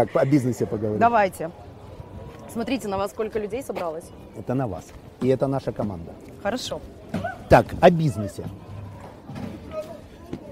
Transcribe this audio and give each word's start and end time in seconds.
Так, 0.00 0.16
о 0.16 0.24
бизнесе 0.24 0.64
поговорим. 0.64 0.98
Давайте. 0.98 1.50
Смотрите, 2.50 2.88
на 2.88 2.96
вас 2.96 3.10
сколько 3.10 3.38
людей 3.38 3.62
собралось. 3.62 4.04
Это 4.34 4.54
на 4.54 4.66
вас. 4.66 4.84
И 5.20 5.28
это 5.28 5.46
наша 5.46 5.72
команда. 5.72 6.12
Хорошо. 6.42 6.80
Так, 7.50 7.66
о 7.82 7.90
бизнесе. 7.90 8.44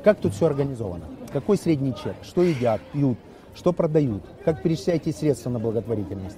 Как 0.04 0.18
тут 0.18 0.34
все 0.34 0.46
организовано? 0.46 1.06
Какой 1.32 1.56
средний 1.56 1.94
чек? 1.94 2.14
Что 2.22 2.42
едят, 2.42 2.82
пьют, 2.92 3.16
что 3.54 3.72
продают? 3.72 4.22
Как 4.44 4.62
перечисляете 4.62 5.12
средства 5.12 5.48
на 5.48 5.58
благотворительность? 5.58 6.36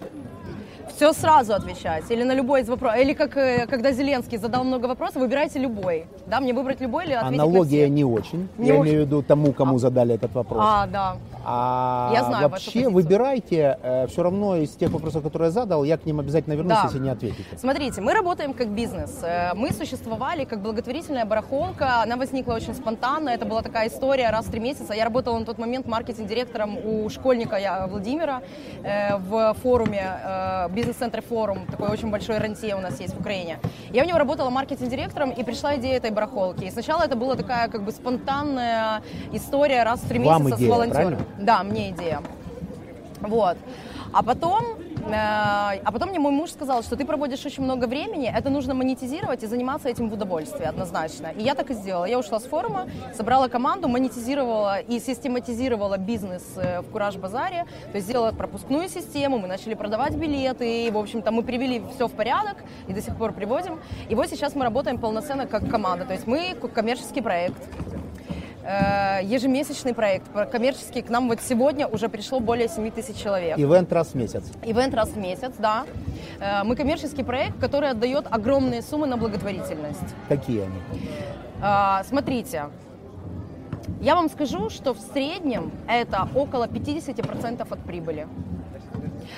Все 1.00 1.14
сразу 1.14 1.54
отвечать. 1.54 2.10
Или 2.10 2.24
на 2.24 2.34
любой 2.34 2.60
из 2.60 2.68
вопросов. 2.68 3.00
Или 3.00 3.14
как 3.14 3.34
э, 3.34 3.66
когда 3.66 3.90
Зеленский 3.90 4.36
задал 4.36 4.64
много 4.64 4.84
вопросов, 4.84 5.22
выбирайте 5.22 5.58
любой. 5.58 6.04
Да, 6.26 6.40
мне 6.40 6.52
выбрать 6.52 6.78
любой 6.82 7.06
или 7.06 7.14
ответить 7.14 7.38
на 7.38 7.44
Аналогия 7.44 7.88
не 7.88 8.04
очень. 8.04 8.50
Не 8.58 8.68
Я 8.68 8.74
очень. 8.74 8.82
имею 8.82 9.04
в 9.04 9.06
виду 9.06 9.22
тому, 9.22 9.54
кому 9.54 9.78
задали 9.78 10.14
этот 10.16 10.34
вопрос. 10.34 10.62
А, 10.62 10.86
да. 10.86 11.16
А 11.42 12.10
Я 12.12 12.24
знаю 12.24 12.50
вообще 12.50 12.90
выбирайте. 12.90 13.78
все 14.10 14.22
равно 14.22 14.56
из 14.56 14.72
тех 14.72 14.90
вопросов, 14.90 15.22
которые 15.22 15.46
я 15.46 15.52
задал, 15.52 15.84
я 15.84 15.96
к 15.96 16.04
ним 16.04 16.20
обязательно 16.20 16.52
вернусь, 16.52 16.74
Да. 16.76 16.82
если 16.84 16.98
не 16.98 17.08
ответите. 17.08 17.56
Смотрите, 17.56 18.02
мы 18.02 18.12
работаем 18.12 18.52
как 18.52 18.68
бизнес. 18.68 19.20
Э, 19.22 19.54
Мы 19.54 19.72
существовали 19.72 20.44
как 20.44 20.60
благотворительная 20.60 21.24
барахолка. 21.24 22.02
Она 22.02 22.16
возникла 22.16 22.52
очень 22.52 22.74
спонтанно. 22.74 23.30
Это 23.30 23.46
была 23.46 23.62
такая 23.62 23.88
история 23.88 24.28
раз 24.28 24.44
в 24.44 24.50
три 24.50 24.60
месяца. 24.60 24.92
Я 24.92 25.04
работала 25.04 25.38
на 25.38 25.46
тот 25.46 25.56
момент 25.58 25.86
маркетинг-директором 25.86 26.76
у 26.84 27.08
школьника 27.08 27.56
я, 27.56 27.86
Владимира 27.86 28.42
э, 28.84 29.16
в 29.16 29.54
форуме, 29.62 30.04
э, 30.22 30.68
бизнес-центре 30.90 31.22
форум. 31.22 31.66
Такой 31.70 31.88
очень 31.88 32.10
большой 32.10 32.38
рантье 32.38 32.74
у 32.74 32.80
нас 32.80 33.00
есть 33.00 33.14
в 33.14 33.20
Украине. 33.20 33.58
Я 33.92 34.02
у 34.02 34.06
него 34.06 34.18
работала 34.18 34.50
маркетинг-директором, 34.50 35.30
и 35.30 35.44
пришла 35.44 35.76
идея 35.76 35.96
этой 35.96 36.10
барахолки. 36.10 36.64
И 36.64 36.70
сначала 36.70 37.04
это 37.04 37.16
была 37.16 37.36
такая 37.36 37.68
как 37.68 37.82
бы 37.82 37.92
спонтанная 37.92 39.02
история 39.32 39.84
раз 39.84 40.00
в 40.00 40.08
три 40.08 40.18
Вам 40.18 40.42
месяца 40.42 40.58
идея, 40.58 40.68
с 40.68 40.72
волонтерами. 40.72 41.14
правильно? 41.16 41.44
Да, 41.46 41.62
мне 41.62 41.90
идея. 41.90 42.20
Вот. 43.20 43.56
А 44.12 44.22
потом, 44.22 44.64
а 45.08 45.92
потом 45.92 46.10
мне 46.10 46.18
мой 46.18 46.32
муж 46.32 46.50
сказал, 46.50 46.82
что 46.82 46.96
ты 46.96 47.04
проводишь 47.04 47.44
очень 47.46 47.62
много 47.62 47.86
времени, 47.86 48.32
это 48.34 48.50
нужно 48.50 48.74
монетизировать 48.74 49.42
и 49.42 49.46
заниматься 49.46 49.88
этим 49.88 50.08
в 50.08 50.14
удовольствие 50.14 50.68
однозначно. 50.68 51.28
И 51.36 51.42
я 51.42 51.54
так 51.54 51.70
и 51.70 51.74
сделала. 51.74 52.04
Я 52.04 52.18
ушла 52.18 52.40
с 52.40 52.44
форума, 52.44 52.88
собрала 53.16 53.48
команду, 53.48 53.88
монетизировала 53.88 54.80
и 54.80 55.00
систематизировала 55.00 55.96
бизнес 55.98 56.44
э, 56.56 56.80
в 56.80 56.90
Кураж 56.90 57.16
Базаре, 57.16 57.66
то 57.90 57.96
есть 57.96 58.06
сделала 58.06 58.32
пропускную 58.32 58.88
систему, 58.88 59.38
мы 59.38 59.48
начали 59.48 59.74
продавать 59.74 60.14
билеты, 60.14 60.86
и, 60.86 60.90
в 60.90 60.98
общем-то, 60.98 61.30
мы 61.30 61.42
привели 61.42 61.82
все 61.94 62.08
в 62.08 62.12
порядок 62.12 62.56
и 62.88 62.92
до 62.92 63.02
сих 63.02 63.16
пор 63.16 63.32
приводим. 63.32 63.80
И 64.08 64.14
вот 64.14 64.28
сейчас 64.28 64.54
мы 64.54 64.64
работаем 64.64 64.98
полноценно 64.98 65.46
как 65.46 65.68
команда, 65.68 66.04
то 66.04 66.12
есть 66.12 66.26
мы 66.26 66.54
коммерческий 66.74 67.20
проект, 67.20 67.62
Э, 68.62 69.20
ежемесячный 69.22 69.94
проект. 69.94 70.26
Про- 70.28 70.44
Коммерческий 70.46 71.00
к 71.02 71.08
нам 71.08 71.28
вот 71.28 71.40
сегодня 71.40 71.86
уже 71.86 72.08
пришло 72.08 72.40
более 72.40 72.68
7 72.68 72.90
тысяч 72.90 73.16
человек. 73.16 73.58
Ивент 73.58 73.92
раз 73.92 74.08
в 74.08 74.14
месяц. 74.16 74.44
Ивент 74.62 74.94
раз 74.94 75.08
в 75.10 75.16
месяц, 75.16 75.52
да. 75.58 75.84
Э, 76.40 76.62
Мы 76.64 76.76
коммерческий 76.76 77.22
проект, 77.22 77.58
который 77.58 77.90
отдает 77.90 78.26
огромные 78.30 78.82
суммы 78.82 79.06
на 79.06 79.16
благотворительность. 79.16 80.14
Какие 80.28 80.62
они? 80.62 80.74
А, 81.62 82.04
Смотрите, 82.04 82.64
я 84.00 84.14
вам 84.14 84.28
скажу, 84.28 84.68
что 84.70 84.92
в 84.94 84.98
среднем 84.98 85.72
это 85.88 86.28
около 86.34 86.66
50% 86.66 87.66
от 87.70 87.78
прибыли. 87.80 88.26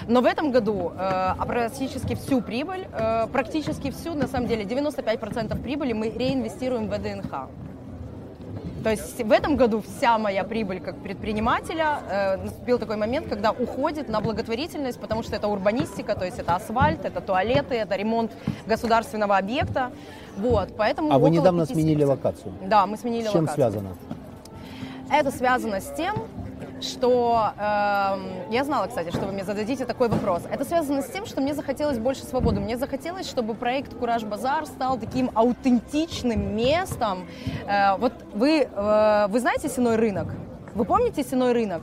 Но 0.09 0.21
в 0.21 0.27
этом 0.27 0.50
году 0.50 0.91
э, 0.91 0.99
а 0.99 1.44
практически 1.47 2.15
всю 2.15 2.41
прибыль, 2.41 2.87
э, 2.93 3.27
практически 3.32 3.91
всю, 3.93 4.15
на 4.15 4.27
самом 4.27 4.49
деле 4.49 4.65
95% 4.65 5.61
прибыли 5.62 5.93
мы 5.93 6.11
реинвестируем 6.11 6.88
в 6.88 6.97
ВДНХ. 6.97 7.49
То 8.82 8.91
есть 8.91 9.22
в 9.22 9.31
этом 9.31 9.56
году 9.56 9.81
вся 9.81 10.19
моя 10.19 10.43
прибыль 10.44 10.81
как 10.81 10.97
предпринимателя, 10.97 12.00
э, 12.10 12.37
наступил 12.38 12.78
такой 12.78 12.97
момент, 12.97 13.28
когда 13.28 13.53
уходит 13.53 14.09
на 14.09 14.20
благотворительность, 14.20 14.98
потому 14.98 15.22
что 15.22 15.37
это 15.37 15.47
урбанистика, 15.48 16.15
то 16.16 16.25
есть 16.25 16.38
это 16.38 16.56
асфальт, 16.56 17.04
это 17.04 17.20
туалеты, 17.20 17.75
это 17.76 17.94
ремонт 17.94 18.32
государственного 18.66 19.37
объекта. 19.37 19.93
Вот, 20.37 20.70
поэтому 20.76 21.12
А 21.12 21.19
вы 21.19 21.31
недавно 21.31 21.62
50%. 21.62 21.72
сменили 21.72 22.04
локацию. 22.04 22.53
Да, 22.66 22.87
мы 22.87 22.97
сменили 22.97 23.28
С 23.28 23.32
чем 23.32 23.43
локацию. 23.43 23.70
связано? 23.70 23.97
Это 25.10 25.31
связано 25.31 25.81
с 25.81 25.93
тем, 25.97 26.14
что 26.84 27.53
эм, 27.56 28.50
я 28.50 28.65
знала, 28.65 28.87
кстати, 28.87 29.10
что 29.10 29.26
вы 29.26 29.32
мне 29.32 29.44
зададите 29.44 29.84
такой 29.84 30.09
вопрос. 30.09 30.43
Это 30.50 30.65
связано 30.65 31.03
с 31.03 31.06
тем, 31.06 31.26
что 31.26 31.41
мне 31.41 31.54
захотелось 31.54 31.98
больше 31.98 32.25
свободы. 32.25 32.60
Мне 32.60 32.76
захотелось, 32.76 33.28
чтобы 33.28 33.54
проект 33.54 33.94
Кураж 33.94 34.25
Базар 34.25 34.66
стал 34.66 34.98
таким 34.98 35.31
аутентичным 35.34 36.56
местом. 36.56 37.26
Э, 37.66 37.97
вот 37.97 38.12
вы, 38.34 38.69
э, 38.70 39.26
вы 39.28 39.41
знаете 39.41 39.69
Сеной 39.69 39.97
рынок? 39.97 40.28
Вы 40.75 40.84
помните 40.84 41.22
Сеной 41.22 41.53
рынок? 41.53 41.82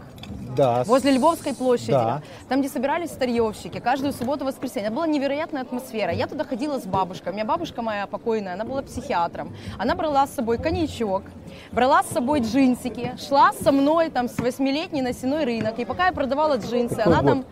Да. 0.55 0.83
Возле 0.85 1.11
Львовской 1.11 1.53
площади, 1.53 1.91
Да. 1.91 2.21
там, 2.47 2.61
где 2.61 2.69
собирались 2.69 3.11
старьевщики, 3.11 3.79
каждую 3.79 4.13
субботу, 4.13 4.45
воскресенье. 4.45 4.87
Это 4.87 4.95
была 4.95 5.07
невероятная 5.07 5.61
атмосфера. 5.61 6.11
Я 6.11 6.27
туда 6.27 6.43
ходила 6.43 6.79
с 6.79 6.85
бабушкой. 6.85 7.31
У 7.31 7.35
меня 7.35 7.45
бабушка 7.45 7.81
моя 7.81 8.07
покойная, 8.07 8.53
она 8.55 8.63
была 8.65 8.81
психиатром. 8.81 9.55
Она 9.77 9.95
брала 9.95 10.25
с 10.27 10.31
собой 10.31 10.57
коньячок, 10.57 11.23
брала 11.71 12.03
с 12.03 12.07
собой 12.07 12.39
джинсики, 12.41 13.15
шла 13.27 13.51
со 13.53 13.71
мной 13.71 14.09
там 14.09 14.27
с 14.27 14.37
восьмилетней 14.37 15.01
на 15.01 15.13
сеной 15.13 15.45
рынок. 15.45 15.77
И 15.79 15.85
пока 15.85 16.07
я 16.07 16.11
продавала 16.13 16.57
джинсы, 16.57 16.95
Какой 16.95 17.13
она 17.13 17.21
год? 17.21 17.31
там, 17.31 17.45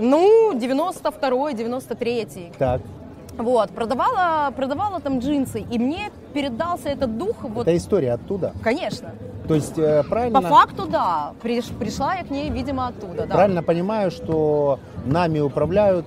ну, 0.00 0.52
92-й, 0.54 1.54
93-й. 1.54 2.52
Так. 2.58 2.80
Вот, 3.42 3.70
продавала, 3.70 4.50
продавала 4.56 5.00
там 5.00 5.18
джинсы. 5.18 5.60
И 5.60 5.78
мне 5.78 6.10
передался 6.34 6.88
этот 6.90 7.16
дух, 7.18 7.36
вот, 7.42 7.62
Это 7.66 7.76
история 7.76 8.12
оттуда. 8.14 8.52
конечно. 8.62 9.10
То 9.48 9.54
есть 9.54 9.78
э, 9.78 10.04
правильно, 10.08 10.40
По 10.42 10.48
факту, 10.48 10.86
да. 10.86 11.32
Приш- 11.42 11.72
пришла 11.76 12.14
я 12.14 12.24
к 12.24 12.30
ней, 12.30 12.50
видимо, 12.50 12.86
оттуда, 12.88 13.26
да. 13.26 13.34
правильно 13.34 13.62
понимаю, 13.62 14.10
что 14.12 14.78
нами 15.04 15.40
управляют 15.40 16.06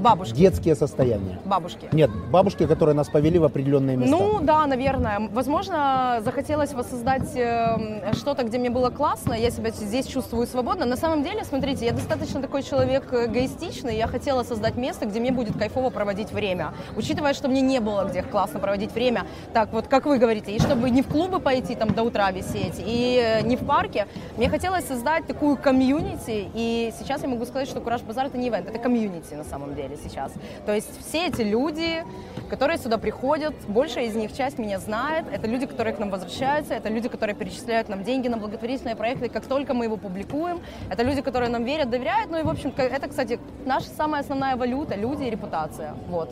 Бабушки. 0.00 0.34
детские 0.34 0.74
состояния. 0.74 1.38
Бабушки. 1.44 1.88
Нет, 1.92 2.10
бабушки, 2.30 2.66
которые 2.66 2.94
нас 2.94 3.08
повели 3.08 3.38
в 3.38 3.44
определенные 3.44 3.96
места. 3.96 4.16
Ну 4.16 4.40
да, 4.40 4.66
наверное. 4.66 5.28
Возможно, 5.32 6.20
захотелось 6.24 6.72
воссоздать 6.72 7.34
э, 7.36 8.12
что-то, 8.14 8.44
где 8.44 8.58
мне 8.58 8.70
было 8.70 8.90
классно, 8.90 9.34
я 9.34 9.50
себя 9.50 9.70
здесь 9.70 10.06
чувствую 10.06 10.46
свободно. 10.46 10.86
На 10.86 10.96
самом 10.96 11.22
деле, 11.22 11.44
смотрите, 11.44 11.86
я 11.86 11.92
достаточно 11.92 12.40
такой 12.40 12.62
человек 12.62 13.12
эгоистичный, 13.12 13.96
я 13.96 14.06
хотела 14.06 14.42
создать 14.42 14.76
место, 14.76 15.06
где 15.06 15.20
мне 15.20 15.32
будет 15.32 15.56
кайфово 15.58 15.90
проводить 15.90 16.32
время. 16.32 16.72
Учитывая, 16.96 17.34
что 17.34 17.48
мне 17.48 17.60
не 17.60 17.80
было 17.80 18.04
где 18.04 18.22
классно 18.22 18.60
проводить 18.60 18.92
время, 18.92 19.26
так 19.52 19.72
вот, 19.72 19.86
как 19.86 20.06
вы 20.06 20.18
говорите, 20.18 20.52
и 20.52 20.58
чтобы 20.58 20.90
не 20.90 21.02
в 21.02 21.08
клубы 21.08 21.40
пойти 21.40 21.74
там 21.74 21.92
до 21.94 22.02
утра 22.02 22.30
висеть, 22.30 22.76
и 22.78 23.20
э, 23.22 23.42
не 23.42 23.56
в 23.56 23.66
парке, 23.66 24.06
мне 24.36 24.48
хотелось 24.48 24.86
создать 24.86 25.26
такую 25.26 25.56
комьюнити, 25.56 26.48
и 26.54 26.92
сейчас 26.98 27.22
я 27.22 27.28
могу 27.28 27.44
сказать, 27.44 27.68
что 27.68 27.80
Кураж 27.80 28.02
Базар 28.02 28.26
это 28.26 28.38
не 28.38 28.48
ивент, 28.48 28.68
это 28.68 28.78
комьюнити 28.78 29.34
на 29.34 29.44
самом 29.44 29.69
деле 29.74 29.96
сейчас. 29.96 30.32
То 30.66 30.74
есть 30.74 30.88
все 31.06 31.26
эти 31.28 31.42
люди, 31.42 32.04
которые 32.48 32.78
сюда 32.78 32.98
приходят, 32.98 33.54
большая 33.68 34.06
из 34.06 34.14
них 34.14 34.32
часть 34.32 34.58
меня 34.58 34.78
знает, 34.78 35.26
это 35.32 35.46
люди, 35.46 35.66
которые 35.66 35.94
к 35.94 35.98
нам 35.98 36.10
возвращаются, 36.10 36.74
это 36.74 36.88
люди, 36.88 37.08
которые 37.08 37.36
перечисляют 37.36 37.88
нам 37.88 38.04
деньги 38.04 38.28
на 38.28 38.36
благотворительные 38.36 38.96
проекты, 38.96 39.28
как 39.28 39.46
только 39.46 39.74
мы 39.74 39.84
его 39.84 39.96
публикуем, 39.96 40.60
это 40.90 41.02
люди, 41.02 41.22
которые 41.22 41.50
нам 41.50 41.64
верят, 41.64 41.90
доверяют, 41.90 42.30
ну 42.30 42.38
и 42.38 42.42
в 42.42 42.48
общем, 42.48 42.72
это, 42.76 43.08
кстати, 43.08 43.38
наша 43.64 43.88
самая 43.88 44.22
основная 44.22 44.56
валюта, 44.56 44.94
люди 44.94 45.24
и 45.24 45.30
репутация, 45.30 45.94
вот. 46.08 46.30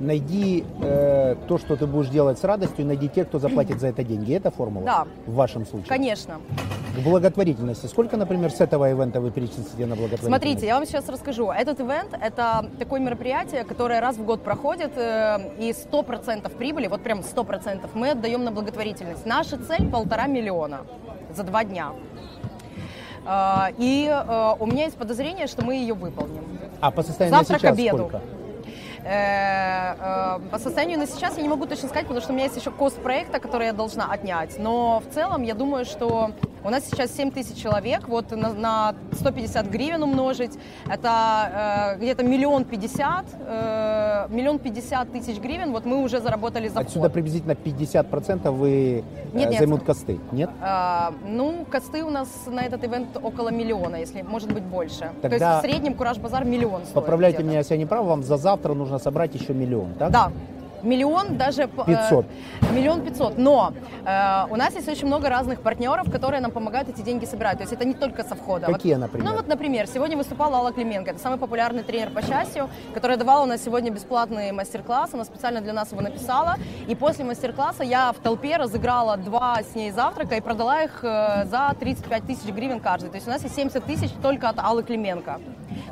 Найди 0.00 0.64
э, 0.80 1.34
то, 1.48 1.58
что 1.58 1.74
ты 1.74 1.86
будешь 1.86 2.08
делать 2.08 2.38
с 2.38 2.44
радостью, 2.44 2.84
и 2.84 2.88
найди 2.88 3.08
тех, 3.08 3.26
кто 3.26 3.40
заплатит 3.40 3.80
за 3.80 3.88
это 3.88 4.04
деньги. 4.04 4.32
Это 4.32 4.50
формула? 4.52 4.86
Да. 4.86 5.06
В 5.26 5.34
вашем 5.34 5.66
случае? 5.66 5.88
Конечно. 5.88 6.36
К 6.96 7.00
благотворительности. 7.02 7.86
Сколько, 7.86 8.16
например, 8.16 8.50
с 8.52 8.60
этого 8.60 8.88
ивента 8.90 9.20
вы 9.20 9.32
перечислите 9.32 9.86
на 9.86 9.96
благотворительность? 9.96 10.26
Смотрите, 10.26 10.66
я 10.66 10.74
вам 10.76 10.86
сейчас 10.86 11.08
расскажу. 11.08 11.50
Этот 11.50 11.80
ивент– 11.80 12.16
это 12.22 12.66
такое 12.78 13.00
мероприятие, 13.00 13.64
которое 13.64 14.00
раз 14.00 14.16
в 14.16 14.24
год 14.24 14.42
проходит, 14.44 14.92
э, 14.96 15.38
и 15.58 15.72
100% 15.72 16.48
прибыли, 16.56 16.86
вот 16.86 17.02
прям 17.02 17.20
100% 17.20 17.90
мы 17.94 18.10
отдаем 18.10 18.44
на 18.44 18.52
благотворительность. 18.52 19.26
Наша 19.26 19.58
цель– 19.58 19.90
полтора 19.92 20.28
миллиона 20.28 20.82
за 21.34 21.42
два 21.42 21.64
дня. 21.64 21.90
Э, 23.26 23.72
И 23.78 24.06
э, 24.08 24.54
у 24.60 24.66
меня 24.66 24.84
есть 24.84 24.96
подозрение, 24.96 25.48
что 25.48 25.64
мы 25.64 25.74
ее 25.74 25.94
выполним. 25.94 26.44
А 26.80 26.92
по 26.92 27.02
состоянию 27.02 27.36
Завтра 27.36 27.56
к 27.56 27.60
сейчас 27.60 27.72
обеду. 27.72 27.98
сколько? 27.98 28.20
Э, 29.08 29.94
э, 29.98 30.38
По 30.50 30.58
состоянию 30.58 30.98
на 30.98 31.06
сейчас 31.06 31.36
я 31.36 31.42
не 31.42 31.48
могу 31.48 31.64
точно 31.64 31.88
сказать, 31.88 32.04
потому 32.04 32.20
что 32.20 32.32
у 32.32 32.36
меня 32.36 32.44
есть 32.44 32.56
еще 32.58 32.70
кост 32.70 32.96
проекта, 32.98 33.40
который 33.40 33.66
я 33.68 33.72
должна 33.72 34.12
отнять. 34.12 34.58
Но 34.58 35.00
в 35.08 35.14
целом 35.14 35.42
я 35.42 35.54
думаю, 35.54 35.86
что 35.86 36.30
у 36.64 36.70
нас 36.70 36.84
сейчас 36.84 37.12
7 37.16 37.30
тысяч 37.30 37.56
человек, 37.56 38.06
вот 38.08 38.30
на, 38.32 38.52
на 38.52 38.94
150 39.12 39.66
гривен 39.70 40.02
умножить, 40.02 40.58
это 40.90 41.94
э, 41.94 41.98
где-то 41.98 42.22
миллион 42.24 42.64
пятьдесят, 42.64 43.24
э, 43.40 44.26
миллион 44.28 44.58
пятьдесят 44.58 45.10
тысяч 45.12 45.38
гривен, 45.38 45.72
вот 45.72 45.86
мы 45.86 46.02
уже 46.02 46.20
заработали 46.20 46.68
за 46.68 46.80
Отсюда 46.80 47.08
приблизительно 47.08 47.52
50% 47.52 48.50
вы 48.50 48.98
э, 48.98 49.02
Нет, 49.32 49.50
нет. 49.50 49.58
займут 49.58 49.84
косты, 49.84 50.18
нет? 50.32 50.50
Э, 50.60 51.12
ну, 51.26 51.64
косты 51.70 52.04
у 52.04 52.10
нас 52.10 52.28
на 52.46 52.60
этот 52.60 52.84
ивент 52.84 53.16
около 53.22 53.48
миллиона, 53.48 53.96
если 53.96 54.20
может 54.22 54.52
быть 54.52 54.64
больше. 54.64 55.10
То 55.22 55.28
Тогда- 55.30 55.54
есть 55.54 55.58
в 55.64 55.70
среднем 55.70 55.94
Кураж 55.94 56.18
Базар 56.18 56.44
миллион 56.44 56.82
стоит 56.82 56.94
Поправляйте 56.94 57.42
меня, 57.42 57.58
если 57.58 57.74
я 57.74 57.78
не 57.78 57.86
прав, 57.86 58.04
вам 58.04 58.22
за 58.22 58.36
завтра 58.36 58.74
нужно 58.74 58.97
собрать 58.98 59.34
еще 59.34 59.52
миллион, 59.54 59.94
так? 59.94 60.10
Да, 60.10 60.30
Миллион 60.82 61.36
даже... 61.36 61.66
п- 61.66 61.82
э, 61.86 61.96
500. 61.96 62.26
миллион 62.72 63.00
пятьсот. 63.02 63.36
Но 63.38 63.72
э, 64.04 64.44
у 64.50 64.56
нас 64.56 64.74
есть 64.76 64.88
очень 64.88 65.06
много 65.06 65.28
разных 65.28 65.60
партнеров, 65.60 66.10
которые 66.10 66.40
нам 66.40 66.50
помогают 66.52 66.88
эти 66.88 67.00
деньги 67.02 67.24
собирать. 67.24 67.56
То 67.58 67.62
есть 67.64 67.72
это 67.72 67.84
не 67.84 67.94
только 67.94 68.22
со 68.22 68.34
входа. 68.36 68.66
Какие, 68.66 68.94
Вот- 68.94 69.00
например? 69.00 69.28
Ну 69.28 69.36
вот, 69.36 69.48
например, 69.48 69.86
сегодня 69.88 70.16
выступала 70.16 70.58
Алла 70.58 70.72
Клименко. 70.72 71.10
Это 71.10 71.18
самый 71.18 71.38
популярный 71.38 71.82
тренер 71.82 72.10
по 72.10 72.22
счастью, 72.22 72.68
которая 72.94 73.16
давала 73.16 73.42
у 73.42 73.46
нас 73.46 73.60
сегодня 73.62 73.90
бесплатный 73.90 74.52
мастер-класс. 74.52 75.10
Она 75.14 75.24
специально 75.24 75.60
для 75.60 75.72
нас 75.72 75.90
его 75.90 76.00
написала. 76.00 76.54
И 76.86 76.94
после 76.94 77.24
мастер-класса 77.24 77.82
я 77.82 78.12
в 78.12 78.18
толпе 78.22 78.56
разыграла 78.56 79.16
два 79.16 79.58
с 79.62 79.74
ней 79.74 79.90
завтрака 79.90 80.36
и 80.36 80.40
продала 80.40 80.82
их 80.82 81.00
э, 81.02 81.44
за 81.46 81.74
35 81.80 82.22
тысяч 82.24 82.48
гривен 82.54 82.78
каждый. 82.78 83.10
То 83.10 83.16
есть 83.16 83.26
у 83.26 83.30
нас 83.30 83.42
есть 83.42 83.56
70 83.56 83.84
тысяч 83.84 84.10
только 84.22 84.48
от 84.48 84.60
Аллы 84.60 84.84
Клименко. 84.84 85.40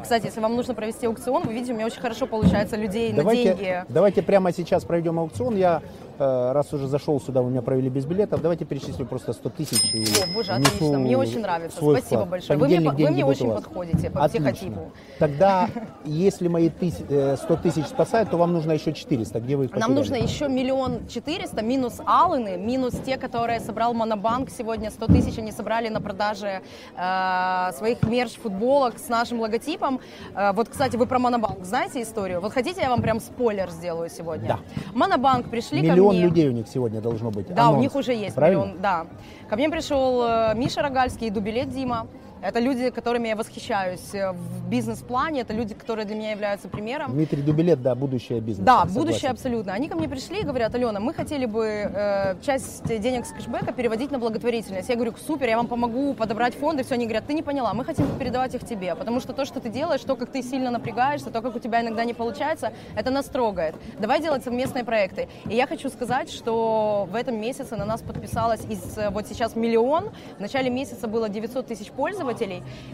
Кстати, 0.02 0.26
если 0.26 0.40
вам 0.40 0.56
нужно 0.56 0.74
провести 0.74 1.06
аукцион, 1.06 1.42
вы 1.44 1.54
видите, 1.54 1.72
у 1.72 1.76
меня 1.76 1.86
очень 1.86 2.00
хорошо 2.00 2.26
получается 2.26 2.76
людей 2.76 3.12
на 3.12 3.24
деньги. 3.24 3.48
Давайте, 3.56 3.84
давайте 3.88 4.22
прямо 4.22 4.52
сейчас 4.52 4.84
проведем 4.84 5.18
аукцион. 5.18 5.56
Я, 5.56 5.82
раз 6.18 6.72
уже 6.72 6.86
зашел 6.88 7.20
сюда, 7.20 7.42
вы 7.42 7.50
меня 7.50 7.62
провели 7.62 7.88
без 7.88 8.04
билетов, 8.06 8.40
давайте 8.42 8.64
перечислю 8.64 9.06
просто 9.06 9.32
100 9.32 9.48
тысяч. 9.50 9.94
И 9.94 10.04
О, 10.22 10.34
боже, 10.34 10.52
отлично, 10.52 10.98
мне 10.98 11.16
очень 11.16 11.40
нравится. 11.40 11.78
свой 11.78 11.96
Спасибо 11.98 12.20
вклад. 12.22 12.30
большое. 12.30 12.58
Вы 12.58 12.66
мне, 12.68 12.80
вы 12.90 13.10
мне 13.10 13.24
очень 13.24 13.50
подходите 13.52 14.10
по 14.10 14.24
Отлично. 14.24 14.52
психотипу. 14.52 14.92
Тогда, 15.18 15.68
если 16.04 16.48
мои 16.48 16.68
тыс- 16.68 17.04
э, 17.08 17.36
100 17.36 17.56
тысяч 17.56 17.86
спасают, 17.86 18.30
то 18.30 18.36
вам 18.36 18.52
нужно 18.52 18.72
еще 18.72 18.92
400. 18.92 19.40
Где 19.40 19.56
вы 19.56 19.64
их 19.66 19.70
Нам 19.72 19.80
потеряли? 19.80 19.98
нужно 19.98 20.14
еще 20.16 20.48
миллион 20.48 21.06
четыреста, 21.08 21.62
минус 21.62 22.00
Алланы, 22.04 22.56
минус 22.56 22.94
те, 23.04 23.16
которые 23.16 23.60
собрал 23.60 23.94
Монобанк 23.94 24.50
сегодня. 24.50 24.90
100 24.90 25.06
тысяч 25.06 25.38
они 25.38 25.52
собрали 25.52 25.88
на 25.88 26.00
продаже 26.00 26.60
э, 26.96 27.72
своих 27.76 28.02
мерч-футболок 28.02 28.98
с 28.98 29.08
нашим 29.08 29.40
логотипом. 29.40 30.00
Э, 30.34 30.52
вот, 30.52 30.68
кстати, 30.68 30.96
вы 30.96 31.06
про 31.06 31.18
Монобанк 31.18 31.64
знаете 31.64 32.02
историю? 32.02 32.40
Вот 32.40 32.52
хотите, 32.52 32.80
я 32.82 32.90
вам 32.90 33.02
прям 33.02 33.20
спойлер 33.20 33.70
сделаю 33.70 34.08
сегодня? 34.10 34.48
Да. 34.48 34.58
Монобанк 34.94 35.50
пришли 35.50 35.86
ко 35.86 35.94
Миллион 36.14 36.28
людей 36.30 36.48
у 36.48 36.52
них 36.52 36.66
сегодня 36.68 37.00
должно 37.00 37.30
быть. 37.30 37.48
Да, 37.54 37.66
у 37.66 37.68
Анонс. 37.70 37.82
них 37.82 37.94
уже 37.94 38.12
есть 38.14 38.34
Правильно? 38.34 38.62
миллион. 38.64 38.80
Да. 38.80 39.06
Ко 39.48 39.56
мне 39.56 39.68
пришел 39.68 40.22
э, 40.22 40.54
Миша 40.54 40.82
Рогальский 40.82 41.28
и 41.28 41.30
Дубилет 41.30 41.70
Дима. 41.70 42.06
Это 42.46 42.60
люди, 42.60 42.90
которыми 42.90 43.26
я 43.26 43.34
восхищаюсь 43.34 44.14
э, 44.14 44.30
в 44.30 44.68
бизнес-плане. 44.68 45.40
Это 45.40 45.52
люди, 45.52 45.74
которые 45.74 46.04
для 46.04 46.14
меня 46.14 46.30
являются 46.30 46.68
примером. 46.68 47.10
Дмитрий 47.10 47.42
Дубилет, 47.42 47.82
да, 47.82 47.96
будущее 47.96 48.40
бизнеса. 48.40 48.64
Да, 48.64 48.78
согласен. 48.82 49.00
будущее 49.00 49.30
абсолютно. 49.32 49.72
Они 49.72 49.88
ко 49.88 49.96
мне 49.96 50.08
пришли 50.08 50.42
и 50.42 50.44
говорят, 50.44 50.72
Алена, 50.76 51.00
мы 51.00 51.12
хотели 51.12 51.46
бы 51.46 51.66
э, 51.66 52.36
часть 52.42 52.86
денег 52.86 53.26
с 53.26 53.32
кэшбэка 53.32 53.72
переводить 53.72 54.12
на 54.12 54.20
благотворительность. 54.20 54.88
Я 54.88 54.94
говорю, 54.94 55.14
супер, 55.26 55.48
я 55.48 55.56
вам 55.56 55.66
помогу 55.66 56.14
подобрать 56.14 56.54
фонды. 56.54 56.84
Все, 56.84 56.94
они 56.94 57.06
говорят, 57.06 57.26
ты 57.26 57.34
не 57.34 57.42
поняла, 57.42 57.74
мы 57.74 57.84
хотим 57.84 58.06
передавать 58.16 58.54
их 58.54 58.64
тебе, 58.64 58.94
потому 58.94 59.18
что 59.18 59.32
то, 59.32 59.44
что 59.44 59.58
ты 59.58 59.68
делаешь, 59.68 60.02
то, 60.02 60.14
как 60.14 60.30
ты 60.30 60.40
сильно 60.40 60.70
напрягаешься, 60.70 61.30
то, 61.30 61.42
как 61.42 61.56
у 61.56 61.58
тебя 61.58 61.80
иногда 61.80 62.04
не 62.04 62.14
получается, 62.14 62.72
это 62.94 63.10
нас 63.10 63.26
трогает. 63.26 63.74
Давай 63.98 64.22
делать 64.22 64.44
совместные 64.44 64.84
проекты. 64.84 65.26
И 65.50 65.56
я 65.56 65.66
хочу 65.66 65.88
сказать, 65.88 66.30
что 66.30 67.08
в 67.10 67.16
этом 67.16 67.40
месяце 67.40 67.74
на 67.74 67.84
нас 67.84 68.02
подписалось 68.02 68.64
из 68.70 68.96
э, 68.96 69.10
вот 69.10 69.26
сейчас 69.26 69.56
миллион. 69.56 70.10
В 70.38 70.40
начале 70.40 70.70
месяца 70.70 71.08
было 71.08 71.28
900 71.28 71.66
тысяч 71.66 71.90
пользователей. 71.90 72.35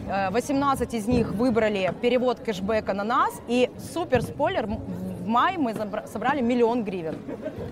Э, 0.07 0.29
18 0.31 0.93
из 0.93 1.07
них 1.07 1.31
выбрали 1.31 1.93
перевод 2.01 2.39
кэшбэка 2.39 2.93
на 2.93 3.03
нас. 3.03 3.33
И 3.47 3.69
супер 3.93 4.21
спойлер, 4.21 4.67
в 5.23 5.27
мае 5.27 5.57
мы 5.57 5.73
собрали 6.05 6.41
миллион 6.41 6.83
гривен 6.83 7.15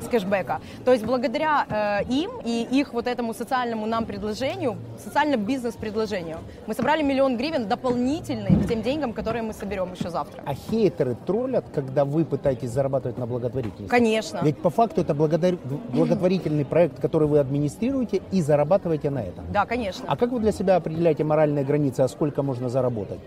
с 0.01 0.07
кэшбэка. 0.07 0.61
То 0.85 0.93
есть 0.93 1.05
благодаря 1.05 1.65
э, 1.69 2.03
им 2.09 2.31
и 2.43 2.67
их 2.71 2.93
вот 2.93 3.07
этому 3.07 3.33
социальному 3.33 3.85
нам 3.85 4.05
предложению, 4.05 4.77
социально-бизнес-предложению, 5.03 6.37
мы 6.67 6.73
собрали 6.73 7.03
миллион 7.03 7.37
гривен 7.37 7.67
дополнительный 7.67 8.55
к 8.63 8.67
тем 8.67 8.81
деньгам, 8.81 9.13
которые 9.13 9.43
мы 9.43 9.53
соберем 9.53 9.93
еще 9.93 10.09
завтра. 10.09 10.41
А 10.45 10.53
хейтеры 10.53 11.15
троллят, 11.25 11.65
когда 11.75 12.05
вы 12.05 12.25
пытаетесь 12.25 12.69
зарабатывать 12.69 13.17
на 13.17 13.25
благотворительности? 13.25 13.89
Конечно. 13.89 14.39
Ведь 14.43 14.57
по 14.57 14.69
факту 14.69 15.01
это 15.01 15.13
благодар- 15.13 15.59
благотворительный 15.93 16.65
проект, 16.65 16.99
который 16.99 17.27
вы 17.27 17.39
администрируете 17.39 18.21
и 18.31 18.41
зарабатываете 18.41 19.09
на 19.09 19.19
этом. 19.19 19.45
Да, 19.51 19.65
конечно. 19.65 20.05
А 20.07 20.15
как 20.15 20.31
вы 20.31 20.39
для 20.39 20.51
себя 20.51 20.77
определяете 20.77 21.23
моральные 21.23 21.65
границы, 21.65 22.01
а 22.01 22.07
сколько 22.07 22.43
можно 22.43 22.69
заработать? 22.69 23.19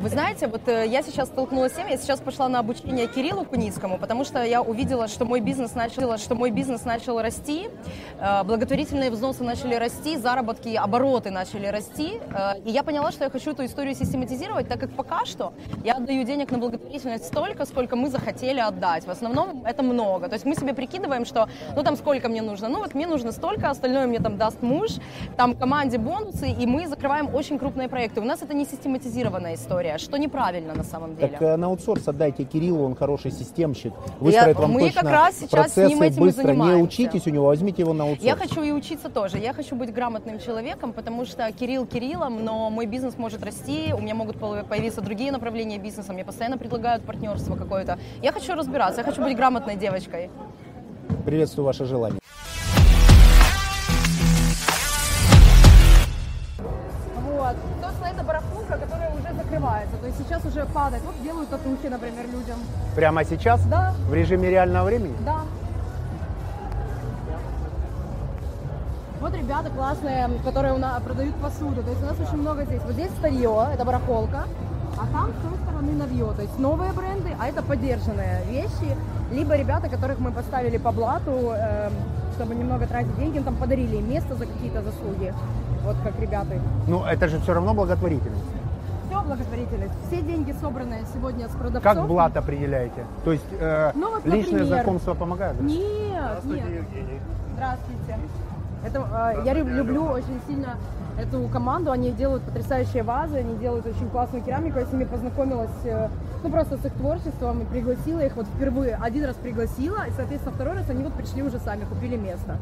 Вы 0.00 0.10
знаете, 0.10 0.46
вот 0.46 0.68
э, 0.68 0.86
я 0.86 1.02
сейчас 1.02 1.26
столкнулась 1.26 1.72
с 1.72 1.74
тем, 1.74 1.88
я 1.88 1.96
сейчас 1.96 2.20
пошла 2.20 2.48
на 2.48 2.60
обучение 2.60 3.08
Кириллу 3.08 3.44
Куницкому, 3.44 3.98
потому 3.98 4.24
что 4.24 4.44
я 4.44 4.62
увидела, 4.62 5.08
что 5.08 5.24
мой 5.24 5.40
бизнес 5.40 5.74
начал, 5.74 6.16
что 6.18 6.36
мой 6.36 6.52
бизнес 6.52 6.84
начал 6.84 7.20
расти, 7.20 7.68
э, 8.20 8.44
благотворительные 8.44 9.10
взносы 9.10 9.42
начали 9.42 9.74
расти, 9.74 10.16
заработки, 10.16 10.68
обороты 10.68 11.32
начали 11.32 11.66
расти, 11.66 12.20
э, 12.32 12.60
и 12.64 12.70
я 12.70 12.84
поняла, 12.84 13.10
что 13.10 13.24
я 13.24 13.30
хочу 13.30 13.50
эту 13.50 13.64
историю 13.64 13.96
систематизировать, 13.96 14.68
так 14.68 14.78
как 14.78 14.92
пока 14.92 15.24
что 15.24 15.52
я 15.82 15.94
отдаю 15.94 16.22
денег 16.22 16.52
на 16.52 16.58
благотворительность 16.58 17.26
столько, 17.26 17.64
сколько 17.64 17.96
мы 17.96 18.08
захотели 18.08 18.60
отдать. 18.60 19.04
В 19.04 19.10
основном 19.10 19.64
это 19.64 19.82
много. 19.82 20.28
То 20.28 20.34
есть 20.34 20.44
мы 20.44 20.54
себе 20.54 20.74
прикидываем, 20.74 21.24
что 21.24 21.48
ну 21.74 21.82
там 21.82 21.96
сколько 21.96 22.28
мне 22.28 22.40
нужно, 22.40 22.68
ну 22.68 22.78
вот 22.78 22.94
мне 22.94 23.08
нужно 23.08 23.32
столько, 23.32 23.68
остальное 23.68 24.06
мне 24.06 24.20
там 24.20 24.36
даст 24.36 24.62
муж, 24.62 24.90
там 25.36 25.56
команде 25.56 25.98
бонусы, 25.98 26.48
и 26.48 26.66
мы 26.66 26.86
закрываем 26.86 27.34
очень 27.34 27.58
крупные 27.58 27.88
проекты. 27.88 28.20
У 28.20 28.24
нас 28.24 28.42
это 28.42 28.54
не 28.54 28.64
систематизированная 28.64 29.56
история, 29.56 29.87
что 29.96 30.18
неправильно 30.18 30.74
на 30.74 30.84
самом 30.84 31.16
деле. 31.16 31.28
Так 31.28 31.40
э, 31.40 31.56
на 31.56 31.68
аутсорс 31.68 32.06
отдайте 32.06 32.44
Кириллу, 32.44 32.84
он 32.84 32.94
хороший 32.94 33.30
системщик, 33.30 33.94
выстроит 34.20 34.58
вам 34.58 34.72
мы 34.72 34.80
точно 34.80 35.00
как 35.00 35.10
раз 35.10 35.34
сейчас 35.36 35.48
с 35.48 35.50
процессы 35.50 35.88
ним 35.88 36.02
этим 36.02 36.22
и 36.22 36.26
быстро. 36.26 36.52
Не 36.52 36.74
учитесь 36.74 37.26
у 37.26 37.30
него, 37.30 37.46
возьмите 37.46 37.82
его 37.82 37.94
на 37.94 38.04
аутсорс. 38.04 38.24
Я 38.24 38.36
хочу 38.36 38.62
и 38.62 38.72
учиться 38.72 39.08
тоже. 39.08 39.38
Я 39.38 39.54
хочу 39.54 39.74
быть 39.74 39.94
грамотным 39.94 40.38
человеком, 40.40 40.92
потому 40.92 41.24
что 41.24 41.50
Кирилл 41.52 41.86
Кириллом, 41.86 42.44
но 42.44 42.68
мой 42.68 42.86
бизнес 42.86 43.16
может 43.16 43.42
расти, 43.42 43.94
у 43.94 44.00
меня 44.00 44.14
могут 44.14 44.36
появиться 44.38 45.00
другие 45.00 45.32
направления 45.32 45.78
бизнеса, 45.78 46.12
мне 46.12 46.24
постоянно 46.24 46.58
предлагают 46.58 47.04
партнерство 47.04 47.56
какое-то. 47.56 47.98
Я 48.20 48.32
хочу 48.32 48.54
разбираться, 48.54 49.00
я 49.00 49.04
хочу 49.04 49.22
быть 49.22 49.36
грамотной 49.36 49.76
девочкой. 49.76 50.30
Приветствую 51.24 51.64
ваше 51.64 51.84
желание. 51.84 52.18
Вот. 56.58 57.56
Собственно, 57.82 58.08
это 58.08 58.24
барахолка, 58.24 58.76
которая 58.78 59.07
уже 59.58 59.68
закрывается. 59.68 59.96
То 59.96 60.06
есть 60.06 60.18
сейчас 60.18 60.44
уже 60.44 60.66
падает. 60.66 61.02
Вот 61.04 61.22
делают 61.22 61.50
татухи, 61.50 61.88
например, 61.88 62.26
людям. 62.26 62.58
Прямо 62.94 63.24
сейчас? 63.24 63.64
Да. 63.66 63.94
В 64.08 64.14
режиме 64.14 64.50
реального 64.50 64.86
времени? 64.86 65.14
Да. 65.24 65.40
Вот 69.20 69.34
ребята 69.34 69.70
классные, 69.70 70.28
которые 70.44 70.74
у 70.74 70.78
нас 70.78 71.02
продают 71.02 71.34
посуду. 71.36 71.82
То 71.82 71.90
есть 71.90 72.02
у 72.02 72.06
нас 72.06 72.16
очень 72.20 72.38
много 72.38 72.64
здесь. 72.64 72.82
Вот 72.84 72.92
здесь 72.92 73.10
старье, 73.18 73.68
это 73.74 73.84
барахолка. 73.84 74.44
А 74.96 75.06
там 75.12 75.30
с 75.30 75.42
той 75.42 75.58
стороны 75.64 75.92
новье. 75.92 76.32
То 76.36 76.42
есть 76.42 76.58
новые 76.58 76.92
бренды, 76.92 77.30
а 77.40 77.48
это 77.48 77.62
поддержанные 77.62 78.44
вещи. 78.46 78.96
Либо 79.32 79.56
ребята, 79.56 79.88
которых 79.88 80.18
мы 80.18 80.32
поставили 80.32 80.78
по 80.78 80.90
блату, 80.92 81.52
эм, 81.52 81.92
чтобы 82.34 82.54
немного 82.54 82.86
тратить 82.86 83.14
деньги, 83.16 83.38
там 83.40 83.56
подарили 83.56 83.96
им 83.96 84.08
место 84.08 84.34
за 84.34 84.46
какие-то 84.46 84.82
заслуги. 84.82 85.34
Вот 85.84 85.96
как 86.02 86.18
ребята. 86.20 86.54
Ну, 86.86 87.04
это 87.04 87.28
же 87.28 87.38
все 87.40 87.54
равно 87.54 87.74
благотворительность. 87.74 88.57
Все 89.28 89.36
благотворительность. 89.36 89.92
Все 90.06 90.22
деньги 90.22 90.54
собранные 90.60 91.04
сегодня 91.12 91.48
с 91.48 91.52
продавцов. 91.52 91.82
Как 91.82 92.06
блат 92.06 92.36
определяете? 92.36 93.04
То 93.24 93.32
есть 93.32 93.44
э, 93.60 93.92
Ну, 93.94 94.10
вот, 94.12 94.24
личные 94.24 94.60
например. 94.60 94.66
знакомства 94.66 95.14
помогают? 95.14 95.60
Нет, 95.60 96.44
нет. 96.44 96.64
Здравствуйте. 97.54 98.18
Это, 98.86 99.34
э, 99.36 99.42
я 99.44 99.52
люб- 99.54 99.68
люблю 99.68 100.04
очень 100.04 100.40
сильно 100.46 100.76
эту 101.20 101.46
команду. 101.48 101.90
Они 101.90 102.10
делают 102.12 102.42
потрясающие 102.44 103.02
вазы, 103.02 103.36
они 103.38 103.56
делают 103.58 103.84
очень 103.86 104.08
классную 104.08 104.42
керамику. 104.42 104.78
Я 104.78 104.86
с 104.86 104.92
ними 104.92 105.04
познакомилась, 105.04 105.70
э, 105.84 106.08
ну 106.42 106.50
просто 106.50 106.78
с 106.78 106.84
их 106.86 106.92
творчеством 106.94 107.60
и 107.60 107.64
пригласила 107.66 108.20
их 108.20 108.34
вот 108.36 108.46
впервые. 108.46 108.96
Один 109.02 109.24
раз 109.26 109.36
пригласила, 109.36 110.06
и, 110.08 110.10
соответственно, 110.16 110.54
второй 110.54 110.74
раз 110.74 110.88
они 110.88 111.02
вот 111.04 111.12
пришли 111.12 111.42
уже 111.42 111.58
сами, 111.58 111.84
купили 111.84 112.16
место. 112.16 112.56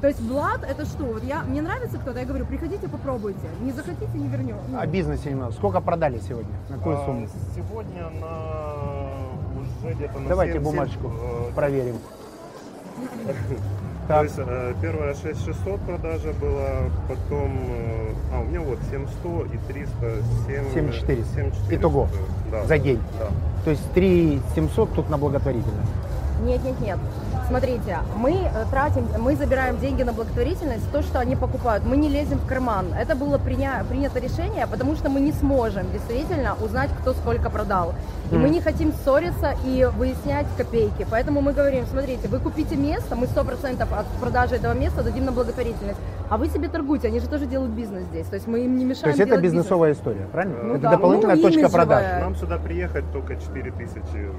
То 0.00 0.06
есть 0.06 0.20
Влад 0.20 0.62
это 0.62 0.84
что? 0.84 1.04
Вот 1.04 1.24
я, 1.24 1.42
мне 1.42 1.60
нравится 1.60 1.98
кто-то, 1.98 2.20
я 2.20 2.24
говорю, 2.24 2.46
приходите, 2.46 2.88
попробуйте. 2.88 3.40
Не 3.60 3.72
захотите, 3.72 4.06
не 4.14 4.28
вернем. 4.28 4.56
Ну, 4.68 4.78
О 4.78 4.86
бизнесе 4.86 5.30
немного. 5.30 5.52
Сколько 5.52 5.80
продали 5.80 6.20
сегодня? 6.20 6.52
На 6.68 6.76
какую 6.76 7.00
А, 7.00 7.04
сумму? 7.04 7.28
Сегодня 7.56 8.08
на 8.20 9.28
уже 9.82 9.94
где-то 9.94 10.18
на 10.20 10.28
Давайте 10.28 10.54
7, 10.54 10.62
бумажечку 10.62 11.08
7, 11.08 11.10
э, 11.10 11.52
проверим. 11.54 11.96
То 14.08 14.22
есть 14.22 14.38
э, 14.38 14.74
первая 14.80 15.14
6600 15.14 15.80
продажа 15.80 16.32
была, 16.40 16.68
потом, 17.08 17.52
э, 17.68 18.14
а 18.32 18.40
у 18.40 18.44
меня 18.44 18.60
вот 18.60 18.78
7100 18.90 19.46
и 19.52 19.58
300, 19.72 19.94
7, 20.46 20.74
7400. 20.74 21.34
7400, 21.34 21.74
Итого. 21.74 22.08
да. 22.52 22.64
За 22.66 22.78
день. 22.78 23.00
Да. 23.18 23.26
То 23.64 23.70
есть 23.70 23.92
3 23.92 24.40
700 24.54 24.94
тут 24.94 25.10
на 25.10 25.18
благотворительность. 25.18 25.90
Нет, 26.42 26.62
нет, 26.64 26.80
нет. 26.80 26.98
Смотрите, 27.48 27.98
мы 28.16 28.32
э, 28.32 28.64
тратим, 28.70 29.08
мы 29.18 29.34
забираем 29.34 29.78
деньги 29.78 30.02
на 30.02 30.12
благотворительность, 30.12 30.90
то, 30.92 31.00
что 31.02 31.18
они 31.18 31.34
покупают. 31.34 31.82
Мы 31.86 31.96
не 31.96 32.08
лезем 32.10 32.38
в 32.38 32.46
карман. 32.46 32.92
Это 32.92 33.14
было 33.16 33.38
приня- 33.38 33.84
принято 33.88 34.20
решение, 34.20 34.66
потому 34.66 34.96
что 34.96 35.08
мы 35.08 35.20
не 35.20 35.32
сможем 35.32 35.90
действительно 35.90 36.56
узнать, 36.62 36.90
кто 37.00 37.14
сколько 37.14 37.48
продал. 37.48 37.94
И 38.30 38.36
мы 38.36 38.50
не 38.50 38.60
хотим 38.60 38.92
ссориться 38.92 39.54
и 39.64 39.88
выяснять 39.96 40.46
копейки. 40.58 41.06
Поэтому 41.10 41.40
мы 41.40 41.54
говорим, 41.54 41.86
смотрите, 41.86 42.28
вы 42.28 42.38
купите 42.38 42.76
место, 42.76 43.16
мы 43.16 43.26
100% 43.26 43.82
от 43.82 44.06
продажи 44.20 44.56
этого 44.56 44.74
места 44.74 45.02
дадим 45.02 45.24
на 45.24 45.32
благотворительность. 45.32 45.98
А 46.28 46.36
вы 46.36 46.48
себе 46.48 46.68
торгуйте, 46.68 47.08
они 47.08 47.20
же 47.20 47.28
тоже 47.28 47.46
делают 47.46 47.72
бизнес 47.72 48.04
здесь. 48.04 48.26
То 48.26 48.34
есть 48.34 48.46
мы 48.46 48.60
им 48.60 48.76
не 48.76 48.84
мешаем 48.84 49.04
То 49.04 49.08
есть 49.08 49.20
это 49.20 49.28
делать 49.28 49.42
бизнес. 49.42 49.62
бизнесовая 49.64 49.92
история, 49.94 50.26
правильно? 50.30 50.62
Ну 50.62 50.74
это 50.74 50.82
да, 50.82 50.90
дополнительная 50.90 51.36
ну, 51.36 51.42
точка 51.42 51.60
имиджевая. 51.60 51.86
продаж. 51.86 52.20
Нам 52.20 52.36
сюда 52.36 52.58
приехать 52.58 53.04
только 53.12 53.36
4000 53.36 53.98
э, 54.14 54.32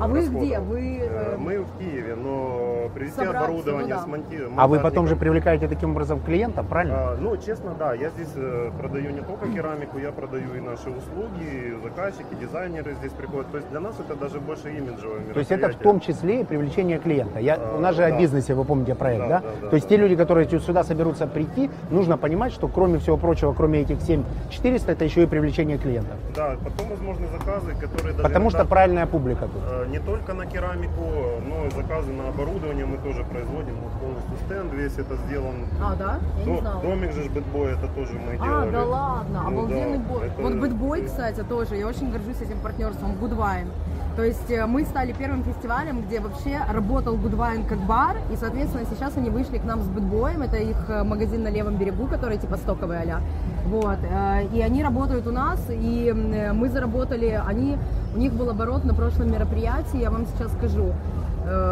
А 0.00 0.06
вы 0.08 0.26
где? 0.26 0.58
Вы, 0.60 0.98
Э, 1.02 1.34
э, 1.34 1.36
Мы 1.38 1.58
в 1.60 1.78
Киеве, 1.78 2.14
но 2.16 2.88
привезти 2.94 3.16
собрать 3.16 3.36
оборудование, 3.44 3.86
всего, 3.86 3.96
да. 3.98 4.02
смонтировать. 4.04 4.54
А 4.56 4.66
вы 4.66 4.80
потом 4.80 5.06
же 5.06 5.16
привлекаете 5.16 5.68
таким 5.68 5.92
образом 5.92 6.20
клиентов, 6.20 6.66
правильно? 6.66 6.94
А, 6.96 7.16
ну, 7.20 7.36
честно, 7.36 7.74
да. 7.78 7.94
Я 7.94 8.10
здесь 8.10 8.32
э, 8.36 8.70
продаю 8.78 9.10
не 9.10 9.20
только 9.20 9.48
керамику, 9.48 9.98
я 9.98 10.12
продаю 10.12 10.54
и 10.54 10.60
наши 10.60 10.90
услуги, 10.90 11.42
и 11.44 11.82
заказчики, 11.82 12.34
дизайнеры 12.40 12.94
здесь 12.94 13.12
приходят. 13.12 13.50
То 13.50 13.58
есть 13.58 13.70
для 13.70 13.80
нас 13.80 13.94
это 13.98 14.16
даже 14.18 14.40
больше 14.40 14.70
имиджевое 14.70 15.20
То 15.32 15.38
есть 15.38 15.50
это 15.50 15.68
в 15.68 15.70
мероприятие. 15.70 15.82
том 15.82 16.00
числе 16.00 16.40
и 16.40 16.44
привлечение 16.44 16.98
клиента. 16.98 17.38
Я, 17.38 17.54
А, 17.54 17.76
у 17.76 17.80
нас 17.80 17.94
же 17.96 18.04
о 18.04 18.10
да. 18.10 18.18
бизнесе, 18.18 18.54
вы 18.54 18.64
помните 18.64 18.94
проект, 18.94 19.20
да? 19.20 19.28
Да, 19.28 19.40
да, 19.40 19.48
да, 19.62 19.68
То 19.68 19.76
есть 19.76 19.88
да. 19.88 19.94
те 19.96 20.00
люди, 20.00 20.16
которые 20.16 20.48
сюда 20.60 20.84
соберутся 20.84 21.26
прийти, 21.26 21.70
нужно 21.90 22.16
понимать, 22.18 22.52
что 22.52 22.68
кроме 22.68 22.98
всего 22.98 23.16
прочего, 23.16 23.52
кроме 23.52 23.80
этих 23.80 24.00
7400, 24.02 24.92
это 24.92 25.04
еще 25.04 25.22
и 25.22 25.26
привлечение 25.26 25.78
клиентов. 25.78 26.16
Да, 26.34 26.56
потом 26.62 26.88
возможны 26.90 27.26
заказы, 27.28 27.72
которые 27.80 28.12
даже 28.14 28.22
Потому 28.22 28.50
что 28.50 28.58
иногда, 28.60 28.70
правильная 28.70 29.06
публика 29.06 29.44
тут. 29.46 29.62
э, 29.70 29.75
не 29.84 29.98
только 29.98 30.32
на 30.34 30.46
керамику, 30.46 31.02
но 31.46 31.66
и 31.66 31.70
заказы 31.70 32.12
на 32.12 32.28
оборудование 32.28 32.86
мы 32.86 32.96
тоже 32.98 33.24
производим. 33.24 33.74
Вот 33.82 33.92
полностью 34.00 34.36
стенд 34.46 34.72
весь 34.72 34.96
это 34.98 35.16
сделан. 35.26 35.66
А, 35.82 35.94
да? 35.94 36.18
Я 36.38 36.44
не 36.44 36.54
До- 36.54 36.60
знала. 36.60 36.82
домик 36.82 37.12
же 37.12 37.28
бэтбой, 37.30 37.72
это 37.72 37.88
тоже 37.88 38.12
мы 38.14 38.34
А, 38.40 38.44
делали. 38.44 38.70
да 38.70 38.84
ладно, 38.84 39.40
Ну 39.42 39.48
обалденный 39.48 39.98
да, 39.98 40.04
бой. 40.04 40.26
это- 40.26 40.42
Вот 40.42 40.54
Бэтбой, 40.54 41.02
кстати, 41.04 41.40
тоже, 41.42 41.76
я 41.76 41.86
очень 41.86 42.10
горжусь 42.10 42.40
этим 42.40 42.58
партнерством, 42.60 43.12
Goodwine. 43.20 43.68
То 44.16 44.24
есть 44.24 44.50
э, 44.50 44.64
мы 44.66 44.84
стали 44.86 45.12
первым 45.12 45.44
фестивалем, 45.44 46.00
где 46.00 46.20
вообще 46.20 46.58
работал 46.72 47.16
Goodwine 47.16 47.68
как 47.68 47.78
бар, 47.80 48.16
и, 48.32 48.36
соответственно, 48.36 48.84
сейчас 48.90 49.14
они 49.18 49.28
вышли 49.28 49.58
к 49.58 49.64
нам 49.64 49.82
с 49.82 49.88
Бэтбоем, 49.88 50.40
это 50.40 50.56
их 50.56 50.76
э, 50.88 51.04
магазин 51.04 51.42
на 51.42 51.48
левом 51.48 51.76
берегу, 51.76 52.06
который 52.06 52.38
типа 52.38 52.56
стоковый 52.56 52.96
а 52.96 53.20
Вот, 53.66 53.98
э, 54.10 54.46
и 54.54 54.62
они 54.62 54.82
работают 54.82 55.26
у 55.26 55.32
нас, 55.32 55.60
и 55.68 56.14
мы 56.54 56.70
заработали, 56.70 57.38
они, 57.46 57.76
у 58.14 58.18
них 58.18 58.32
был 58.32 58.48
оборот 58.48 58.84
на 58.84 58.94
прошлом 58.94 59.30
мероприятии, 59.30 59.98
я 60.00 60.10
вам 60.10 60.26
сейчас 60.26 60.50
скажу, 60.52 60.94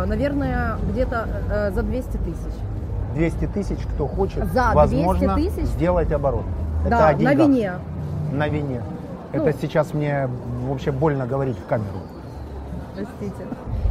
наверное, 0.07 0.77
где-то 0.91 1.73
за 1.75 1.83
200 1.83 2.17
тысяч. 2.19 2.55
200 3.15 3.47
тысяч, 3.47 3.79
кто 3.95 4.07
хочет, 4.07 4.45
За 4.53 4.73
200 4.73 4.75
возможно, 4.75 5.35
тысяч? 5.35 5.65
сделать 5.65 6.13
оборот. 6.13 6.45
Это 6.83 6.91
да, 6.91 7.09
о 7.09 7.13
на 7.13 7.19
деньгах. 7.19 7.49
вине. 7.49 7.73
На 8.33 8.49
вине. 8.49 8.83
Ну. 9.33 9.43
Это 9.47 9.59
сейчас 9.59 9.95
мне 9.95 10.29
вообще 10.69 10.93
больно 10.93 11.27
говорить 11.27 11.57
в 11.59 11.67
камеру. 11.67 12.04
Простите. 12.95 13.45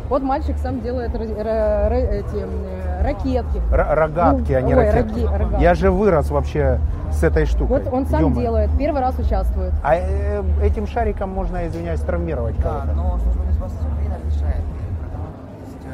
Вот 0.10 0.22
мальчик 0.24 0.58
сам 0.58 0.82
делает 0.82 1.14
эти 1.16 1.34
э, 1.36 3.04
ракетки. 3.04 3.62
Р- 3.72 3.88
рогатки, 3.98 4.52
Ну, 4.52 4.58
а 4.58 4.62
не 4.62 4.76
ой, 4.76 4.86
ракетки. 4.86 5.20
роги- 5.20 5.38
рогатки. 5.38 5.62
Я 5.64 5.74
же 5.76 5.92
вырос 5.92 6.30
вообще 6.30 6.80
с 7.12 7.24
этой 7.24 7.46
штукой. 7.46 7.82
Вот 7.82 7.94
он 7.94 8.06
сам 8.06 8.22
Ё-моё. 8.22 8.42
делает, 8.42 8.70
первый 8.78 9.02
раз 9.02 9.18
участвует. 9.20 9.74
А 9.84 9.96
э, 9.96 10.42
этим 10.64 10.88
шариком 10.88 11.30
можно, 11.30 11.68
извиняюсь, 11.68 12.00
травмировать 12.02 12.56
Да, 12.58 12.64
кого-то. 12.64 12.94
но 12.94 13.18
служба 13.20 13.44
безопасности 13.50 13.86
Украины 13.92 14.16
разрешает. 14.26 14.62
Потому, 15.02 15.26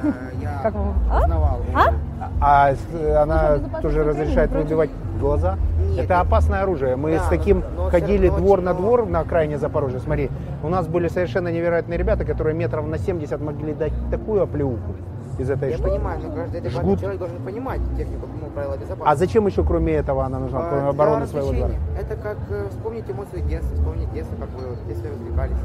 то 0.04 0.08
есть, 0.08 0.16
э, 0.16 0.42
я 0.44 0.60
Как 0.64 0.74
вам? 0.74 0.94
А? 1.12 1.20
узнавал. 1.24 1.60
А? 1.76 1.94
А 2.42 2.72
с- 2.74 3.18
она 3.22 3.50
безопасности 3.58 3.82
тоже 3.82 4.04
разрешает 4.04 4.52
выбивать 4.52 4.90
глаза? 5.20 5.58
Нет. 5.92 6.06
Это 6.06 6.20
опасное 6.20 6.62
оружие. 6.64 6.96
Мы 6.96 7.14
Да, 7.14 7.20
с 7.20 7.28
таким 7.30 7.64
но- 7.76 7.84
но 7.86 7.90
ходили 7.90 8.30
двор 8.30 8.62
на 8.62 8.74
двор 8.74 9.06
на 9.06 9.20
окраине 9.20 9.58
Запорожья. 9.58 10.00
Смотри, 10.00 10.30
у 10.64 10.70
нас 10.70 10.88
были 10.88 11.08
совершенно 11.08 11.50
невероятные 11.50 11.98
ребята, 11.98 12.26
которые 12.26 12.56
метров 12.56 12.88
на 12.88 12.98
70 12.98 13.42
могли 13.42 13.74
дать 13.74 13.94
такую 14.12 14.42
оплеуху 14.44 14.94
из 15.38 15.50
этой 15.50 15.70
Я 15.72 15.78
штуки. 15.78 15.90
понимаю, 15.92 16.20
но 16.22 16.36
каждый 16.36 16.60
адекватный 16.60 16.90
Жгут. 16.90 17.00
человек 17.00 17.20
должен 17.20 17.38
понимать 17.44 17.80
технику, 17.98 18.28
ну, 18.42 18.48
правила 18.50 18.74
А 18.74 18.78
безопасности. 18.78 19.20
зачем 19.20 19.48
еще 19.48 19.64
кроме 19.64 19.94
этого 19.94 20.26
она 20.26 20.40
нужна, 20.40 20.60
А, 20.60 20.64
кроме 20.70 20.82
для 20.82 20.90
обороны 20.90 21.28
своего 21.28 21.52
двора? 21.54 21.74
Это 21.98 22.16
как 22.18 22.38
вспомнить 22.70 23.10
эмоции 23.10 23.40
детства, 23.42 23.76
вспомнить 23.76 24.12
детство, 24.14 24.36
как 24.36 24.50
вы 24.50 24.76
в 24.76 24.88
детстве 24.88 25.10
развлекались. 25.12 25.58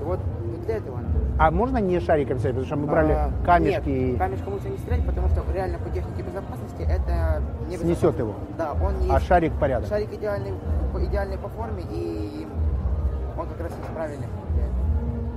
И 0.00 0.04
вот 0.04 0.20
А 1.38 1.50
можно 1.50 1.78
не 1.78 2.00
шариком 2.00 2.38
стрелять, 2.38 2.56
потому 2.56 2.66
что 2.66 2.76
мы 2.76 2.86
брали 2.86 3.12
А, 3.12 3.30
камешки 3.44 3.88
Нет, 3.88 4.14
и 4.14 4.16
камешком 4.16 4.54
лучше 4.54 4.70
не 4.70 4.78
стрелять, 4.78 5.06
потому 5.06 5.28
что 5.28 5.42
реально 5.52 5.78
по 5.78 5.90
технике 5.90 6.22
безопасности 6.22 6.82
это 6.82 7.42
не 7.68 7.76
снесет 7.76 8.18
его. 8.18 8.34
Да, 8.56 8.72
он 8.72 8.98
не 9.00 9.10
А 9.10 9.20
шарик 9.20 9.52
порядок. 9.60 9.88
Шарик 9.88 10.12
идеальный, 10.14 10.54
идеальный 10.98 11.36
по 11.36 11.48
форме 11.48 11.84
и 11.90 12.46
он 13.38 13.46
как 13.48 13.60
раз 13.60 13.72
правильный. 13.94 14.28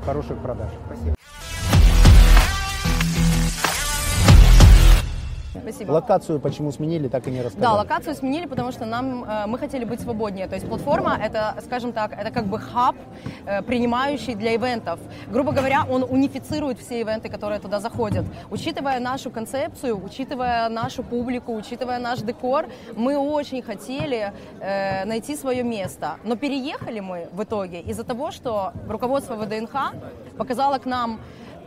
Хороших 0.06 0.38
продаж. 0.38 0.70
Спасибо. 0.86 1.16
Спасибо. 5.51 5.91
Локацию 5.91 6.39
почему 6.39 6.72
сменили, 6.72 7.08
так 7.08 7.27
и 7.27 7.32
не 7.32 7.41
рассказали. 7.41 7.62
Да, 7.62 7.74
локацию 7.74 8.15
сменили, 8.15 8.46
потому 8.46 8.72
что 8.72 8.86
нам 8.86 9.24
э, 9.24 9.48
мы 9.48 9.58
хотели 9.58 9.84
быть 9.84 10.00
свободнее. 10.00 10.48
То 10.48 10.56
есть 10.56 10.68
платформа 10.68 11.18
это, 11.22 11.56
скажем 11.63 11.91
так, 11.91 12.13
это 12.13 12.32
как 12.32 12.46
бы 12.46 12.60
хаб, 12.60 12.96
э, 13.46 13.62
принимающий 13.63 14.36
для 14.36 14.56
ивентов. 14.56 15.00
Грубо 15.27 15.51
говоря, 15.51 15.86
он 15.89 16.03
унифицирует 16.03 16.79
все 16.79 17.01
ивенты, 17.01 17.29
которые 17.29 17.60
туда 17.60 17.79
заходят. 17.79 18.25
Учитывая 18.51 19.00
нашу 19.00 19.32
концепцию, 19.32 20.03
учитывая 20.03 20.70
нашу 20.70 21.03
публику, 21.03 21.56
учитывая 21.56 22.00
наш 22.00 22.20
декор, 22.20 22.68
мы 22.96 23.18
очень 23.18 23.62
хотели 23.62 24.32
э, 24.60 25.06
найти 25.06 25.36
свое 25.36 25.63
место. 25.63 26.18
Но 26.24 26.36
переехали 26.36 27.00
мы 27.00 27.27
в 27.32 27.44
итоге 27.44 27.82
из-за 27.82 28.03
того, 28.03 28.32
что 28.32 28.72
руководство 28.88 29.36
ВДНХ 29.36 29.94
показало 30.38 30.77
к 30.77 30.86
нам 30.86 31.20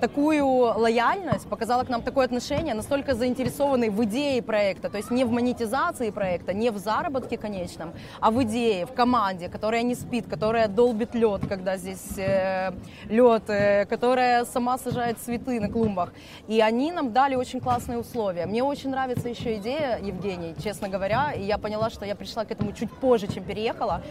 такую 0.03 0.47
лояльность, 0.81 1.49
показала 1.49 1.85
к 1.85 1.89
нам 1.89 2.03
такое 2.03 2.25
отношение, 2.25 2.75
настолько 2.75 3.15
заинтересованный 3.15 3.89
в 3.89 4.03
идее 4.03 4.43
проекта, 4.43 4.89
то 4.89 4.97
есть 4.97 5.13
не 5.13 5.25
в 5.25 5.31
монетизации 5.31 6.11
проекта, 6.11 6.53
не 6.53 6.71
в 6.71 6.79
заработке 6.79 7.39
конечном, 7.39 7.93
а 8.21 8.33
в 8.33 8.43
идее, 8.43 8.85
в 8.85 8.93
команде, 8.95 9.49
которая 9.49 9.83
не 9.83 9.95
спит, 9.95 10.27
которая 10.29 10.67
долбит 10.67 11.15
лед, 11.15 11.43
когда 11.49 11.77
здесь 11.77 12.19
э, 12.19 12.73
лед, 13.09 13.45
э, 13.49 13.87
которая 13.87 14.45
сама 14.45 14.77
сажает 14.77 15.19
цветы 15.19 15.61
на 15.61 15.69
клумбах. 15.69 16.13
И 16.49 16.61
они 16.61 16.91
нам 16.91 17.13
дали 17.13 17.37
очень 17.37 17.61
классные 17.61 17.99
условия. 17.99 18.47
Мне 18.47 18.65
очень 18.65 18.91
нравится 18.91 19.29
еще 19.29 19.55
идея, 19.59 20.01
Евгений, 20.03 20.57
честно 20.65 20.89
говоря, 20.89 21.33
и 21.33 21.45
я 21.45 21.59
поняла, 21.59 21.91
что 21.91 22.05
я 22.05 22.17
пришла 22.17 22.45
к 22.45 22.51
этому 22.51 22.73
чуть 22.73 22.91
позже, 22.91 23.29
чем 23.29 23.45
переехала. 23.45 24.03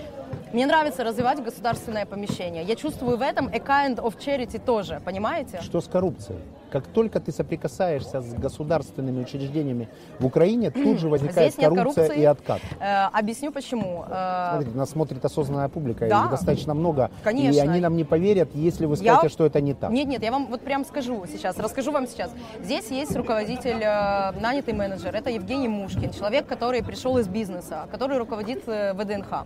Мне 0.53 0.65
нравится 0.65 1.03
развивать 1.03 1.43
государственное 1.43 2.05
помещение. 2.05 2.63
Я 2.63 2.75
чувствую 2.75 3.17
в 3.17 3.21
этом 3.21 3.47
a 3.47 3.59
kind 3.59 3.95
of 3.95 4.17
charity 4.17 4.59
тоже, 4.59 5.01
понимаете? 5.05 5.59
Что 5.61 5.80
с 5.81 5.87
коррупцией? 5.87 6.39
Как 6.71 6.87
только 6.87 7.19
ты 7.19 7.33
соприкасаешься 7.33 8.21
с 8.21 8.33
государственными 8.33 9.21
учреждениями 9.21 9.89
в 10.19 10.25
Украине, 10.25 10.71
тут 10.71 10.99
же 10.99 11.09
возникает 11.09 11.53
Здесь 11.53 11.65
коррупция 11.65 12.07
и 12.13 12.23
откат. 12.23 12.61
Э, 12.79 13.07
объясню 13.11 13.51
почему. 13.51 14.05
Э, 14.07 14.51
Смотрите, 14.53 14.77
нас 14.77 14.89
смотрит 14.89 15.25
осознанная 15.25 15.67
публика, 15.67 16.07
Да. 16.07 16.23
их 16.25 16.29
достаточно 16.31 16.73
много. 16.73 17.11
Конечно. 17.23 17.57
И 17.57 17.59
они 17.59 17.81
нам 17.81 17.97
не 17.97 18.05
поверят, 18.05 18.49
если 18.53 18.85
вы 18.85 18.95
Я- 18.95 19.15
скажете, 19.15 19.33
что 19.33 19.45
это 19.45 19.59
не 19.59 19.73
так. 19.73 19.91
Нет, 19.91 20.07
нет, 20.07 20.23
я 20.23 20.31
вам 20.31 20.47
вот 20.47 20.61
прям 20.61 20.85
скажу 20.85 21.25
сейчас, 21.29 21.57
расскажу 21.59 21.91
вам 21.91 22.07
сейчас. 22.07 22.31
Здесь 22.63 22.89
есть 22.89 23.13
руководитель, 23.17 23.81
э, 23.83 24.31
нанятый 24.39 24.73
менеджер, 24.73 25.13
это 25.13 25.29
Евгений 25.29 25.67
Мушкин, 25.67 26.11
человек, 26.11 26.47
который 26.47 26.81
пришел 26.83 27.17
из 27.17 27.27
бизнеса, 27.27 27.87
который 27.91 28.17
руководит 28.17 28.65
ВДНХ. 28.65 29.45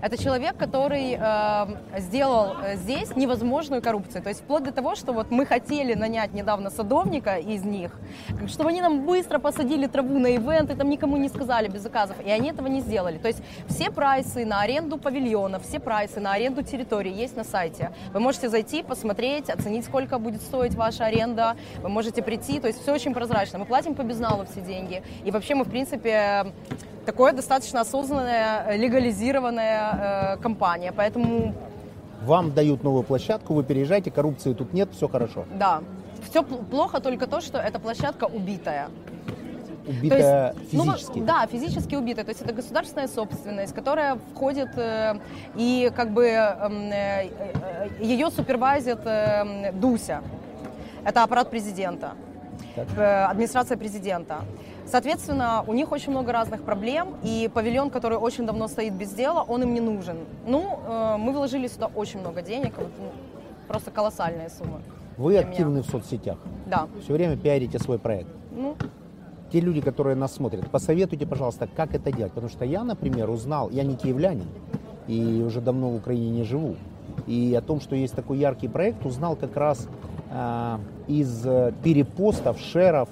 Это 0.00 0.16
человек, 0.16 0.56
который 0.56 1.16
э, 1.20 1.66
сделал 1.98 2.54
здесь 2.74 3.14
невозможную 3.14 3.80
коррупцию. 3.82 4.22
То 4.22 4.30
есть 4.30 4.40
вплоть 4.40 4.64
до 4.64 4.72
того, 4.72 4.94
что 4.96 5.12
вот 5.12 5.30
мы 5.30 5.46
хотели 5.46 5.94
нанять 5.94 6.32
недавно 6.32 6.61
садовника 6.70 7.36
из 7.36 7.64
них, 7.64 7.92
чтобы 8.46 8.70
они 8.70 8.80
нам 8.80 9.04
быстро 9.06 9.38
посадили 9.38 9.86
траву 9.86 10.18
на 10.18 10.28
ивенты, 10.28 10.74
там 10.76 10.88
никому 10.88 11.16
не 11.16 11.28
сказали 11.28 11.68
без 11.68 11.82
заказов, 11.82 12.16
и 12.24 12.30
они 12.30 12.50
этого 12.50 12.66
не 12.68 12.80
сделали. 12.80 13.18
То 13.18 13.28
есть 13.28 13.42
все 13.68 13.90
прайсы 13.90 14.44
на 14.44 14.60
аренду 14.60 14.98
павильонов, 14.98 15.62
все 15.62 15.80
прайсы 15.80 16.20
на 16.20 16.32
аренду 16.32 16.62
территории 16.62 17.12
есть 17.12 17.36
на 17.36 17.44
сайте. 17.44 17.92
Вы 18.12 18.20
можете 18.20 18.48
зайти, 18.48 18.82
посмотреть, 18.82 19.50
оценить, 19.50 19.84
сколько 19.84 20.18
будет 20.18 20.42
стоить 20.42 20.74
ваша 20.74 21.06
аренда, 21.06 21.56
вы 21.82 21.88
можете 21.88 22.22
прийти, 22.22 22.60
то 22.60 22.68
есть 22.68 22.82
все 22.82 22.92
очень 22.92 23.14
прозрачно. 23.14 23.58
Мы 23.58 23.64
платим 23.64 23.94
по 23.94 24.02
безналу 24.02 24.44
все 24.50 24.60
деньги, 24.60 25.02
и 25.24 25.30
вообще 25.30 25.54
мы, 25.54 25.64
в 25.64 25.70
принципе, 25.70 26.46
такое 27.06 27.32
достаточно 27.32 27.80
осознанная, 27.80 28.76
легализированная 28.76 30.36
э, 30.36 30.42
компания, 30.42 30.92
поэтому 30.96 31.54
Вам 32.24 32.52
дают 32.52 32.84
новую 32.84 33.02
площадку, 33.02 33.54
вы 33.54 33.64
переезжаете, 33.64 34.10
коррупции 34.10 34.54
тут 34.54 34.72
нет, 34.72 34.88
все 34.92 35.08
хорошо. 35.08 35.44
да. 35.58 35.80
Все 36.30 36.42
плохо 36.42 37.00
только 37.00 37.26
то, 37.26 37.40
что 37.40 37.58
эта 37.58 37.78
площадка 37.78 38.24
убитая. 38.24 38.88
Убитая 39.86 40.52
То 40.52 40.60
есть, 40.60 40.72
ну, 40.72 40.84
физически. 40.84 41.20
да, 41.20 41.46
физически 41.46 41.94
убитая. 41.96 42.24
То 42.24 42.30
есть 42.30 42.42
это 42.42 42.52
государственная 42.52 43.08
собственность, 43.08 43.74
которая 43.74 44.16
входит 44.34 44.68
э, 44.76 45.18
и 45.56 45.90
как 45.96 46.12
бы 46.12 46.24
эм, 46.26 46.90
э, 46.92 47.28
э, 47.28 47.88
ее 48.00 48.30
супервайзит 48.30 49.00
э, 49.04 49.72
Дуся. 49.72 50.22
Это 51.04 51.24
аппарат 51.24 51.50
президента, 51.50 52.12
э, 52.76 53.24
администрация 53.24 53.76
президента. 53.76 54.44
Соответственно, 54.86 55.64
у 55.66 55.72
них 55.72 55.90
очень 55.90 56.10
много 56.10 56.32
разных 56.32 56.62
проблем, 56.62 57.16
и 57.24 57.50
павильон, 57.52 57.90
который 57.90 58.18
очень 58.18 58.46
давно 58.46 58.68
стоит 58.68 58.92
без 58.92 59.10
дела, 59.10 59.42
он 59.42 59.62
им 59.62 59.74
не 59.74 59.80
нужен. 59.80 60.18
Ну, 60.46 60.78
э, 60.86 61.16
мы 61.18 61.32
вложили 61.32 61.66
сюда 61.66 61.90
очень 61.94 62.20
много 62.20 62.42
денег, 62.42 62.74
ну, 62.78 63.10
просто 63.66 63.90
колоссальные 63.90 64.48
суммы. 64.50 64.80
Вы 65.16 65.32
для 65.32 65.40
меня. 65.40 65.50
активны 65.50 65.82
в 65.82 65.86
соцсетях, 65.86 66.38
Да. 66.66 66.86
все 67.02 67.12
время 67.12 67.36
пиарите 67.36 67.78
свой 67.78 67.98
проект. 67.98 68.28
Ну, 68.56 68.76
Те 69.52 69.60
люди, 69.60 69.82
которые 69.82 70.16
нас 70.16 70.32
смотрят, 70.34 70.70
посоветуйте, 70.70 71.26
пожалуйста, 71.26 71.68
как 71.76 71.94
это 71.94 72.10
делать. 72.10 72.32
Потому 72.32 72.48
что 72.50 72.64
я, 72.64 72.84
например, 72.84 73.28
узнал, 73.28 73.68
я 73.70 73.84
не 73.84 73.96
киевлянин, 73.96 74.46
и 75.08 75.42
уже 75.46 75.60
давно 75.60 75.90
в 75.90 75.96
Украине 75.96 76.30
не 76.30 76.42
живу. 76.44 76.76
И 77.26 77.54
о 77.54 77.60
том, 77.60 77.80
что 77.80 77.94
есть 77.94 78.14
такой 78.14 78.38
яркий 78.38 78.68
проект, 78.68 79.04
узнал 79.04 79.36
как 79.36 79.54
раз 79.56 79.88
а, 80.30 80.80
из 81.06 81.44
э, 81.44 81.74
перепостов, 81.84 82.58
шеров 82.60 83.10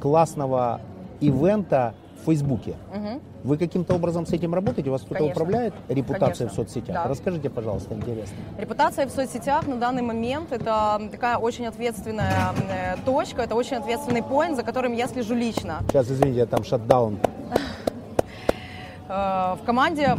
классного 0.00 0.80
ивента 1.20 1.94
в 2.20 2.26
Фейсбуке. 2.26 2.74
Мгм. 2.92 3.20
Вы 3.46 3.58
каким-то 3.58 3.94
образом 3.94 4.26
с 4.26 4.32
этим 4.32 4.52
работаете? 4.54 4.90
У 4.90 4.92
вас 4.92 5.02
кто-то 5.02 5.22
управляет 5.22 5.72
репутацией 5.88 6.48
Конечно. 6.48 6.48
в 6.48 6.52
соцсетях? 6.52 6.96
Да. 6.96 7.08
Расскажите, 7.08 7.48
пожалуйста, 7.48 7.94
интересно. 7.94 8.34
Репутация 8.58 9.06
в 9.06 9.10
соцсетях 9.10 9.68
на 9.68 9.76
данный 9.76 10.02
момент 10.02 10.50
это 10.50 11.00
такая 11.12 11.36
очень 11.36 11.66
ответственная 11.66 12.52
э, 12.68 12.96
точка, 13.04 13.42
это 13.42 13.54
очень 13.54 13.76
ответственный 13.76 14.24
поинт, 14.24 14.56
за 14.56 14.64
которым 14.64 14.94
я 14.94 15.06
слежу 15.06 15.34
лично. 15.36 15.78
Сейчас, 15.88 16.10
извините, 16.10 16.44
там 16.46 16.64
шатдаун. 16.64 17.20
Э, 19.08 19.54
В 19.54 19.64
команде 19.64 20.16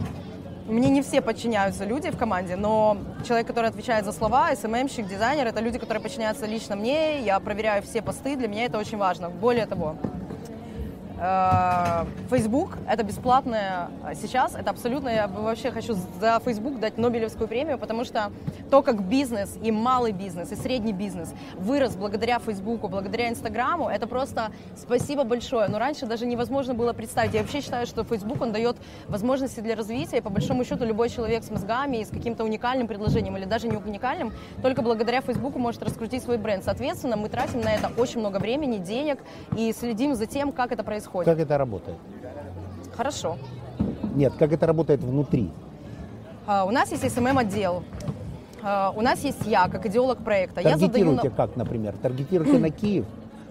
мне 0.65 0.89
не 0.89 1.01
все 1.01 1.21
подчиняются 1.21 1.83
люди 1.83 2.09
в 2.09 2.17
команде, 2.17 2.55
но 2.55 2.95
человек, 3.27 3.45
который 3.45 3.69
отвечает 3.69 4.05
за 4.05 4.13
слова, 4.13 4.55
СММщик, 4.55 5.05
дизайнер, 5.05 5.47
это 5.47 5.59
люди, 5.59 5.79
которые 5.79 6.01
подчиняются 6.01 6.45
лично 6.45 6.77
мне. 6.77 7.19
Я 7.23 7.41
проверяю 7.41 7.83
все 7.83 8.01
посты, 8.01 8.37
для 8.37 8.47
меня 8.47 8.65
это 8.65 8.77
очень 8.77 8.97
важно. 8.97 9.29
Более 9.29 9.65
того, 9.65 9.97
Facebook 11.17 12.77
это 12.87 13.03
бесплатное 13.03 13.89
а 14.03 14.15
сейчас, 14.15 14.55
это 14.55 14.69
абсолютно, 14.69 15.09
я 15.09 15.27
вообще 15.27 15.71
хочу 15.71 15.95
за 16.19 16.39
Facebook 16.45 16.79
дать 16.79 16.97
Нобелевскую 16.97 17.47
премию, 17.47 17.77
потому 17.77 18.03
что 18.03 18.31
то, 18.69 18.81
как 18.81 19.01
бизнес 19.03 19.57
и 19.61 19.71
малый 19.71 20.11
бизнес, 20.11 20.51
и 20.51 20.55
средний 20.55 20.93
бизнес 20.93 21.33
вырос 21.55 21.95
благодаря 21.95 22.39
Фейсбуку, 22.39 22.87
благодаря 22.87 23.29
Инстаграму, 23.29 23.89
это 23.89 24.07
просто 24.07 24.51
спасибо 24.75 25.23
большое. 25.23 25.67
Но 25.67 25.79
раньше 25.79 26.05
даже 26.05 26.25
невозможно 26.25 26.73
было 26.73 26.93
представить. 26.93 27.33
Я 27.33 27.41
вообще 27.41 27.61
считаю, 27.61 27.87
что 27.87 28.03
Facebook, 28.03 28.41
он 28.41 28.51
дает 28.51 28.77
возможности 29.07 29.59
для 29.59 29.75
развития, 29.75 30.17
и 30.17 30.21
по 30.21 30.29
большому 30.29 30.63
счету 30.63 30.85
любой 30.85 31.09
человек 31.09 31.43
с 31.43 31.49
мозгами 31.49 31.97
и 31.97 32.05
с 32.05 32.09
каким-то 32.09 32.43
уникальным 32.43 32.87
предложением, 32.87 33.37
или 33.37 33.45
даже 33.45 33.67
не 33.67 33.77
уникальным, 33.77 34.33
только 34.61 34.81
благодаря 34.81 35.21
Фейсбуку 35.21 35.59
может 35.59 35.83
раскрутить 35.83 36.23
свой 36.23 36.37
бренд. 36.37 36.63
Соответственно, 36.63 37.15
мы 37.15 37.29
тратим 37.29 37.61
на 37.61 37.73
это 37.73 37.91
очень 37.97 38.19
много 38.19 38.37
времени, 38.37 38.77
денег 38.77 39.19
и 39.55 39.73
следим 39.73 40.15
за 40.15 40.25
тем, 40.27 40.51
как 40.51 40.71
это 40.71 40.83
происходит. 40.83 41.06
Как 41.25 41.39
это 41.39 41.57
работает? 41.57 41.97
Хорошо. 42.95 43.37
Нет, 44.15 44.33
как 44.37 44.51
это 44.51 44.65
работает 44.65 45.01
внутри? 45.01 45.51
А, 46.45 46.65
У 46.65 46.71
нас 46.71 46.91
есть 46.91 47.03
SMM-отдел. 47.03 47.83
А, 48.63 48.91
У 48.95 49.01
нас 49.01 49.23
есть 49.23 49.45
я, 49.45 49.67
как 49.67 49.85
идеолог 49.85 50.17
проекта. 50.19 50.61
Я 50.61 50.77
задаю... 50.77 50.89
Таргетируете 50.89 51.29
как, 51.29 51.55
например? 51.55 51.93
Таргетируете 52.01 52.57
на 52.57 52.69
Киев? 52.69 53.05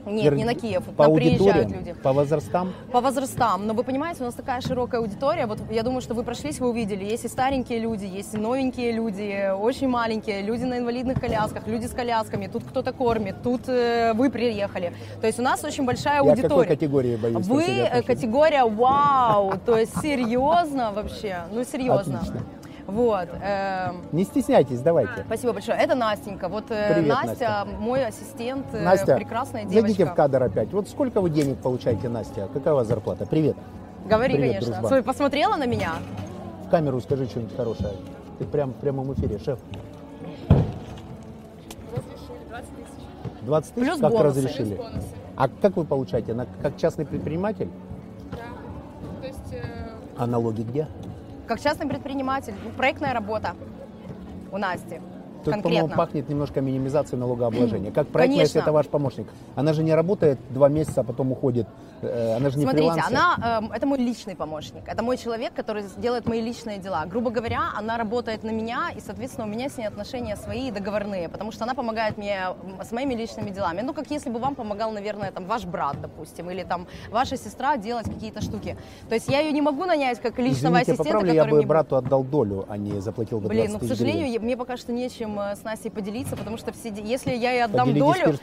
Нет, 0.07 0.35
не 0.35 0.45
на 0.45 0.55
Киев. 0.55 0.85
По 0.97 1.05
Там 1.05 1.15
приезжают 1.15 1.71
люди. 1.71 1.95
По 2.03 2.13
возрастам? 2.13 2.73
По 2.93 3.01
возрастам. 3.01 3.67
Но 3.67 3.75
вы 3.75 3.83
понимаете, 3.83 4.23
у 4.23 4.27
нас 4.27 4.35
такая 4.35 4.61
широкая 4.61 5.01
аудитория. 5.01 5.47
Вот 5.47 5.59
я 5.71 5.83
думаю, 5.83 6.01
что 6.01 6.15
вы 6.15 6.23
прошлись, 6.23 6.61
вы 6.61 6.69
увидели. 6.71 7.05
Есть 7.05 7.25
и 7.25 7.29
старенькие 7.29 7.81
люди, 7.81 8.05
есть 8.05 8.35
и 8.35 8.39
новенькие 8.39 8.93
люди, 8.93 9.51
очень 9.53 9.89
маленькие, 9.89 10.43
люди 10.43 10.65
на 10.65 10.79
инвалидных 10.79 11.21
колясках, 11.21 11.67
люди 11.67 11.87
с 11.87 11.91
колясками. 11.91 12.47
Тут 12.47 12.65
кто-то 12.65 12.93
кормит, 12.93 13.37
тут 13.43 13.63
э, 13.69 14.13
вы 14.15 14.31
приехали. 14.31 14.93
То 15.21 15.27
есть 15.27 15.39
у 15.39 15.43
нас 15.43 15.65
очень 15.65 15.85
большая 15.85 16.17
Я 16.17 16.21
какой 16.21 16.33
аудитория. 16.33 16.69
категории 16.69 17.17
боюсь? 17.17 17.47
Вы 17.47 17.65
э, 17.65 18.03
категория 18.03 18.65
вау, 18.65 19.55
то 19.65 19.77
есть 19.77 20.01
серьезно 20.01 20.93
вообще, 20.93 21.39
ну 21.53 21.65
серьезно. 21.65 22.19
Отлично. 22.21 22.41
Вот. 22.97 23.29
эм, 23.43 24.07
Не 24.13 24.25
стесняйтесь, 24.25 24.81
давайте. 24.81 25.23
Спасибо 25.27 25.53
большое. 25.53 25.77
Это 25.77 25.95
Настенька. 25.95 26.49
Вот 26.49 26.65
э, 26.71 26.95
Привет, 26.95 27.09
Настя, 27.15 27.27
Настя. 27.27 27.67
мой 27.79 28.07
ассистент, 28.07 28.65
э, 28.73 28.81
Настя, 28.83 29.17
прекрасная 29.17 29.65
девочка. 29.65 29.81
зайдите 29.83 30.07
в 30.07 30.15
кадр 30.15 30.43
опять. 30.43 30.73
Вот 30.73 30.89
сколько 30.89 31.21
вы 31.21 31.29
денег 31.29 31.59
получаете, 31.59 32.09
Настя? 32.09 32.49
Какая 32.55 32.73
у 32.73 32.77
вас 32.79 32.87
зарплата? 32.89 33.27
Привет. 33.27 33.55
Говори, 34.09 34.33
Привет, 34.37 34.51
конечно. 34.53 34.73
дружба. 34.73 34.87
Стой, 34.87 35.03
посмотрела 35.03 35.57
на 35.57 35.67
меня? 35.67 35.93
В 36.67 36.71
камеру 36.71 36.99
скажи 37.03 37.27
что-нибудь 37.27 37.55
хорошее. 37.55 37.93
Ты 38.39 38.47
прям 38.47 38.71
в 38.71 38.77
прямом 38.77 39.13
эфире, 39.13 39.39
шеф. 39.41 39.59
20 43.43 43.75
тысяч? 43.75 43.85
Плюс 43.85 44.01
как 44.01 44.11
бонусы. 44.13 44.25
разрешили? 44.25 44.75
Плюс 44.75 44.87
бонусы. 44.89 45.09
А 45.37 45.49
как 45.49 45.77
вы 45.77 45.85
получаете? 45.85 46.33
На- 46.33 46.47
как 46.63 46.79
частный 46.79 47.05
предприниматель? 47.05 47.69
Да. 48.33 48.39
То 49.21 49.27
есть 49.27 49.53
э, 49.53 49.63
А 50.17 50.27
налоги 50.27 50.63
где? 50.63 50.89
Как 51.47 51.61
частный 51.61 51.87
предприниматель, 51.87 52.55
ну, 52.65 52.71
проектная 52.71 53.15
работа 53.15 53.55
у 54.51 54.59
Насти. 54.59 55.01
Тут, 55.45 55.63
по-моему, 55.63 55.89
пахнет 55.89 56.29
немножко 56.29 56.61
минимизацией 56.61 57.21
налогообложения. 57.21 57.93
Как 57.93 58.09
проектная, 58.09 58.43
если 58.43 58.61
это 58.61 58.73
ваш 58.73 58.87
помощник. 58.87 59.29
Она 59.55 59.73
же 59.73 59.85
не 59.85 59.95
работает 59.95 60.41
два 60.51 60.69
месяца, 60.69 61.03
а 61.03 61.05
потом 61.05 61.31
уходит. 61.31 61.69
Э, 62.03 62.37
Она 62.37 62.51
же 62.51 62.59
не 62.59 62.65
Смотрите, 62.65 62.91
фрилансер. 62.93 63.17
она, 63.17 63.59
эм, 63.63 63.73
это 63.73 63.87
мой 63.87 63.99
личный 63.99 64.37
помощник, 64.37 64.83
это 64.87 65.03
мой 65.03 65.17
человек, 65.17 65.53
который 65.55 65.85
делает 65.97 66.27
мои 66.27 66.41
личные 66.41 66.79
дела. 66.79 67.05
Грубо 67.07 67.31
говоря, 67.31 67.71
она 67.77 67.97
работает 67.97 68.45
на 68.45 68.51
меня, 68.51 68.91
и, 68.97 69.01
соответственно, 69.01 69.47
у 69.47 69.51
меня 69.51 69.69
с 69.69 69.79
ней 69.79 69.87
отношения 69.87 70.37
свои 70.37 70.71
договорные, 70.71 71.29
потому 71.29 71.53
что 71.53 71.65
она 71.65 71.75
помогает 71.75 72.19
мне 72.19 72.41
с 72.83 72.93
моими 72.93 73.15
личными 73.15 73.51
делами. 73.51 73.81
Ну, 73.83 73.95
как 73.95 74.11
если 74.11 74.31
бы 74.31 74.39
вам 74.39 74.55
помогал, 74.55 74.91
наверное, 74.93 75.31
там, 75.33 75.47
ваш 75.47 75.65
брат, 75.65 76.01
допустим, 76.01 76.51
или 76.51 76.63
там 76.63 76.87
ваша 77.11 77.37
сестра 77.37 77.77
делать 77.77 78.07
какие-то 78.07 78.41
штуки. 78.43 78.77
То 79.09 79.15
есть 79.15 79.29
я 79.29 79.41
ее 79.41 79.53
не 79.53 79.63
могу 79.63 79.85
нанять 79.87 80.21
как 80.21 80.39
личного 80.39 80.75
Извините, 80.83 80.93
ассистента, 80.93 81.05
поправлю, 81.05 81.33
я 81.33 81.41
который 81.43 81.51
бы 81.53 81.57
мне... 81.59 81.67
брату 81.67 81.97
отдал 81.97 82.25
долю, 82.25 82.67
а 82.69 82.77
не 82.77 83.01
заплатил 83.01 83.39
бы 83.41 83.49
20 83.49 83.57
Блин, 83.59 83.73
ну, 83.73 83.79
к 83.79 83.89
сожалению, 83.89 84.31
я- 84.31 84.41
мне 84.41 84.57
пока 84.57 84.77
что 84.77 84.93
нечем 84.93 85.39
э, 85.41 85.57
с 85.57 85.65
Настей 85.65 85.91
поделиться, 85.91 86.37
потому 86.37 86.59
что 86.59 86.73
все, 86.73 86.91
если 86.91 87.35
я 87.35 87.53
ей 87.53 87.65
отдам 87.65 87.95
долю, 87.95 88.35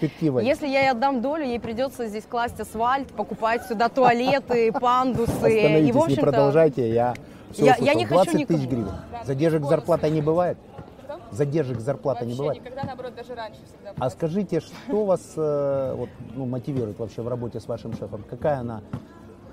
если 0.42 0.68
я 0.68 0.82
ей 0.82 0.92
отдам 0.92 1.22
долю, 1.22 1.44
ей 1.46 1.60
придется 1.60 2.08
здесь 2.08 2.24
класть 2.26 2.60
асфальт, 2.60 3.10
покупать 3.10 3.43
сюда 3.68 3.90
туалеты, 3.90 4.72
пандусы. 4.82 5.80
И, 5.88 5.92
в 5.92 5.96
не 5.96 6.02
общем-то, 6.02 6.22
продолжайте, 6.22 6.94
я 6.94 7.14
все 7.52 7.66
Я- 7.66 7.76
я 7.80 7.94
не 7.94 8.06
хочу 8.06 8.24
20 8.32 8.48
тысяч 8.48 8.62
никому. 8.64 8.70
гривен. 8.84 8.92
Да, 9.12 9.24
Задержек 9.26 9.62
бонусы. 9.62 9.76
зарплаты 9.76 10.10
не 10.10 10.22
бывает? 10.22 10.58
Задержек 11.32 11.80
зарплаты 11.80 12.26
не 12.26 12.36
бывает? 12.36 12.60
никогда, 12.64 12.84
наоборот, 12.84 13.16
даже 13.16 13.34
раньше 13.36 13.60
всегда. 13.66 13.94
А 14.00 14.10
скажите, 14.12 14.60
что 14.60 15.06
вас 15.06 15.34
э, 15.36 15.94
вот, 15.98 16.10
ну, 16.36 16.46
мотивирует 16.46 17.00
вообще 17.00 17.22
в 17.24 17.28
работе 17.28 17.60
с 17.60 17.68
вашим 17.68 17.94
шефом? 17.94 18.24
Какая 18.30 18.60
она, 18.60 18.82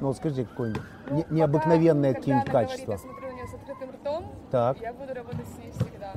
ну 0.01 0.09
вот 0.09 0.17
скажите, 0.17 0.45
какое-нибудь 0.45 0.83
Ну, 1.09 1.17
не- 1.17 1.25
необыкновенное 1.31 2.13
какие-нибудь 2.15 2.51
качества? 2.51 2.97
Говорит, 2.97 3.05
я 3.05 3.11
смотрю 3.11 3.29
на 3.29 3.33
нее 3.35 3.47
с 3.47 3.55
открытым 3.55 3.91
ртом, 3.91 4.25
Так. 4.51 4.81
я 4.83 4.93
буду 4.93 5.15
работать 5.15 5.47
с 5.55 5.59
ней 5.59 5.73
всегда. 5.73 6.13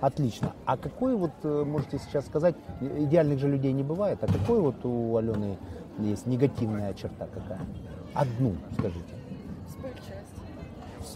Отлично. 0.00 0.52
А 0.64 0.76
какой 0.78 1.14
вот, 1.16 1.32
э, 1.42 1.64
можете 1.66 1.98
сейчас 1.98 2.24
сказать, 2.26 2.54
идеальных 2.80 3.38
же 3.38 3.48
людей 3.48 3.72
не 3.72 3.82
бывает, 3.82 4.18
а 4.22 4.26
какой 4.26 4.60
вот 4.60 4.76
у 4.84 5.16
Алены 5.18 5.58
есть 5.98 6.26
негативная 6.26 6.92
черта 6.94 7.26
какая? 7.32 7.60
Одну, 8.14 8.54
скажите. 8.78 9.00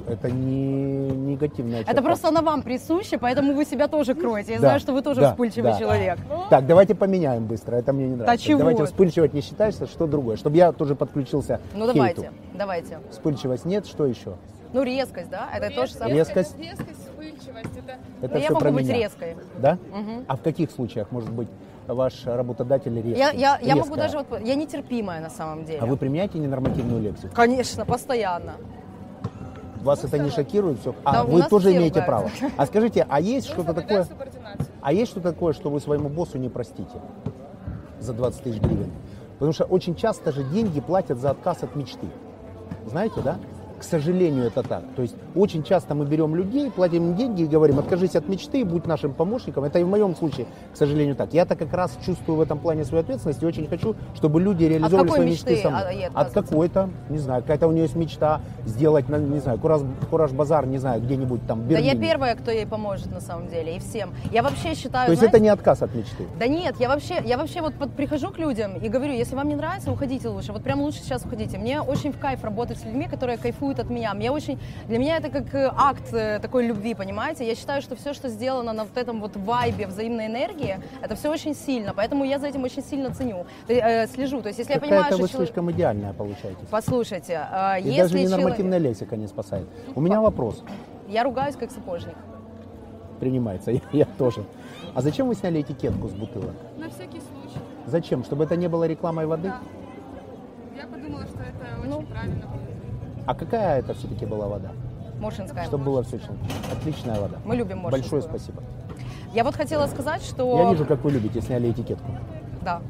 Это 0.07 0.31
не 0.31 1.09
негативная 1.09 1.79
черта. 1.81 1.93
Это 1.93 2.03
просто 2.03 2.29
она 2.29 2.41
вам 2.43 2.63
присуща, 2.63 3.19
поэтому 3.19 3.55
вы 3.55 3.65
себя 3.65 3.89
тоже 3.89 4.15
кроете. 4.15 4.53
Я 4.53 4.59
Да, 4.59 4.69
знаю, 4.69 4.81
что 4.81 4.93
вы 4.93 5.03
тоже 5.03 5.21
да, 5.23 5.31
вспыльчивый 5.31 5.73
да. 5.73 5.79
человек. 5.79 6.19
Так, 6.51 6.67
давайте 6.67 6.95
поменяем 6.95 7.47
быстро, 7.47 7.77
это 7.77 7.93
мне 7.93 8.07
не 8.09 8.15
нравится. 8.17 8.45
чего 8.45 8.59
Давайте 8.61 8.85
вспыльчивать 8.85 9.33
не 9.35 9.41
считается, 9.41 9.87
что 9.87 10.07
другое, 10.07 10.37
чтобы 10.37 10.57
я 10.57 10.73
тоже 10.73 10.95
подключился 10.95 11.61
Ну 11.75 11.85
к 11.85 11.95
давайте, 11.95 12.21
хейту. 12.23 12.35
давайте. 12.55 12.99
Вспыльчивость 13.11 13.65
нет, 13.65 13.87
что 13.87 14.07
еще? 14.07 14.35
Ну 14.73 14.83
резкость, 14.83 15.31
да? 15.31 15.49
Это 15.55 15.75
то 15.75 15.87
же 15.87 15.95
самое. 15.95 16.15
Резкость. 16.17 16.57
Резкость, 16.59 17.01
вспыльчивость. 17.09 17.77
Это 17.79 17.97
Это 18.21 18.35
Ну, 18.35 18.35
я 18.35 18.41
все 18.45 18.49
могу 18.55 18.61
про 18.61 18.71
быть 18.73 18.85
меня. 18.87 18.95
резкой. 18.99 19.37
Да? 19.59 19.79
Мгм. 19.93 20.25
А 20.29 20.37
в 20.37 20.43
каких 20.43 20.71
случаях 20.71 21.11
может 21.11 21.31
быть 21.31 21.49
ваш 21.95 22.27
работодатель 22.27 22.95
резкий? 22.95 23.19
Я, 23.19 23.31
я, 23.31 23.59
я 23.61 23.77
могу 23.77 23.95
Резкая? 23.95 24.11
даже 24.13 24.19
вот, 24.19 24.41
я 24.41 24.55
нетерпимая 24.55 25.21
на 25.21 25.31
самом 25.31 25.65
деле. 25.65 25.79
А 25.81 25.87
вы 25.87 25.97
применяете 25.97 26.39
ненормативную 26.39 27.01
лексику? 27.03 27.35
Конечно, 27.35 27.85
постоянно. 27.85 28.55
Вас 29.83 30.05
это 30.05 30.19
не 30.19 30.31
шокирует 30.31 30.81
все? 30.81 30.95
А 31.05 31.13
Да, 31.13 31.25
вы 31.25 31.43
тоже 31.45 31.75
имеете 31.75 32.03
право. 32.03 32.25
ругаются. 32.25 32.51
А 32.57 32.67
скажите, 32.67 33.07
а 33.09 33.21
есть 33.21 33.49
ну, 33.49 33.55
что-то 33.55 33.75
такое? 33.75 34.07
А 34.81 34.93
есть 34.93 35.11
что-то 35.13 35.33
такое, 35.33 35.53
что 35.53 35.71
вы 35.71 35.81
своему 35.81 36.09
боссу 36.09 36.39
не 36.39 36.49
простите 36.49 37.01
за 38.01 38.13
20 38.13 38.43
тысяч 38.43 38.61
гривен? 38.61 38.91
Потому 39.35 39.53
что 39.53 39.65
очень 39.65 39.95
часто 39.95 40.33
же 40.33 40.43
деньги 40.45 40.81
платят 40.81 41.19
за 41.19 41.31
отказ 41.31 41.63
от 41.63 41.77
мечты. 41.77 42.09
Знаете, 42.87 43.21
да? 43.23 43.39
К 43.79 43.83
сожалению, 43.85 44.45
это 44.45 44.63
так. 44.63 44.83
То 44.97 45.03
есть 45.03 45.15
очень 45.37 45.63
часто 45.63 45.95
мы 45.95 46.05
берем 46.05 46.35
людей, 46.35 46.71
платим 46.71 47.11
им 47.11 47.15
деньги 47.17 47.43
и 47.43 47.47
говорим, 47.47 47.79
откажись 47.79 48.17
от 48.17 48.29
мечты, 48.29 48.65
будь 48.65 48.87
нашим 48.87 49.13
помощником. 49.13 49.65
Это 49.65 49.79
и 49.79 49.85
в 49.85 49.89
моем 49.89 50.17
случае, 50.17 50.47
к 50.73 50.77
сожалению, 50.77 51.15
так. 51.15 51.33
Я-то 51.33 51.55
как 51.55 51.73
раз 51.73 51.97
чувствую 52.05 52.39
в 52.39 52.41
этом 52.41 52.59
плане 52.59 52.85
свою 52.85 53.03
ответственность 53.05 53.43
и 53.43 53.47
очень 53.47 53.69
хочу, 53.69 53.95
чтобы 54.15 54.41
люди 54.41 54.65
реализовывали 54.65 55.09
какой 55.09 55.17
свои 55.19 55.31
мечты, 55.31 55.51
мечты 55.51 55.63
со 55.63 55.71
мной. 55.71 56.09
От 56.13 56.31
какой-то, 56.33 56.91
не 57.09 57.19
знаю, 57.19 57.43
какая-то 57.43 57.69
у 57.69 57.73
нее 57.73 57.83
есть 57.83 57.95
мечта 57.97 58.41
сделать, 58.67 59.09
не 59.09 59.41
знаю, 59.41 59.59
кураж, 59.59 59.83
кураж 60.11 60.33
базар, 60.33 60.67
не 60.67 60.79
знаю, 60.79 61.01
где-нибудь 61.01 61.47
там 61.47 61.61
в 61.63 61.69
Да 61.69 61.79
я 61.79 61.95
первая, 61.95 62.35
кто 62.35 62.51
ей 62.51 62.67
поможет 62.67 63.13
на 63.13 63.21
самом 63.21 63.49
деле, 63.49 63.77
и 63.77 63.79
всем. 63.79 64.11
Я 64.33 64.43
вообще 64.43 64.75
считаю, 64.75 65.07
То 65.07 65.13
есть 65.13 65.21
знаете, 65.21 65.37
это 65.37 65.41
не 65.41 65.49
отказ 65.51 65.83
от 65.83 65.95
мечты. 65.95 66.27
Да 66.39 66.47
нет, 66.47 66.75
я 66.81 66.89
вообще, 66.89 67.23
я 67.25 67.39
вообще 67.39 67.61
вот 67.61 67.75
под- 67.75 67.93
прихожу 67.93 68.31
к 68.31 68.39
людям 68.39 68.77
и 68.77 68.89
говорю, 68.89 69.13
если 69.13 69.37
вам 69.37 69.49
не 69.49 69.55
нравится, 69.55 69.93
уходите 69.93 70.29
лучше. 70.29 70.53
Вот 70.53 70.63
прям 70.63 70.81
лучше 70.81 70.99
сейчас 70.99 71.25
уходите. 71.25 71.59
Мне 71.59 71.81
очень 71.81 72.13
в 72.13 72.19
кайф 72.19 72.43
работать 72.43 72.79
с 72.79 72.85
людьми, 72.85 73.07
которые 73.07 73.39
кайфуют 73.39 73.68
от 73.79 73.91
меня. 73.91 74.15
Мне 74.15 74.31
очень, 74.31 74.59
для 74.87 74.99
меня 74.99 75.19
это 75.19 75.29
как 75.29 75.55
э, 75.55 75.71
акт 75.77 76.13
э, 76.13 76.39
такой 76.41 76.67
любви, 76.67 76.95
понимаете? 76.95 77.47
Я 77.47 77.55
считаю, 77.55 77.83
что 77.83 77.95
все, 77.97 78.15
что 78.15 78.29
сделано 78.29 78.73
на 78.73 78.85
вот 78.85 78.97
этом 78.97 79.21
вот 79.21 79.37
вайбе 79.37 79.87
взаимной 79.87 80.27
энергии, 80.27 80.81
это 81.03 81.15
все 81.15 81.31
очень 81.31 81.55
сильно. 81.55 81.93
Поэтому 81.95 82.25
я 82.25 82.39
за 82.39 82.47
этим 82.47 82.65
очень 82.65 82.83
сильно 82.83 83.13
ценю, 83.15 83.47
То 83.67 83.73
есть, 83.73 83.85
э, 83.85 84.07
слежу. 84.15 84.41
То 84.41 84.49
есть 84.49 84.59
если 84.59 84.73
я 84.75 84.81
понимаю, 84.81 85.05
что 85.05 85.17
вы 85.19 85.29
человек... 85.29 85.49
слишком 85.49 85.71
идеальная 85.71 86.13
получаетесь. 86.13 86.67
Послушайте, 86.71 87.47
э, 87.53 87.81
И 87.81 87.89
если 87.89 87.99
даже 87.99 88.11
человек... 88.15 88.31
ненормативная 88.31 88.79
лексика 88.79 89.17
не 89.17 89.27
спасает. 89.27 89.67
У 89.95 90.01
меня 90.01 90.21
вопрос. 90.21 90.63
Я 91.09 91.25
ругаюсь 91.25 91.57
как 91.57 91.71
сапожник. 91.71 92.15
Принимается. 93.21 93.71
Я, 93.73 93.81
я 93.93 94.05
тоже. 94.05 94.45
А 94.95 95.03
зачем 95.03 95.27
вы 95.29 95.35
сняли 95.35 95.61
этикетку 95.61 96.09
с 96.09 96.13
бутылок? 96.13 96.55
На 96.77 96.89
всякий 96.89 97.21
случай. 97.21 97.59
Зачем? 97.87 98.23
Чтобы 98.25 98.45
это 98.45 98.57
не 98.57 98.69
было 98.69 98.85
рекламой 98.87 99.27
воды? 99.27 99.49
Да. 99.49 99.61
Я 100.77 100.87
подумала, 100.87 101.25
что 101.27 101.41
это 101.41 101.81
очень 101.81 101.91
Ну. 101.91 102.03
правильно. 102.03 102.47
А 103.29 103.35
какая 103.35 103.81
это 103.81 103.93
все-таки 103.93 104.25
была 104.25 104.47
вода? 104.47 104.71
Моршинская. 105.21 105.67
Чтобы 105.67 105.85
было 105.85 106.03
все 106.03 106.17
очень 106.17 106.39
отличная 106.73 107.21
вода. 107.21 107.37
Мы 107.45 107.57
любим 107.57 107.81
Моршинскую. 107.81 108.23
Большое 108.23 108.23
спасибо. 108.23 108.63
Я 109.35 109.45
вот 109.45 109.55
хотела 109.55 109.87
сказать, 109.87 110.23
что... 110.23 110.63
Я 110.63 110.71
вижу, 110.71 110.87
как 110.87 111.05
вы 111.05 111.11
любите, 111.11 111.43
сняли 111.43 111.71
этикетку. 111.71 112.11
Да. 112.63 112.81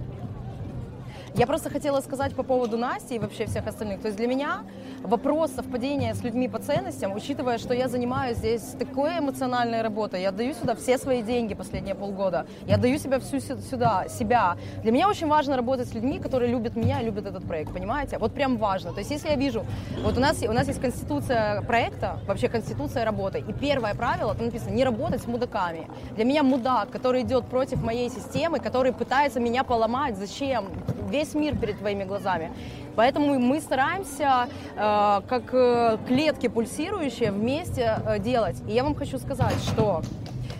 Я 1.38 1.46
просто 1.46 1.70
хотела 1.70 2.00
сказать 2.00 2.34
по 2.34 2.42
поводу 2.42 2.76
Насти 2.76 3.14
и 3.14 3.18
вообще 3.20 3.46
всех 3.46 3.68
остальных. 3.68 4.00
То 4.00 4.08
есть 4.08 4.18
для 4.18 4.26
меня 4.26 4.64
вопрос 5.04 5.52
совпадения 5.52 6.12
с 6.12 6.24
людьми 6.24 6.48
по 6.48 6.58
ценностям, 6.58 7.14
учитывая, 7.14 7.58
что 7.58 7.74
я 7.74 7.86
занимаюсь 7.86 8.38
здесь 8.38 8.74
такой 8.76 9.20
эмоциональной 9.20 9.82
работой, 9.82 10.20
я 10.20 10.32
даю 10.32 10.52
сюда 10.52 10.74
все 10.74 10.98
свои 10.98 11.22
деньги 11.22 11.54
последние 11.54 11.94
полгода, 11.94 12.44
я 12.66 12.76
даю 12.76 12.98
себя 12.98 13.20
всю 13.20 13.38
сю- 13.38 13.60
сюда, 13.60 14.06
себя. 14.08 14.56
Для 14.82 14.90
меня 14.90 15.08
очень 15.08 15.28
важно 15.28 15.56
работать 15.56 15.88
с 15.88 15.94
людьми, 15.94 16.18
которые 16.18 16.50
любят 16.50 16.74
меня 16.74 17.02
и 17.02 17.04
любят 17.04 17.24
этот 17.24 17.44
проект, 17.44 17.72
понимаете? 17.72 18.18
Вот 18.18 18.34
прям 18.34 18.56
важно. 18.56 18.92
То 18.92 18.98
есть 18.98 19.12
если 19.12 19.28
я 19.28 19.36
вижу, 19.36 19.64
вот 20.02 20.16
у 20.16 20.20
нас, 20.20 20.42
у 20.42 20.52
нас 20.52 20.66
есть 20.66 20.80
конституция 20.80 21.62
проекта, 21.62 22.18
вообще 22.26 22.48
конституция 22.48 23.04
работы, 23.04 23.38
и 23.38 23.52
первое 23.52 23.94
правило, 23.94 24.34
там 24.34 24.46
написано, 24.46 24.70
не 24.70 24.82
работать 24.82 25.22
с 25.22 25.28
мудаками. 25.28 25.86
Для 26.16 26.24
меня 26.24 26.42
мудак, 26.42 26.90
который 26.90 27.22
идет 27.22 27.44
против 27.44 27.80
моей 27.80 28.10
системы, 28.10 28.58
который 28.58 28.92
пытается 28.92 29.38
меня 29.38 29.62
поломать, 29.62 30.16
зачем? 30.16 30.64
Весь 31.08 31.27
мир 31.34 31.56
перед 31.56 31.78
твоими 31.78 32.04
глазами. 32.04 32.50
Поэтому 32.98 33.38
мы 33.38 33.60
стараемся, 33.60 34.48
э, 34.76 35.20
как 35.28 35.54
э, 35.54 35.98
клетки 36.08 36.48
пульсирующие, 36.48 37.30
вместе 37.30 37.96
э, 38.04 38.18
делать. 38.18 38.56
И 38.66 38.72
я 38.72 38.82
вам 38.82 38.96
хочу 38.96 39.18
сказать, 39.18 39.54
что 39.68 40.02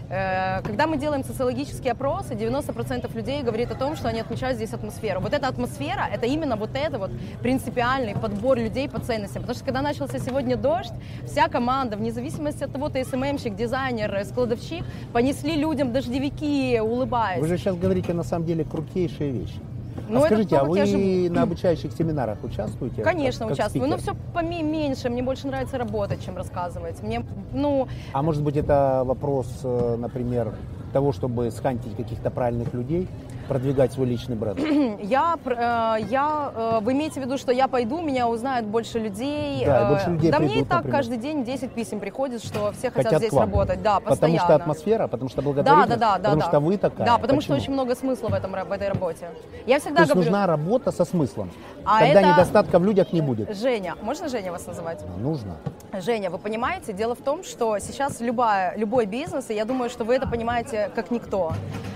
когда 0.09 0.87
мы 0.87 0.97
делаем 0.97 1.23
социологические 1.23 1.93
опросы, 1.93 2.33
90% 2.33 3.15
людей 3.15 3.43
говорит 3.43 3.71
о 3.71 3.75
том, 3.75 3.95
что 3.95 4.09
они 4.09 4.21
отмечают 4.21 4.57
здесь 4.57 4.73
атмосферу. 4.73 5.21
Вот 5.21 5.35
эта 5.35 5.49
атмосфера, 5.49 6.09
это 6.11 6.25
именно 6.25 6.57
вот 6.57 6.71
это 6.73 6.99
вот 6.99 7.11
принципиальный 7.43 8.15
подбор 8.15 8.57
людей 8.57 8.89
по 8.89 9.01
ценностям. 9.01 9.43
Потому 9.43 9.55
что 9.55 9.67
когда 9.67 9.83
начался 9.83 10.19
сегодня 10.19 10.57
дождь, 10.57 10.95
вся 11.27 11.49
команда, 11.49 11.99
вне 11.99 12.11
зависимости 12.11 12.65
от 12.65 12.73
того, 12.73 12.89
ты 12.89 13.05
СММщик, 13.05 13.55
дизайнер, 13.55 14.25
складовщик, 14.25 14.83
понесли 15.13 15.57
людям 15.57 15.93
дождевики, 15.93 16.81
улыбаясь. 16.81 17.43
Вы 17.43 17.49
же 17.49 17.59
сейчас 17.59 17.77
говорите 17.77 18.15
на 18.15 18.23
самом 18.23 18.47
деле 18.47 18.65
крутейшие 18.65 19.31
вещи. 19.31 19.61
Ну, 20.09 20.23
а 20.23 20.27
скажите, 20.27 20.57
а 20.57 20.65
вы 20.65 20.85
живу. 20.87 21.35
на 21.35 21.43
обучающих 21.43 21.93
семинарах 21.93 22.39
участвуете? 22.43 23.03
Конечно, 23.03 23.47
как- 23.47 23.49
как 23.49 23.55
участвую. 23.59 23.89
Но 23.89 23.99
спикер? 23.99 24.15
все 24.15 24.33
поменьше. 24.35 25.09
Мне 25.11 25.23
больше 25.23 25.47
нравится 25.47 25.79
работать, 25.79 26.25
чем 26.25 26.37
рассказывать. 26.37 27.03
Мне, 27.03 27.25
ну, 27.53 27.89
А 28.13 28.23
может 28.23 28.43
быть 28.43 28.57
это 28.57 29.03
вопрос, 29.05 29.49
э, 29.63 29.97
например, 29.99 30.55
того, 30.93 31.13
чтобы 31.13 31.51
схантить 31.51 31.97
каких-то 31.97 32.31
правильных 32.31 32.73
людей, 32.73 33.09
продвигать 33.49 33.93
свой 33.93 34.07
личный 34.07 34.37
бренд? 34.37 34.59
я, 35.03 35.37
э, 35.45 36.05
я, 36.09 36.53
э, 36.55 36.79
вы 36.83 36.93
имеете 36.93 37.21
в 37.21 37.25
виду, 37.25 37.39
что 37.39 37.51
я 37.51 37.67
пойду, 37.67 38.01
меня 38.01 38.29
узнают 38.29 38.67
больше 38.67 38.99
людей. 38.99 39.65
Да, 39.65 39.81
и 39.81 39.85
э, 39.85 39.89
больше 39.89 40.11
людей 40.11 40.31
Да 40.31 40.39
мне 40.39 40.49
и 40.49 40.51
придут, 40.53 40.69
так 40.69 40.77
например. 40.79 40.97
каждый 40.99 41.17
день 41.19 41.45
10 41.45 41.73
писем 41.73 42.01
приходит, 42.01 42.45
что 42.45 42.73
все 42.73 42.91
хотят, 42.91 43.13
Хотят 43.13 43.21
здесь 43.21 43.33
работать. 43.33 43.83
Да, 43.83 43.95
Потому 43.97 44.11
постоянно. 44.11 44.45
что 44.45 44.55
атмосфера, 44.55 45.07
потому 45.09 45.29
что 45.31 45.37
Да, 45.39 45.43
благотворительность, 45.43 46.01
да, 46.01 46.13
да, 46.13 46.19
да. 46.19 46.25
потому 46.31 46.41
да. 46.41 46.47
что 46.47 46.61
вы 46.61 46.77
такая. 46.77 47.07
Да, 47.07 47.19
потому 47.19 47.39
Почему? 47.39 47.57
что 47.57 47.63
очень 47.65 47.73
много 47.73 47.95
смысла 47.97 48.29
в, 48.29 48.35
этом, 48.35 48.53
в 48.53 48.73
этой 48.73 48.89
работе. 48.89 49.29
Я 49.67 49.81
всегда 49.81 49.97
То 49.97 50.03
есть 50.03 50.13
говорю... 50.13 50.31
нужна 50.31 50.47
работа 50.47 50.93
со 50.93 51.05
смыслом. 51.05 51.51
А 51.85 52.01
Тогда 52.01 52.21
это- 52.21 52.31
недостатка 52.33 52.79
в 52.79 52.85
людях 52.85 53.13
не 53.13 53.23
будет. 53.23 53.57
Женя, 53.57 53.97
можно 54.03 54.29
Женя 54.29 54.53
вас 54.53 54.67
называть? 54.67 55.03
Нужно. 55.19 55.57
Женя, 56.01 56.31
вы 56.31 56.39
понимаете, 56.39 56.93
дело 56.93 57.15
в 57.15 57.23
том, 57.23 57.43
что 57.43 57.79
сейчас 57.79 58.21
любая, 58.21 58.77
любой 58.77 59.07
бизнес, 59.07 59.49
и 59.49 59.55
я 59.55 59.65
думаю, 59.65 59.89
что 59.89 60.05
вы 60.05 60.17
это 60.17 60.29
понимаете 60.29 60.91
как 60.95 61.11
никто, 61.11 61.53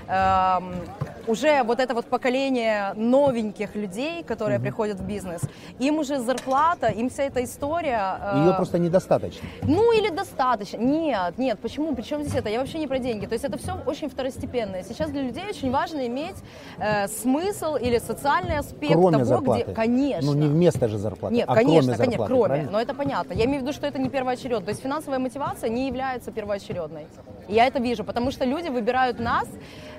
эм, 0.09 0.75
уже 1.27 1.63
вот 1.63 1.81
это 1.81 1.95
вот 1.95 2.07
поколение 2.07 2.93
новеньких 2.97 3.75
людей, 3.75 4.23
которые 4.23 4.59
приходят 4.61 4.99
в 4.99 5.05
бизнес, 5.05 5.43
им 5.79 5.99
уже 5.99 6.19
зарплата, 6.21 6.89
им 6.89 7.09
вся 7.11 7.25
эта 7.25 7.43
история... 7.45 8.17
э, 8.35 8.39
Ее 8.47 8.55
просто 8.55 8.79
недостаточно. 8.79 9.49
ну 9.63 9.93
или 9.93 10.09
достаточно. 10.11 10.79
Нет, 10.79 11.39
нет, 11.39 11.59
почему? 11.61 11.95
Причем 11.95 12.23
здесь 12.23 12.35
это? 12.35 12.49
Я 12.49 12.59
вообще 12.61 12.79
не 12.79 12.87
про 12.87 12.99
деньги. 12.99 13.27
То 13.27 13.35
есть 13.35 13.45
это 13.45 13.59
все 13.59 13.73
очень 13.87 14.09
второстепенное. 14.09 14.83
Сейчас 14.83 15.11
для 15.11 15.23
людей 15.23 15.45
очень 15.49 15.71
важно 15.71 16.07
иметь 16.07 16.37
э, 16.79 17.09
смысл 17.09 17.77
или 17.77 17.99
социальный 17.99 18.59
аспект 18.59 18.93
Кроме 18.95 19.13
того, 19.19 19.25
зарплаты. 19.25 19.63
где... 19.65 19.73
Конечно. 19.75 20.33
Ну 20.33 20.39
не 20.39 20.47
вместо 20.49 20.89
же 20.89 20.99
зарплаты, 20.99 21.35
Нет, 21.35 21.45
а 21.49 21.55
конечно, 21.55 21.93
кроме 21.95 21.97
конечно, 21.97 22.11
зарплаты, 22.19 22.33
кроме. 22.33 22.45
правильно? 22.49 22.71
Но 22.73 22.81
это 22.81 22.95
понятно. 22.95 23.33
Я 23.35 23.45
имею 23.45 23.61
в 23.61 23.63
виду, 23.63 23.73
что 23.73 23.87
это 23.87 23.99
не 23.99 24.09
первоочередно. 24.09 24.65
То 24.65 24.71
есть 24.71 24.83
финансовая 24.83 25.19
мотивация 25.19 25.71
не 25.71 25.87
является 25.87 26.31
первоочередной. 26.33 27.07
Я 27.49 27.67
это 27.67 27.81
вижу, 27.81 28.05
потому 28.05 28.31
что 28.31 28.45
люди 28.45 28.69
выбирают 28.69 29.19
нас, 29.19 29.49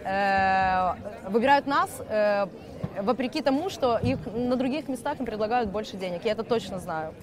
э, 0.03 1.29
выбирают 1.29 1.67
нас 1.67 1.89
э, 2.09 2.45
вопреки 3.01 3.41
тому, 3.41 3.69
что 3.69 3.97
их 3.97 4.19
на 4.33 4.55
других 4.55 4.87
местах 4.87 5.19
им 5.19 5.25
предлагают 5.25 5.69
больше 5.69 5.97
денег. 5.97 6.21
Я 6.25 6.31
это 6.31 6.43
точно 6.43 6.79
знаю. 6.79 7.13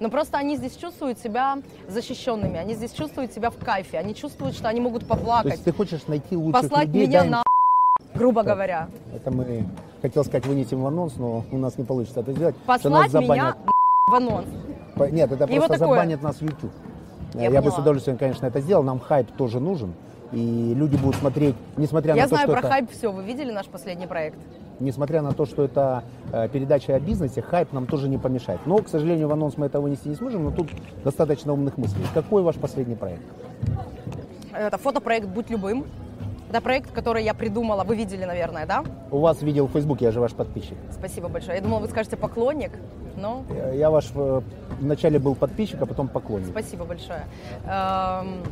Но 0.00 0.10
просто 0.10 0.36
они 0.38 0.56
здесь 0.56 0.76
чувствуют 0.76 1.18
себя 1.20 1.58
защищенными, 1.86 2.58
они 2.58 2.74
здесь 2.74 2.92
чувствуют 2.92 3.32
себя 3.32 3.50
в 3.50 3.56
кайфе, 3.56 3.98
они 3.98 4.14
чувствуют, 4.14 4.56
что 4.56 4.68
они 4.68 4.80
могут 4.80 5.02
То 5.02 5.08
поплакать, 5.08 5.52
есть 5.52 5.64
ты 5.64 5.72
хочешь 5.72 6.06
найти 6.08 6.36
лучших 6.36 6.62
послать 6.62 6.88
людей, 6.88 7.06
меня 7.06 7.24
на 7.24 7.42
грубо 8.14 8.42
говоря. 8.42 8.88
Это 9.14 9.30
мы, 9.30 9.64
хотел 10.00 10.24
сказать, 10.24 10.44
вынесем 10.46 10.82
в 10.82 10.86
анонс, 10.86 11.16
но 11.16 11.44
у 11.52 11.56
нас 11.56 11.78
не 11.78 11.84
получится 11.84 12.20
это 12.20 12.32
сделать. 12.32 12.56
Послать 12.66 13.12
меня 13.12 13.56
в 14.08 14.14
анонс. 14.14 14.48
Нет, 15.10 15.30
это 15.30 15.44
И 15.44 15.58
вот 15.58 15.68
просто 15.68 15.78
такое. 15.78 15.98
забанит 16.00 16.22
нас 16.22 16.40
YouTube. 16.40 16.72
Я 17.34 17.50
Я, 17.50 17.62
бы 17.62 17.70
с 17.70 17.78
удовольствием, 17.78 18.18
конечно, 18.18 18.46
это 18.46 18.60
сделал. 18.60 18.82
Нам 18.82 19.00
хайп 19.00 19.30
тоже 19.32 19.60
нужен. 19.60 19.94
И 20.32 20.72
люди 20.74 20.96
будут 20.96 21.16
смотреть, 21.16 21.54
несмотря 21.76 22.14
Я 22.14 22.22
на 22.22 22.28
то, 22.28 22.36
знаю 22.36 22.48
что 22.48 22.52
про 22.52 22.60
это, 22.60 22.68
хайп 22.68 22.90
все. 22.90 23.12
Вы 23.12 23.22
видели 23.24 23.52
наш 23.52 23.66
последний 23.66 24.06
проект? 24.06 24.38
несмотря 24.82 25.22
на 25.22 25.32
то, 25.32 25.46
что 25.46 25.64
это 25.64 26.04
э, 26.32 26.48
передача 26.48 26.94
о 26.94 27.00
бизнесе, 27.00 27.40
хайп 27.40 27.72
нам 27.72 27.86
тоже 27.86 28.08
не 28.08 28.18
помешает. 28.18 28.60
Но, 28.66 28.78
к 28.78 28.88
сожалению, 28.88 29.28
в 29.28 29.32
анонс 29.32 29.56
мы 29.56 29.66
это 29.66 29.80
вынести 29.80 30.08
не 30.08 30.14
сможем, 30.14 30.44
но 30.44 30.50
тут 30.50 30.68
достаточно 31.04 31.52
умных 31.52 31.78
мыслей. 31.78 32.04
Какой 32.12 32.42
ваш 32.42 32.56
последний 32.56 32.96
проект? 32.96 33.22
Это 34.52 34.76
фотопроект 34.76 35.28
«Будь 35.28 35.48
любым». 35.50 35.86
Это 36.52 36.60
проект, 36.60 36.92
который 36.92 37.24
я 37.24 37.32
придумала. 37.32 37.82
Вы 37.82 37.96
видели, 37.96 38.26
наверное, 38.26 38.66
да? 38.66 38.84
У 39.10 39.20
вас 39.20 39.40
видел 39.40 39.68
в 39.68 39.72
Фейсбуке, 39.72 40.04
я 40.04 40.10
же 40.10 40.20
ваш 40.20 40.32
подписчик. 40.32 40.76
Спасибо 40.90 41.28
большое. 41.28 41.56
Я 41.56 41.62
думала, 41.62 41.80
вы 41.80 41.88
скажете 41.88 42.18
поклонник, 42.18 42.72
но 43.16 43.42
Я 43.72 43.88
ваш 43.88 44.10
э, 44.14 44.42
вначале 44.78 45.18
был 45.18 45.34
подписчик, 45.34 45.80
а 45.80 45.86
потом 45.86 46.08
поклонник. 46.08 46.48
спасибо 46.50 46.84
большое. 46.84 47.24
Эм, 47.64 48.42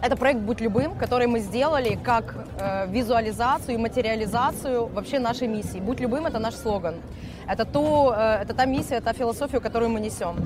Это 0.00 0.16
проект 0.16 0.40
«Будь 0.42 0.60
любым», 0.60 0.94
который 0.94 1.26
мы 1.26 1.40
сделали 1.40 1.98
как 2.00 2.36
э, 2.60 2.86
визуализацию 2.88 3.74
и 3.74 3.78
материализацию 3.78 4.86
вообще 4.86 5.18
нашей 5.18 5.48
миссии. 5.48 5.80
«Будь 5.80 5.98
любым»— 5.98 6.26
это 6.26 6.38
наш 6.38 6.54
слоган. 6.54 6.94
Это, 7.48 7.64
то, 7.64 8.14
э, 8.16 8.42
это 8.42 8.54
та 8.54 8.64
миссия, 8.64 9.00
та 9.00 9.12
философия, 9.12 9.60
которую 9.60 9.90
мы 9.90 10.00
несем. 10.00 10.36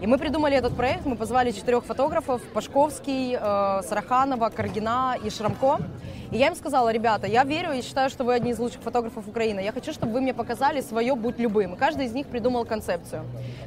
И 0.00 0.06
мы 0.06 0.18
придумали 0.18 0.56
этот 0.56 0.76
проект, 0.76 1.06
мы 1.06 1.16
позвали 1.16 1.50
четырех 1.50 1.84
фотографов, 1.84 2.42
Пашковский, 2.52 3.36
э, 3.40 3.82
Сараханова, 3.82 4.50
Каргина 4.50 5.16
и 5.24 5.30
Шрамко. 5.30 5.78
И 6.30 6.38
я 6.38 6.48
им 6.48 6.56
сказала, 6.56 6.92
ребята, 6.92 7.26
я 7.26 7.44
верю 7.44 7.72
и 7.72 7.80
считаю, 7.80 8.10
что 8.10 8.24
вы 8.24 8.34
одни 8.34 8.50
из 8.50 8.58
лучших 8.58 8.82
фотографов 8.82 9.28
Украины. 9.28 9.60
Я 9.60 9.72
хочу, 9.72 9.92
чтобы 9.92 10.12
вы 10.12 10.20
мне 10.20 10.34
показали 10.34 10.80
свое 10.80 11.14
«Будь 11.14 11.38
любым». 11.38 11.74
И 11.74 11.76
каждый 11.76 12.06
из 12.06 12.12
них 12.12 12.26
придумал 12.26 12.64
концепцию. 12.64 13.24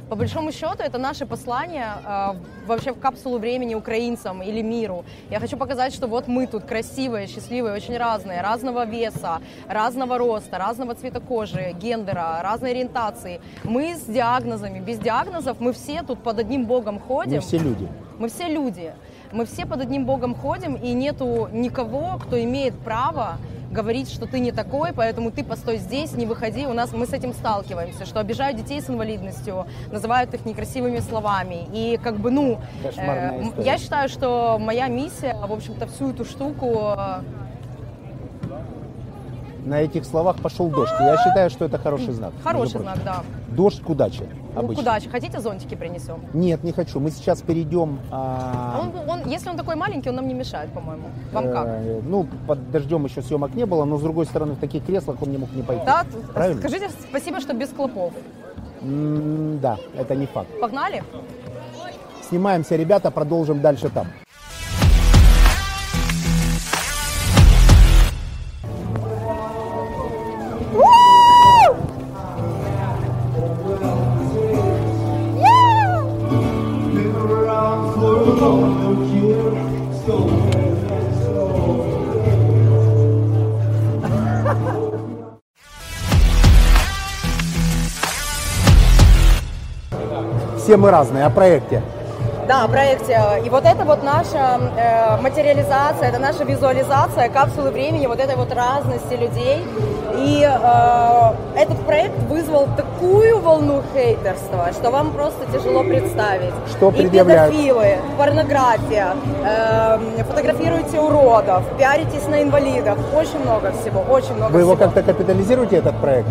По 0.08 0.16
большому 0.16 0.52
счету, 0.52 0.82
это 0.82 0.98
наше 0.98 1.24
послание 1.24 1.92
э, 2.04 2.34
вообще 2.66 2.92
в 2.92 3.00
капсулу 3.00 3.38
времени 3.38 3.74
украинцам 3.74 4.42
или 4.42 4.62
миру. 4.62 5.04
Я 5.30 5.40
хочу 5.40 5.56
показать, 5.56 5.94
что 5.94 6.06
вот 6.06 6.28
мы 6.28 6.46
тут 6.46 6.64
красивые, 6.64 7.26
счастливые, 7.26 7.74
очень 7.74 7.96
разные, 7.96 8.42
разного 8.42 8.84
веса, 8.84 9.40
разного 9.66 10.18
роста, 10.18 10.58
разного 10.58 10.94
цвета 10.94 11.20
кожи, 11.20 11.74
гендера, 11.80 12.40
разной 12.42 12.74
ориентации. 12.78 13.40
Мы 13.64 13.96
с 13.96 14.02
диагнозами, 14.02 14.80
без 14.80 14.98
диагнозов, 14.98 15.60
мы 15.60 15.72
все 15.72 16.02
тут 16.02 16.22
под 16.22 16.38
одним 16.38 16.64
богом 16.66 16.98
ходим. 16.98 17.36
Мы 17.36 17.40
все 17.40 17.58
люди. 17.58 17.88
Мы 18.18 18.28
все 18.28 18.48
люди. 18.48 18.92
Мы 19.32 19.44
все 19.44 19.66
под 19.66 19.82
одним 19.82 20.06
Богом 20.06 20.34
ходим, 20.34 20.74
и 20.74 20.92
нету 20.94 21.48
никого, 21.52 22.18
кто 22.18 22.42
имеет 22.42 22.74
право 22.78 23.36
говорить, 23.70 24.10
что 24.10 24.26
ты 24.26 24.40
не 24.40 24.52
такой, 24.52 24.94
поэтому 24.94 25.30
ты 25.30 25.44
постой 25.44 25.76
здесь, 25.76 26.12
не 26.12 26.24
выходи. 26.24 26.66
У 26.66 26.72
нас 26.72 26.92
мы 26.92 27.06
с 27.06 27.12
этим 27.12 27.34
сталкиваемся, 27.34 28.06
что 28.06 28.20
обижают 28.20 28.56
детей 28.56 28.80
с 28.80 28.88
инвалидностью, 28.88 29.66
называют 29.92 30.32
их 30.32 30.46
некрасивыми 30.46 31.00
словами. 31.00 31.66
И 31.74 32.00
как 32.02 32.16
бы, 32.16 32.30
ну, 32.30 32.58
история. 32.82 33.52
я 33.62 33.76
считаю, 33.76 34.08
что 34.08 34.58
моя 34.58 34.88
миссия, 34.88 35.34
в 35.34 35.52
общем-то, 35.52 35.86
всю 35.86 36.10
эту 36.10 36.24
штуку 36.24 36.94
э, 36.96 37.20
На 39.68 39.82
этих 39.82 40.06
словах 40.06 40.36
пошел 40.36 40.68
дождь. 40.70 40.92
Я 40.98 41.18
считаю, 41.18 41.50
что 41.50 41.66
это 41.66 41.76
хороший 41.76 42.12
знак. 42.14 42.32
хороший 42.42 42.80
знак, 42.80 42.98
да. 43.04 43.22
Дождь 43.48 43.82
к 43.82 43.90
удаче. 43.90 44.24
Ну, 44.54 44.60
обычно. 44.60 44.76
куда? 44.82 44.98
Хотите 45.12 45.40
зонтики 45.40 45.74
принесем? 45.74 46.20
Нет, 46.32 46.64
не 46.64 46.72
хочу. 46.72 47.00
Мы 47.00 47.10
сейчас 47.10 47.42
перейдем. 47.42 47.98
а, 48.10 48.80
Он, 48.80 49.08
он- 49.10 49.28
если 49.28 49.50
он 49.50 49.58
такой 49.58 49.76
маленький, 49.76 50.08
он 50.08 50.16
нам 50.16 50.26
не 50.26 50.32
мешает, 50.32 50.72
по-моему. 50.72 51.08
Вам 51.32 51.52
как? 51.52 51.66
э, 51.66 52.00
ну, 52.02 52.26
под 52.46 52.70
дождем 52.70 53.04
еще 53.04 53.20
съемок 53.20 53.54
не 53.54 53.66
было, 53.66 53.84
но 53.84 53.98
с 53.98 54.00
другой 54.02 54.24
стороны, 54.24 54.54
в 54.54 54.58
таких 54.58 54.86
креслах 54.86 55.20
он 55.20 55.30
не 55.32 55.36
мог 55.38 55.52
не 55.52 55.62
пойти. 55.62 55.84
Да, 55.84 56.04
Правильно? 56.32 56.60
скажите 56.60 56.88
спасибо, 57.10 57.38
что 57.40 57.52
без 57.52 57.68
клопов. 57.68 58.14
М, 58.80 59.58
да, 59.60 59.76
это 59.98 60.14
не 60.16 60.24
факт. 60.26 60.48
Погнали? 60.60 61.04
Снимаемся, 62.22 62.74
ребята, 62.76 63.10
продолжим 63.10 63.60
дальше 63.60 63.90
там. 63.90 64.06
Все 90.68 90.76
мы 90.76 90.90
разные, 90.90 91.24
о 91.24 91.30
проекте. 91.30 91.82
Да, 92.46 92.64
о 92.64 92.68
проекте. 92.68 93.18
И 93.42 93.48
вот 93.48 93.64
это 93.64 93.84
вот 93.86 94.02
наша 94.02 94.60
э, 94.76 95.18
материализация, 95.22 96.08
это 96.08 96.18
наша 96.18 96.44
визуализация 96.44 97.30
капсулы 97.30 97.70
времени, 97.70 98.06
вот 98.06 98.20
этой 98.20 98.36
вот 98.36 98.52
разности 98.52 99.14
людей. 99.14 99.64
И 100.18 100.46
э, 100.46 101.58
этот 101.58 101.78
проект 101.86 102.18
вызвал 102.28 102.68
такую 102.76 103.40
волну 103.40 103.82
хейтерства, 103.94 104.68
что 104.72 104.90
вам 104.90 105.12
просто 105.12 105.46
тяжело 105.50 105.82
представить. 105.84 106.52
Что 106.76 106.90
И 106.90 107.08
педофилы, 107.08 107.96
порнография, 108.18 109.14
э, 109.46 110.22
фотографируете 110.22 111.00
уродов, 111.00 111.62
пиаритесь 111.78 112.26
на 112.28 112.42
инвалидов, 112.42 112.98
очень 113.16 113.38
много 113.38 113.72
всего, 113.72 114.02
очень 114.02 114.34
много 114.34 114.52
Вы 114.52 114.60
его 114.60 114.74
всего. 114.74 114.84
как-то 114.84 115.02
капитализируете, 115.02 115.76
этот 115.76 115.96
проект? 115.96 116.28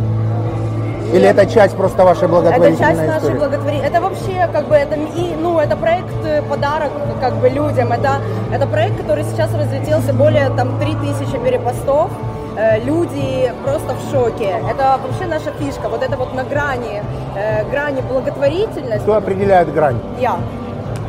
Или 1.13 1.27
это 1.27 1.45
часть 1.45 1.75
просто 1.75 2.03
вашей 2.03 2.23
Это 2.23 2.27
благотворительной 2.27 2.95
часть 2.95 3.07
нашей 3.07 3.35
благотворительности. 3.35 3.87
Это 3.87 4.01
вообще 4.01 4.49
как 4.51 4.67
бы 4.67 4.75
это 4.75 4.95
и 4.95 5.35
ну 5.41 5.59
это 5.59 5.75
проект 5.75 6.25
э, 6.25 6.41
подарок 6.41 6.91
как 7.21 7.33
бы 7.35 7.49
людям. 7.49 7.91
Это 7.91 8.21
это 8.53 8.67
проект, 8.67 8.97
который 8.97 9.23
сейчас 9.23 9.53
разлетелся 9.53 10.13
более 10.13 10.49
там 10.49 10.79
3000 10.79 11.37
перепостов. 11.43 12.11
Э, 12.57 12.79
Люди 12.79 13.53
просто 13.63 13.93
в 13.93 14.11
шоке. 14.11 14.55
Это 14.69 14.99
вообще 15.01 15.25
наша 15.27 15.51
фишка. 15.59 15.89
Вот 15.89 16.03
это 16.03 16.17
вот 16.17 16.33
на 16.33 16.43
грани 16.43 17.03
э, 17.35 17.63
грани 17.69 18.01
благотворительности. 18.01 19.03
Кто 19.03 19.15
определяет 19.15 19.73
грань? 19.73 19.99
Я. 20.19 20.37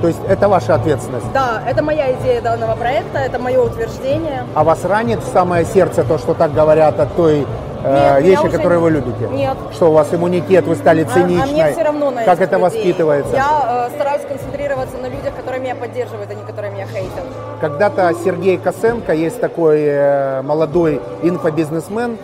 То 0.00 0.06
есть 0.06 0.20
это 0.28 0.48
ваша 0.48 0.74
ответственность. 0.76 1.26
Да, 1.32 1.60
это 1.66 1.82
моя 1.82 2.12
идея 2.12 2.40
данного 2.40 2.76
проекта, 2.76 3.18
это 3.18 3.40
мое 3.40 3.60
утверждение. 3.60 4.44
А 4.54 4.62
вас 4.62 4.84
ранит 4.84 5.20
в 5.24 5.32
самое 5.32 5.64
сердце 5.64 6.04
то, 6.04 6.18
что 6.18 6.34
так 6.34 6.54
говорят 6.54 7.00
о 7.00 7.06
той 7.06 7.46
э, 7.84 8.14
Нет, 8.20 8.24
вещи, 8.24 8.46
уже 8.46 8.56
которую 8.56 8.80
вы 8.80 8.90
не- 8.90 8.96
любите? 8.96 9.28
Нет. 9.32 9.56
Что 9.72 9.90
у 9.90 9.92
вас 9.92 10.12
иммунитет, 10.12 10.64
вы 10.66 10.74
стали 10.76 11.04
А- 11.04 11.12
циничной? 11.12 11.42
А, 11.42 11.46
мне 11.66 11.72
все 11.72 11.82
равно 11.84 12.10
на 12.10 12.22
Как 12.24 12.40
это 12.40 12.56
людей. 12.56 12.62
воспитывается? 12.62 13.34
Я 13.34 13.88
э, 13.90 13.94
стараюсь 13.94 14.22
концентрироваться 14.22 14.96
на 14.98 15.06
людях, 15.06 15.34
которые 15.36 15.60
меня 15.60 15.74
поддерживают, 15.74 16.30
а 16.30 16.34
не 16.34 16.42
которые 16.42 16.72
меня 16.72 16.86
хейтят. 16.86 17.24
Когда-то 17.60 18.12
Сергей 18.24 18.56
Косенко, 18.58 19.12
есть 19.14 19.40
такой 19.40 19.80
э, 19.82 20.42
молодой 20.42 21.00
инфобизнесмен, 21.22 22.18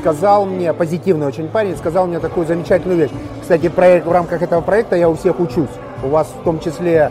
сказал 0.00 0.44
мне, 0.46 0.72
позитивный 0.72 1.26
очень 1.26 1.48
парень, 1.48 1.76
сказал 1.76 2.06
мне 2.06 2.18
такую 2.18 2.46
замечательную 2.46 2.98
вещь. 2.98 3.10
Кстати, 3.40 3.68
проект, 3.68 4.06
в 4.06 4.12
рамках 4.12 4.42
этого 4.42 4.60
проекта 4.60 4.96
я 4.96 5.08
у 5.08 5.14
всех 5.14 5.40
учусь. 5.40 5.70
У 6.02 6.08
вас 6.08 6.28
в 6.40 6.44
том 6.44 6.60
числе 6.60 7.10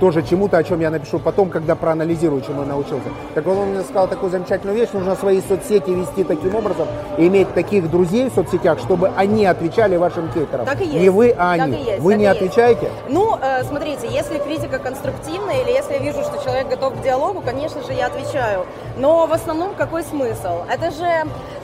тоже 0.00 0.22
чему-то, 0.22 0.58
о 0.58 0.64
чем 0.64 0.80
я 0.80 0.90
напишу 0.90 1.18
потом, 1.18 1.48
когда 1.50 1.74
проанализирую, 1.74 2.40
чему 2.42 2.62
я 2.62 2.66
научился. 2.68 3.08
Так 3.34 3.44
вот 3.46 3.56
он 3.58 3.68
мне 3.70 3.82
сказал 3.82 4.08
такую 4.08 4.30
замечательную 4.30 4.76
вещь, 4.78 4.90
нужно 4.92 5.16
свои 5.16 5.40
соцсети 5.40 5.90
вести 5.90 6.24
таким 6.24 6.54
образом 6.54 6.86
и 7.18 7.26
иметь 7.28 7.52
таких 7.54 7.90
друзей 7.90 8.28
в 8.30 8.34
соцсетях, 8.34 8.78
чтобы 8.78 9.10
они 9.16 9.46
отвечали 9.46 9.96
вашим 9.96 10.30
хейтерам. 10.32 10.66
Так 10.66 10.80
и 10.80 10.84
есть. 10.84 10.96
Не 10.98 11.08
вы, 11.10 11.30
а 11.36 11.56
Так 11.56 11.66
они. 11.66 11.76
и 11.82 11.84
есть, 11.84 12.00
вы 12.02 12.12
так 12.12 12.18
не 12.18 12.24
и 12.24 12.28
есть. 12.28 12.36
отвечаете? 12.42 12.90
Ну, 13.08 13.36
э, 13.40 13.64
смотрите, 13.64 14.08
если 14.10 14.38
критика 14.38 14.78
конструктивная 14.78 15.62
или 15.62 15.70
если 15.70 15.94
я 15.94 15.98
вижу, 16.00 16.22
что 16.22 16.42
человек 16.44 16.68
готов 16.68 16.94
к 16.94 17.02
диалогу, 17.02 17.40
конечно 17.44 17.82
же, 17.82 17.92
я 17.92 18.06
отвечаю. 18.06 18.66
Но 18.98 19.26
в 19.26 19.32
основном 19.32 19.74
какой 19.74 20.02
смысл? 20.04 20.64
Это 20.70 20.90
же, 20.90 21.04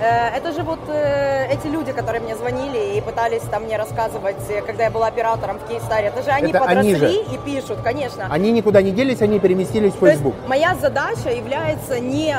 э, 0.01 0.29
это 0.37 0.53
же 0.53 0.63
вот 0.63 0.79
э, 0.89 1.47
эти 1.53 1.67
люди, 1.67 1.93
которые 1.93 2.23
мне 2.23 2.37
звонили 2.37 2.97
и 2.97 3.01
пытались 3.01 3.43
там 3.51 3.65
мне 3.65 3.77
рассказывать, 3.77 4.37
э, 4.49 4.63
когда 4.63 4.85
я 4.85 4.91
была 4.91 5.09
оператором 5.09 5.59
в 5.59 5.69
Кейстаре, 5.69 6.09
это 6.09 6.23
же 6.23 6.31
они 6.31 6.51
Это 6.51 6.65
они 6.65 6.95
подросли 6.95 6.97
же. 6.97 7.35
и 7.35 7.39
пишут, 7.45 7.79
конечно. 7.85 7.98
Они 8.31 8.53
никуда 8.53 8.83
не 8.83 8.91
делись, 8.93 9.23
они 9.23 9.39
переместились 9.39 9.93
в 9.95 9.99
То 9.99 10.07
есть 10.07 10.19
Facebook. 10.19 10.35
моя 10.47 10.75
задача 10.75 11.31
является 11.31 11.99
не 12.01 12.35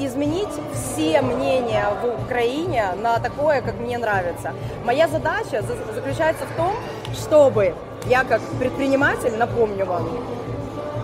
изменить 0.00 0.48
все 0.74 1.20
мнения 1.22 1.84
в 2.02 2.24
Украине 2.24 2.84
на 3.02 3.18
такое, 3.18 3.60
как 3.60 3.78
мне 3.80 3.98
нравится. 3.98 4.52
Моя 4.84 5.08
задача 5.08 5.62
за- 5.62 5.94
заключается 5.94 6.44
в 6.44 6.56
том, 6.56 6.74
чтобы 7.14 7.74
я 8.06 8.24
как 8.24 8.40
предприниматель, 8.58 9.36
напомню 9.36 9.86
вам, 9.86 10.08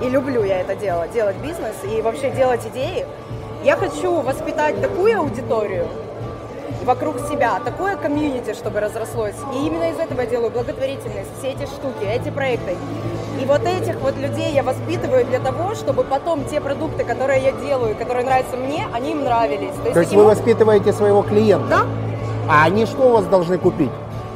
и 0.02 0.08
люблю 0.08 0.42
я 0.44 0.60
это 0.60 0.74
делать, 0.74 1.12
делать 1.12 1.36
бизнес 1.36 1.74
и 1.84 2.00
вообще 2.02 2.30
делать 2.30 2.60
идеи, 2.72 3.04
я 3.64 3.76
хочу 3.76 4.20
воспитать 4.20 4.80
такую 4.80 5.18
аудиторию, 5.18 5.86
вокруг 6.84 7.18
себя, 7.28 7.60
такое 7.64 7.96
комьюнити, 7.96 8.54
чтобы 8.54 8.80
разрослось. 8.80 9.34
И 9.54 9.66
именно 9.66 9.90
из 9.90 9.98
этого 9.98 10.20
я 10.22 10.26
делаю 10.26 10.50
благотворительность, 10.50 11.28
все 11.38 11.48
эти 11.50 11.66
штуки, 11.66 12.04
эти 12.04 12.30
проекты. 12.30 12.76
И 13.40 13.44
вот 13.44 13.62
этих 13.64 13.96
вот 14.00 14.16
людей 14.16 14.52
я 14.52 14.62
воспитываю 14.62 15.24
для 15.24 15.38
того, 15.38 15.74
чтобы 15.74 16.02
потом 16.04 16.44
те 16.44 16.60
продукты, 16.60 17.04
которые 17.04 17.42
я 17.42 17.52
делаю, 17.52 17.94
которые 17.94 18.24
нравятся 18.24 18.56
мне, 18.56 18.86
они 18.92 19.12
им 19.12 19.24
нравились. 19.24 19.74
То 19.82 19.88
есть 19.90 19.94
таким 19.94 20.18
вы 20.18 20.24
об- 20.24 20.36
воспитываете 20.36 20.92
своего 20.92 21.22
клиента? 21.22 21.68
Да, 21.68 21.82
А 22.50 22.64
они 22.64 22.84
что 22.86 23.02
у 23.08 23.12
вас 23.12 23.24
должны 23.26 23.58
купить? 23.58 23.90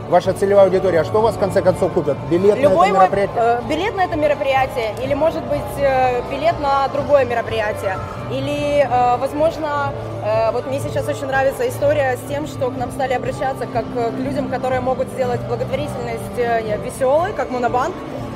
Ваша 0.09 0.35
целевая 0.35 0.67
аудитория, 0.67 1.01
а 1.01 1.05
что 1.05 1.21
у 1.21 1.23
вас 1.23 1.37
в 1.37 1.39
конце 1.39 1.63
концов 1.63 1.91
купят? 1.93 2.19
Билет 2.31 2.59
Любой 2.59 2.89
на 2.91 2.95
мой, 2.99 3.07
это 3.07 3.17
мероприятие? 3.17 3.43
э, 3.43 3.61
билет 3.69 3.97
на 3.97 4.05
это 4.05 4.17
мероприятие, 4.17 4.95
или 5.03 5.15
может 5.15 5.43
быть 5.47 5.61
э, 5.79 6.21
билет 6.31 6.61
на 6.61 6.87
другое 6.89 7.25
мероприятие, 7.25 7.97
или, 8.31 8.87
э, 8.87 9.17
возможно, 9.17 9.91
э, 10.23 10.51
вот 10.53 10.67
мне 10.67 10.81
сейчас 10.81 11.09
очень 11.09 11.27
нравится 11.27 11.67
история 11.67 12.19
с 12.23 12.29
тем, 12.29 12.47
что 12.47 12.71
к 12.71 12.77
нам 12.77 12.91
стали 12.91 13.15
обращаться 13.15 13.65
как 13.73 13.85
э, 13.97 14.11
к 14.11 14.19
людям, 14.21 14.49
которые 14.51 14.83
могут 14.83 15.09
сделать 15.09 15.41
благотворительность 15.49 16.37
э, 16.37 16.77
веселой, 16.85 17.33
как 17.33 17.51
Монобанк, 17.51 17.95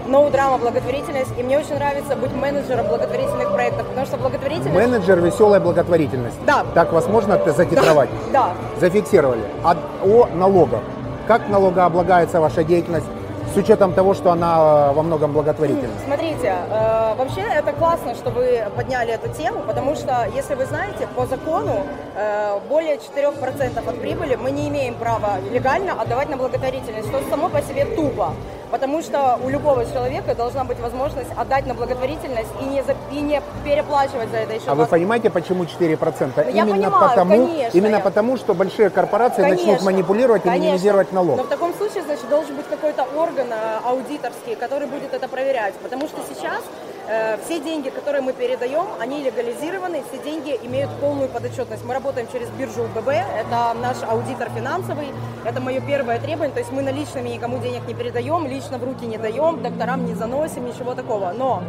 ноу 0.08 0.30
драма 0.30 0.58
благотворительность, 0.58 1.32
и 1.38 1.42
мне 1.42 1.58
очень 1.58 1.74
нравится 1.74 2.16
быть 2.16 2.32
менеджером 2.32 2.86
благотворительных 2.86 3.52
проектов, 3.52 3.86
потому 3.86 4.06
что 4.06 4.16
благотворительность... 4.16 4.74
Менеджер 4.74 5.20
веселой 5.20 5.60
благотворительности. 5.60 6.38
Да. 6.46 6.64
Так 6.74 6.92
вас 6.92 7.06
можно 7.08 7.38
затитровать? 7.52 8.10
Да, 8.32 8.50
Зафиксировали. 8.80 9.44
А 9.64 9.76
о 10.04 10.26
налогах. 10.34 10.80
Как 11.26 11.48
налогооблагается 11.48 12.40
ваша 12.40 12.62
деятельность 12.62 13.06
с 13.52 13.56
учетом 13.56 13.94
того, 13.94 14.14
что 14.14 14.32
она 14.32 14.90
э, 14.90 14.92
во 14.92 15.02
многом 15.02 15.32
благотворительна? 15.32 15.94
Смотрите, 16.04 16.54
э, 16.70 17.14
вообще 17.16 17.40
это 17.40 17.72
классно, 17.72 18.14
что 18.14 18.30
вы 18.30 18.62
подняли 18.76 19.12
эту 19.12 19.28
тему, 19.28 19.62
потому 19.66 19.94
что, 19.94 20.28
если 20.34 20.54
вы 20.54 20.66
знаете, 20.66 21.08
по 21.16 21.26
закону 21.26 21.86
э, 22.16 22.58
более 22.68 22.96
4% 22.96 23.88
от 23.88 24.00
прибыли 24.00 24.36
мы 24.36 24.50
не 24.50 24.68
имеем 24.68 24.94
права 24.94 25.38
легально 25.50 26.00
отдавать 26.00 26.28
на 26.28 26.36
благотворительность, 26.36 27.08
что 27.08 27.20
само 27.30 27.48
по 27.48 27.62
себе 27.62 27.86
тупо. 27.96 28.32
Потому 28.70 29.00
что 29.02 29.38
у 29.44 29.48
любого 29.48 29.84
человека 29.86 30.34
должна 30.34 30.64
быть 30.64 30.78
возможность 30.80 31.30
отдать 31.36 31.66
на 31.66 31.74
благотворительность 31.74 32.50
и 32.60 32.64
не, 32.64 32.82
за- 32.82 32.96
и 33.12 33.20
не 33.20 33.40
переплачивать 33.64 34.30
за 34.30 34.38
это 34.38 34.54
еще. 34.54 34.64
А 34.66 34.74
вы 34.74 34.86
понимаете, 34.86 35.30
почему 35.30 35.64
4%? 35.64 36.32
Ну, 36.36 36.42
я 36.42 36.62
именно 36.62 36.72
понимаю, 36.90 37.08
потому, 37.10 37.46
конечно, 37.46 37.78
именно 37.78 37.96
я- 37.96 38.00
потому, 38.00 38.36
что 38.36 38.54
большие 38.54 38.90
корпорации 38.90 39.42
начнут 39.42 39.60
Конечно, 39.66 39.84
манипулировать 39.86 40.42
и 40.42 40.48
конечно. 40.48 40.64
минимизировать 40.64 41.12
налог. 41.12 41.36
Но 41.36 41.42
в 41.44 41.48
таком 41.48 41.74
случае, 41.74 42.02
значит, 42.02 42.28
должен 42.28 42.56
быть 42.56 42.66
какой-то 42.68 43.06
орган 43.16 43.46
э, 43.50 43.78
аудиторский, 43.84 44.56
который 44.56 44.88
будет 44.88 45.14
это 45.14 45.28
проверять. 45.28 45.74
Потому 45.74 46.08
что 46.08 46.16
сейчас 46.28 46.60
все 47.44 47.60
деньги, 47.60 47.88
которые 47.88 48.22
мы 48.22 48.32
передаем, 48.32 48.86
они 48.98 49.22
легализированы, 49.22 50.02
все 50.08 50.22
деньги 50.22 50.58
имеют 50.64 50.90
полную 51.00 51.28
подотчетность. 51.28 51.84
Мы 51.84 51.94
работаем 51.94 52.26
через 52.32 52.48
биржу 52.50 52.84
УББ, 52.84 53.08
это 53.08 53.74
наш 53.80 54.02
аудитор 54.02 54.50
финансовый, 54.50 55.08
это 55.44 55.60
мое 55.60 55.80
первое 55.80 56.18
требование, 56.18 56.52
то 56.52 56.60
есть 56.60 56.72
мы 56.72 56.82
наличными 56.82 57.28
никому 57.28 57.58
денег 57.58 57.86
не 57.86 57.94
передаем, 57.94 58.46
лично 58.46 58.78
в 58.78 58.84
руки 58.84 59.06
не 59.06 59.18
даем, 59.18 59.62
докторам 59.62 60.04
не 60.04 60.14
заносим, 60.14 60.66
ничего 60.66 60.94
такого. 60.94 61.32
Но 61.32 61.62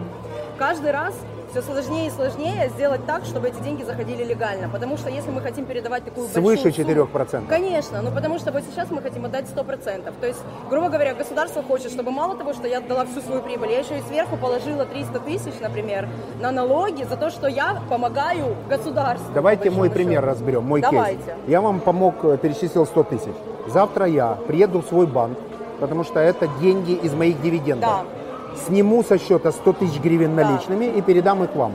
каждый 0.58 0.91
раз 0.91 1.13
все 1.51 1.62
сложнее 1.62 2.07
и 2.07 2.10
сложнее 2.10 2.69
сделать 2.75 3.05
так, 3.05 3.25
чтобы 3.25 3.47
эти 3.49 3.60
деньги 3.62 3.83
заходили 3.83 4.23
легально. 4.23 4.69
Потому 4.69 4.97
что 4.97 5.10
если 5.10 5.31
мы 5.31 5.41
хотим 5.41 5.65
передавать 5.65 6.03
такую 6.03 6.27
Свыше 6.27 6.41
большую 6.41 6.73
сумму- 6.73 7.07
4%. 7.07 7.47
Конечно, 7.47 8.01
ну 8.01 8.12
потому 8.12 8.38
что 8.39 8.51
вот 8.51 8.63
сейчас 8.69 8.91
мы 8.91 9.01
хотим 9.01 9.25
отдать 9.25 9.45
100%. 9.45 10.13
То 10.19 10.27
есть, 10.27 10.39
грубо 10.69 10.89
говоря, 10.89 11.13
государство 11.13 11.63
хочет, 11.63 11.91
чтобы 11.91 12.12
мало 12.12 12.36
того, 12.36 12.53
что 12.53 12.67
я 12.67 12.79
отдала 12.79 13.05
всю 13.05 13.21
свою 13.21 13.41
прибыль, 13.41 13.71
я 13.71 13.79
еще 13.79 13.97
и 13.97 14.01
сверху 14.01 14.38
положила 14.38 14.86
300 14.86 15.19
тысяч, 15.19 15.53
например, 15.62 16.07
на 16.41 16.51
налоги 16.51 17.03
за 17.03 17.15
то, 17.17 17.29
что 17.29 17.47
я 17.47 17.81
помогаю 17.89 18.55
государству. 18.69 19.31
Давайте 19.33 19.69
мой 19.69 19.89
пример 19.89 20.21
счету. 20.21 20.31
разберем, 20.31 20.63
мой 20.63 20.81
Давайте. 20.81 21.21
кейс. 21.23 21.36
Я 21.47 21.62
вам 21.62 21.79
помог, 21.79 22.23
э, 22.23 22.38
перечислил 22.38 22.86
100 22.86 23.03
тысяч. 23.03 23.33
Завтра 23.67 24.05
я 24.05 24.38
приеду 24.47 24.81
в 24.81 24.86
свой 24.86 25.07
банк, 25.07 25.38
потому 25.79 26.03
что 26.03 26.19
это 26.19 26.47
деньги 26.62 26.93
из 26.93 27.13
моих 27.13 27.41
дивидендов. 27.41 27.89
Да. 27.89 28.16
Сниму 28.65 29.04
со 29.04 29.17
счета 29.17 29.52
100 29.52 29.74
тысяч 29.74 30.00
гривен 30.00 30.36
Да. 30.36 30.43
наличными 30.46 30.86
и 30.86 31.02
передам 31.02 31.43
их 31.43 31.56
вам. 31.56 31.74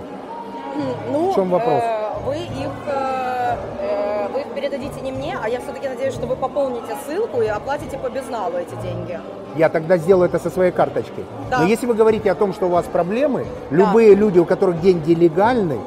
Ну, 1.10 1.32
В 1.32 1.34
чем 1.34 1.50
вопрос? 1.50 1.82
э, 1.82 2.08
вы 2.26 2.36
их 2.36 2.70
э, 2.86 3.56
э, 3.80 4.28
вы 4.32 4.40
их 4.40 4.46
передадите 4.54 5.00
не 5.02 5.12
мне, 5.12 5.38
а 5.42 5.48
я 5.48 5.60
все-таки 5.60 5.88
надеюсь, 5.88 6.14
что 6.14 6.26
вы 6.26 6.34
пополните 6.36 6.96
ссылку 7.06 7.42
и 7.42 7.46
оплатите 7.46 7.98
по 7.98 8.08
безналу 8.08 8.56
эти 8.56 8.74
деньги. 8.82 9.20
Я 9.56 9.68
тогда 9.68 9.98
сделаю 9.98 10.28
это 10.30 10.38
со 10.38 10.48
своей 10.50 10.72
карточки. 10.72 11.24
Да. 11.50 11.58
Но 11.58 11.66
если 11.66 11.84
вы 11.86 11.94
говорите 11.94 12.30
о 12.30 12.34
том, 12.34 12.54
что 12.54 12.66
у 12.66 12.70
вас 12.70 12.86
проблемы, 12.86 13.44
любые 13.70 14.14
люди, 14.14 14.38
у 14.38 14.46
которых 14.46 14.80
деньги 14.80 15.12
легальны, 15.12 15.78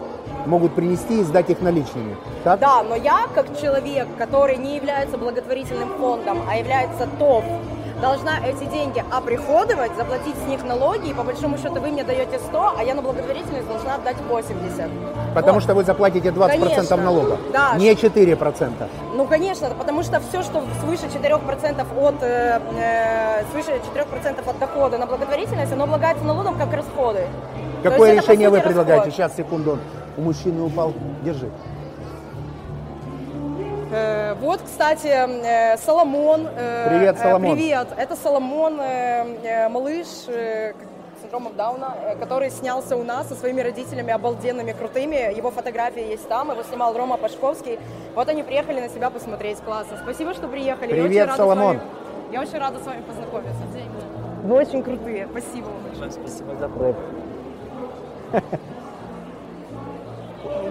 могут 0.46 0.76
принести 0.76 1.20
и 1.22 1.24
сдать 1.24 1.50
их 1.50 1.62
наличными. 1.62 2.16
Так? 2.44 2.60
Да, 2.60 2.84
но 2.84 2.96
я, 2.96 3.22
как 3.34 3.60
человек, 3.60 4.08
который 4.20 4.58
не 4.58 4.76
является 4.76 5.18
благотворительным 5.18 5.90
фондом, 6.00 6.38
а 6.48 6.56
является 6.58 7.08
ТОВ, 7.18 7.44
должна 8.06 8.38
эти 8.46 8.66
деньги 8.66 9.04
оприходовать, 9.12 9.96
заплатить 9.98 10.36
с 10.44 10.48
них 10.48 10.64
налоги, 10.64 11.10
и 11.10 11.14
по 11.14 11.24
большому 11.24 11.58
счету 11.58 11.80
вы 11.82 11.88
мне 11.88 12.04
даете 12.04 12.38
100, 12.38 12.74
а 12.78 12.84
я 12.84 12.94
на 12.94 13.02
благотворительность 13.02 13.68
должна 13.68 13.96
отдать 13.96 14.18
80. 14.30 14.90
Потому 15.34 15.56
Вот. 15.56 15.64
что 15.64 15.74
вы 15.74 15.84
заплатите 15.84 16.30
20% 16.30 16.60
Конечно. 16.60 16.98
налога, 16.98 17.38
Да. 17.52 17.76
не 17.78 17.96
4%. 17.96 18.88
Ну, 19.16 19.26
конечно, 19.26 19.70
потому 19.72 20.04
что 20.04 20.20
все, 20.20 20.44
что 20.44 20.64
свыше 20.82 21.08
4% 21.08 21.88
от, 21.98 22.16
э, 22.22 22.62
э, 22.78 23.44
свыше 23.52 23.72
4% 23.88 24.48
от 24.48 24.60
дохода 24.60 24.98
на 25.00 25.08
благотворительность, 25.08 25.74
оно 25.74 25.86
облагается 25.86 26.24
налогом 26.24 26.58
как 26.60 26.72
расходы. 26.74 27.22
Какое 27.82 28.12
есть 28.14 28.24
это, 28.24 28.32
решение 28.32 28.50
вы 28.50 28.58
сути, 28.58 28.68
предлагаете? 28.68 29.06
расход. 29.06 29.14
Сейчас, 29.16 29.36
секунду, 29.36 29.80
у 30.18 30.22
мужчины 30.22 30.62
упал. 30.62 30.94
Держи. 31.24 31.50
Э, 33.96 34.34
Вот, 34.42 34.62
кстати, 34.62 35.08
э, 35.08 35.78
Соломон. 35.78 36.48
э, 36.54 36.90
Привет, 36.90 37.18
Соломон. 37.18 37.56
Привет. 37.56 37.88
Это 37.98 38.16
Соломон, 38.18 38.78
малыш 39.70 40.08
с 40.08 40.74
синдромом 41.22 41.56
Дауна, 41.56 41.96
который 42.20 42.50
снялся 42.52 42.98
у 42.98 43.04
нас 43.04 43.30
со 43.30 43.36
своими 43.36 43.62
родителями 43.62 44.12
обалденными, 44.12 44.74
крутыми. 44.74 45.34
Его 45.38 45.50
фотографии 45.52 46.06
есть 46.12 46.28
там, 46.28 46.52
его 46.52 46.62
снимал 46.64 46.94
Рома 46.98 47.16
Пашковский. 47.18 47.80
Вот 48.16 48.28
они 48.28 48.44
приехали 48.44 48.82
на 48.82 48.90
себя 48.90 49.10
посмотреть, 49.10 49.60
классно. 49.60 49.98
Спасибо, 50.04 50.34
что 50.34 50.48
приехали. 50.50 50.90
Я 50.90 51.04
Привет, 51.04 51.10
очень 51.10 51.20
рада 51.22 51.34
с 51.34 51.38
Соломон. 51.38 51.68
вами- 51.68 51.82
Я 52.34 52.42
очень 52.42 52.60
рада 52.60 52.80
с 52.80 52.86
вами 52.86 53.02
познакомиться. 53.02 53.62
Вы 54.44 54.56
очень 54.58 54.84
крутые. 54.84 55.28
Спасибо. 55.32 55.68
вам 55.68 55.84
большое. 56.00 56.96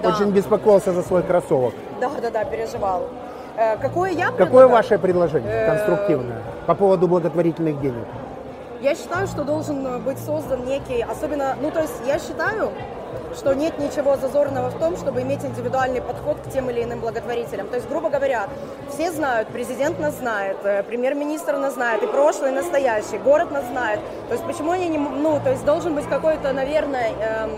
Да. 0.02 0.08
Очень 0.10 0.30
беспокоился 0.32 0.92
за 0.92 1.02
свой 1.02 1.22
кроссовок. 1.22 1.72
Да, 2.00 2.10
да, 2.20 2.30
да, 2.30 2.44
переживал. 2.44 3.04
Э, 3.56 3.76
Какое 3.76 4.10
я 4.10 4.26
Какое 4.26 4.36
предлагаю? 4.46 4.68
ваше 4.70 4.98
предложение 4.98 5.50
Э, 5.52 5.66
конструктивное 5.66 6.42
по 6.66 6.74
поводу 6.74 7.08
благотворительных 7.08 7.80
денег? 7.80 8.06
Я 8.80 8.94
считаю, 8.94 9.26
что 9.26 9.44
должен 9.44 10.00
быть 10.02 10.18
создан 10.18 10.64
некий, 10.66 11.02
особенно, 11.02 11.56
ну 11.62 11.70
то 11.70 11.80
есть 11.80 11.94
я 12.06 12.18
считаю, 12.18 12.70
что 13.34 13.54
нет 13.54 13.78
ничего 13.78 14.16
зазорного 14.16 14.68
в 14.70 14.78
том, 14.78 14.96
чтобы 14.96 15.22
иметь 15.22 15.44
индивидуальный 15.44 16.00
подход 16.00 16.36
к 16.44 16.50
тем 16.52 16.70
или 16.70 16.82
иным 16.84 17.00
благотворителям. 17.00 17.68
То 17.68 17.76
есть, 17.76 17.88
грубо 17.88 18.10
говоря, 18.10 18.46
все 18.92 19.10
знают, 19.10 19.48
президент 19.48 19.98
нас 20.00 20.14
знает, 20.18 20.58
э, 20.64 20.82
премьер-министр 20.82 21.56
нас 21.56 21.74
знает, 21.74 22.02
и 22.02 22.06
прошлый, 22.06 22.50
и 22.50 22.54
настоящий, 22.54 23.18
город 23.18 23.50
нас 23.50 23.64
знает. 23.66 24.00
То 24.28 24.34
есть 24.34 24.44
почему 24.44 24.72
они 24.72 24.88
не, 24.88 24.98
ну 24.98 25.40
то 25.42 25.50
есть 25.50 25.64
должен 25.64 25.94
быть 25.94 26.06
какой-то, 26.08 26.52
наверное, 26.52 27.10
эм, 27.20 27.50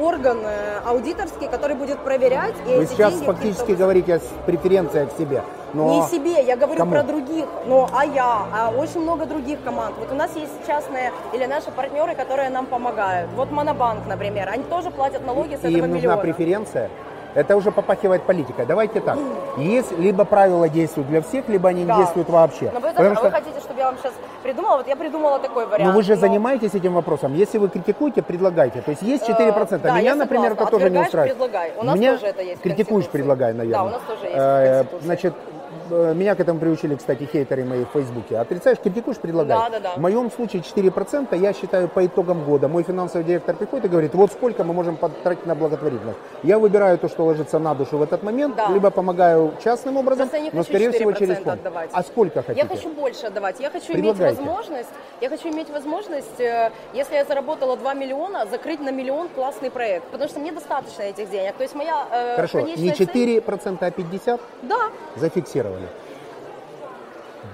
орган 0.00 0.38
э, 0.44 0.80
аудиторский, 0.84 1.48
который 1.48 1.76
будет 1.76 1.98
проверять 1.98 2.54
и 2.66 2.76
Вы 2.76 2.86
сейчас 2.86 3.14
фактически 3.14 3.72
говорите 3.72 4.16
о 4.16 4.20
преференциях 4.46 5.10
себе. 5.18 5.42
Но 5.74 6.00
не 6.00 6.08
себе, 6.08 6.42
я 6.44 6.56
говорю 6.56 6.78
Кому? 6.78 6.92
про 6.92 7.02
других. 7.02 7.46
Ну, 7.66 7.86
а 7.92 8.04
я, 8.04 8.46
а 8.52 8.70
очень 8.70 9.00
много 9.00 9.26
других 9.26 9.62
команд. 9.62 9.94
Вот 9.98 10.10
у 10.10 10.14
нас 10.14 10.34
есть 10.34 10.52
частные 10.66 11.12
или 11.34 11.44
наши 11.44 11.70
партнеры, 11.70 12.14
которые 12.14 12.48
нам 12.50 12.66
помогают. 12.66 13.30
Вот 13.36 13.50
Монобанк, 13.50 14.06
например, 14.06 14.48
они 14.48 14.64
тоже 14.64 14.90
платят 14.90 15.26
налоги 15.26 15.56
с 15.56 15.64
и 15.64 15.68
этого 15.68 15.84
им 15.84 15.90
нужна 15.90 15.96
миллиона. 15.96 16.16
преференция, 16.22 16.90
это 17.34 17.56
уже 17.56 17.70
попахивает 17.70 18.22
политикой. 18.22 18.66
Давайте 18.66 19.00
так. 19.00 19.18
Есть 19.56 19.96
либо 19.98 20.24
правила 20.24 20.68
действуют 20.68 21.08
для 21.08 21.20
всех, 21.22 21.48
либо 21.48 21.68
они 21.68 21.82
не 21.82 21.86
Да. 21.88 21.96
действуют 21.98 22.28
вообще. 22.28 22.70
Но 22.72 22.80
вы, 22.80 22.88
Потому 22.88 23.12
а 23.12 23.14
что- 23.16 23.24
вы 23.24 23.30
хотите, 23.30 23.60
чтобы 23.60 23.80
я 23.80 23.86
вам 23.86 23.96
сейчас 23.98 24.12
придумала? 24.42 24.76
Вот 24.78 24.88
я 24.88 24.96
придумала 24.96 25.38
такой 25.38 25.66
вариант. 25.66 25.90
Но 25.90 25.96
вы 25.96 26.02
же 26.02 26.14
но- 26.14 26.20
занимаетесь 26.20 26.74
этим 26.74 26.94
вопросом. 26.94 27.34
Если 27.34 27.58
вы 27.58 27.68
критикуете, 27.68 28.22
предлагайте. 28.22 28.80
То 28.80 28.90
есть 28.90 29.02
есть 29.02 29.26
4%. 29.26 29.84
Э, 29.90 29.92
да, 29.92 29.98
Меня, 29.98 30.10
я 30.10 30.14
например, 30.14 30.52
это 30.52 30.66
тоже 30.66 30.90
не 30.90 30.98
устраивает. 30.98 31.36
предлагай. 31.36 31.72
У 31.76 31.84
нас 31.84 31.96
Меня 31.98 32.12
тоже 32.14 32.26
это 32.26 32.42
есть 32.42 32.62
критикуешь, 32.62 33.06
предлагай, 33.08 33.52
наверное. 33.52 33.78
Да, 33.78 33.84
у 33.84 33.88
нас 33.90 34.02
тоже 34.06 34.24
есть 34.24 34.36
Э. 34.36 34.84
Значит, 35.02 35.34
меня 35.90 36.34
к 36.34 36.40
этому 36.40 36.60
приучили, 36.60 36.94
кстати, 36.94 37.24
хейтеры 37.30 37.64
мои 37.64 37.84
в 37.84 37.88
Фейсбуке. 37.92 38.38
Отрицаешь, 38.38 38.78
критикуешь, 38.78 39.18
предлагай. 39.18 39.56
Да, 39.56 39.68
да, 39.70 39.80
да. 39.80 39.92
В 39.96 39.98
моем 39.98 40.30
случае 40.30 40.62
4%, 40.62 41.36
я 41.36 41.52
считаю, 41.52 41.88
по 41.88 42.04
итогам 42.06 42.44
года. 42.44 42.68
Мой 42.68 42.82
финансовый 42.82 43.24
директор 43.24 43.54
приходит 43.56 43.86
и 43.86 43.88
говорит, 43.88 44.14
вот 44.14 44.32
сколько 44.32 44.64
мы 44.64 44.74
можем 44.74 44.96
потратить 44.96 45.46
на 45.46 45.54
благотворительность. 45.54 46.18
Я 46.42 46.58
выбираю 46.58 46.98
то, 46.98 47.08
что 47.08 47.24
ложится 47.24 47.58
на 47.58 47.74
душу 47.74 47.98
в 47.98 48.02
этот 48.02 48.22
момент, 48.22 48.56
Да. 48.56 48.68
либо 48.68 48.90
помогаю 48.90 49.52
частным 49.62 49.96
образом, 49.96 50.28
я 50.32 50.40
не 50.40 50.50
но, 50.52 50.62
скорее 50.62 50.90
всего, 50.92 51.10
4% 51.10 51.18
через 51.18 51.36
фонд. 51.38 51.60
отдавать. 51.60 51.90
А 51.92 52.02
сколько 52.02 52.42
хотите? 52.42 52.60
Я 52.60 52.66
хочу 52.68 52.88
больше 52.90 53.26
отдавать. 53.26 53.60
Я 53.60 53.70
хочу 53.70 53.92
иметь 53.94 54.16
возможность, 54.18 54.88
я 55.20 55.28
хочу 55.28 55.48
иметь 55.50 55.70
возможность, 55.70 56.40
э, 56.40 56.70
если 56.94 57.14
я 57.14 57.24
заработала 57.24 57.76
2 57.76 57.94
миллиона, 57.94 58.46
закрыть 58.50 58.80
на 58.80 58.90
миллион 58.90 59.28
классный 59.28 59.70
проект. 59.70 60.04
Потому 60.10 60.28
что 60.28 60.40
мне 60.40 60.52
достаточно 60.52 61.02
этих 61.02 61.30
денег. 61.30 61.54
То 61.54 61.62
есть 61.62 61.74
моя 61.74 62.06
э, 62.10 62.36
Хорошо, 62.36 62.60
не 62.60 62.76
цель- 62.76 62.94
4%, 63.42 63.78
а 63.82 63.90
50% 63.90 64.40
Да. 64.62 64.76
зафиксировали. 65.16 65.77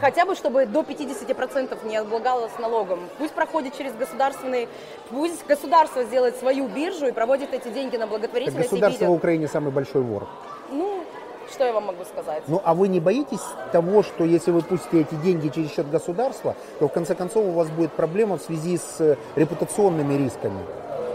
Хотя 0.01 0.27
бы, 0.27 0.35
чтобы 0.35 0.67
до 0.67 0.81
50% 0.81 1.87
не 1.87 1.97
облагалось 1.97 2.53
налогом. 2.59 3.01
Пусть 3.19 3.33
проходит 3.33 3.77
через 3.77 3.93
государственный, 3.95 4.69
пусть 5.11 5.47
государство 5.47 6.05
сделает 6.05 6.37
свою 6.37 6.69
биржу 6.69 7.07
и 7.07 7.13
проводит 7.13 7.53
эти 7.53 7.69
деньги 7.69 7.97
на 7.97 8.07
Так 8.07 8.11
благотворительность 8.11 8.73
и 8.73 8.77
государство 8.77 9.07
в. 9.07 9.13
Украине 9.13 9.49
самый 9.49 9.73
большой 9.73 10.03
вор. 10.03 10.27
Ну, 10.71 11.05
что 11.51 11.65
я 11.65 11.73
вам 11.73 11.87
могу 11.87 12.05
сказать? 12.05 12.43
Ну, 12.49 12.61
а 12.65 12.75
вы 12.75 12.89
не 12.89 13.01
боитесь 13.01 13.45
того, 13.73 14.03
что 14.03 14.25
если 14.25 14.51
вы 14.51 14.63
пустите 14.63 15.03
эти 15.03 15.15
деньги 15.17 15.49
через 15.49 15.73
счет 15.73 15.89
государства, 15.91 16.57
то 16.79 16.89
в 16.89 16.93
конце 16.93 17.15
концов 17.15 17.47
у 17.47 17.53
вас 17.53 17.69
будет 17.71 17.93
проблема 17.93 18.39
в 18.39 18.43
связи 18.43 18.79
с 18.79 19.01
э, 19.01 19.17
репутационными 19.37 20.15
рисками? 20.15 20.61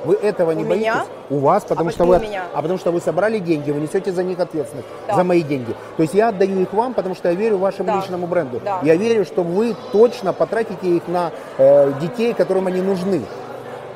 Вы 0.06 0.16
этого 0.16 0.52
не 0.52 0.64
У 0.64 0.68
боитесь? 0.68 0.86
меня? 0.88 1.06
У 1.30 1.40
вас, 1.40 1.64
потому 1.64 1.90
А 1.90 1.92
что 1.92 2.06
вы, 2.06 2.18
у 2.18 2.20
меня? 2.20 2.44
а 2.54 2.62
потому 2.62 2.80
что 2.80 2.92
вы 2.92 3.02
собрали 3.02 3.40
деньги, 3.40 3.72
вы 3.72 3.80
несете 3.82 4.12
за 4.12 4.24
них 4.24 4.40
ответственность, 4.40 4.88
Да. 5.08 5.16
за 5.16 5.24
мои 5.24 5.42
деньги. 5.42 5.74
То 5.98 6.04
есть 6.04 6.14
я 6.14 6.30
отдаю 6.30 6.60
их 6.62 6.72
вам, 6.74 6.94
потому 6.94 7.16
что 7.16 7.30
я 7.30 7.36
верю 7.36 7.58
вашему 7.58 7.88
Да. 7.88 7.96
личному 7.98 8.28
бренду. 8.28 8.62
Да. 8.64 8.80
Я 8.84 8.96
верю, 8.96 9.26
что 9.26 9.44
вы 9.44 9.76
точно 9.92 10.34
потратите 10.34 10.88
их 10.88 11.08
на 11.08 11.32
э, 11.58 11.92
детей, 12.00 12.34
которым 12.34 12.68
они 12.68 12.82
нужны. 12.82 13.22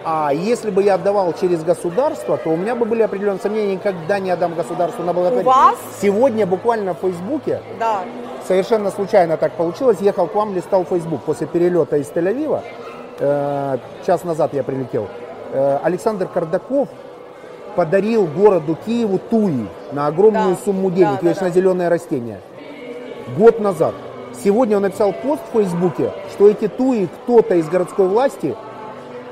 А 0.06 0.32
если 0.34 0.70
бы 0.70 0.84
я 0.84 0.96
отдавал 0.96 1.32
через 1.40 1.64
государство, 1.64 2.36
то 2.36 2.50
у 2.50 2.58
меня 2.58 2.76
бы 2.76 2.86
были 2.86 3.04
определенные 3.04 3.40
сомнения, 3.40 3.76
никогда 3.76 4.20
не 4.20 4.32
отдам 4.32 4.54
государству 4.54 5.02
на 5.04 5.14
благотворительность. 5.14 5.58
вас? 5.58 5.78
Сегодня 6.02 6.46
буквально 6.46 6.94
в 6.94 6.98
Фейсбуке 6.98 7.62
Да. 7.80 8.02
совершенно 8.46 8.92
случайно 8.92 9.38
так 9.38 9.54
получилось. 9.54 10.00
Ехал 10.02 10.28
к 10.28 10.36
вам, 10.36 10.54
листал 10.54 10.84
Facebook 10.84 11.22
после 11.22 11.48
перелета 11.48 11.96
из 11.96 12.10
Тель-Авива. 12.12 12.62
Э, 13.20 13.78
час 14.06 14.26
назад 14.26 14.54
я 14.54 14.64
прилетел. 14.64 15.08
Э, 15.54 15.78
Александр 15.84 16.28
Кардаков 16.28 16.90
подарил 17.76 18.26
городу 18.26 18.76
Киеву 18.86 19.20
туи 19.20 19.68
на 19.92 20.08
огромную 20.08 20.56
Да. 20.56 20.62
сумму 20.66 20.90
денег, 20.92 21.12
Да, 21.16 21.20
да, 21.22 21.28
вечно 21.30 21.48
да. 21.48 21.50
зеленое 21.52 21.90
растение. 21.90 22.40
Год 23.38 23.60
назад. 23.60 23.94
Сегодня 24.44 24.78
он 24.78 24.82
написал 24.84 25.14
пост 25.14 25.42
в 25.52 25.58
Фейсбуке, 25.58 26.12
что 26.32 26.50
эти 26.50 26.68
туи 26.68 27.08
кто-то 27.08 27.56
из 27.56 27.68
городской 27.70 28.08
власти 28.08 28.56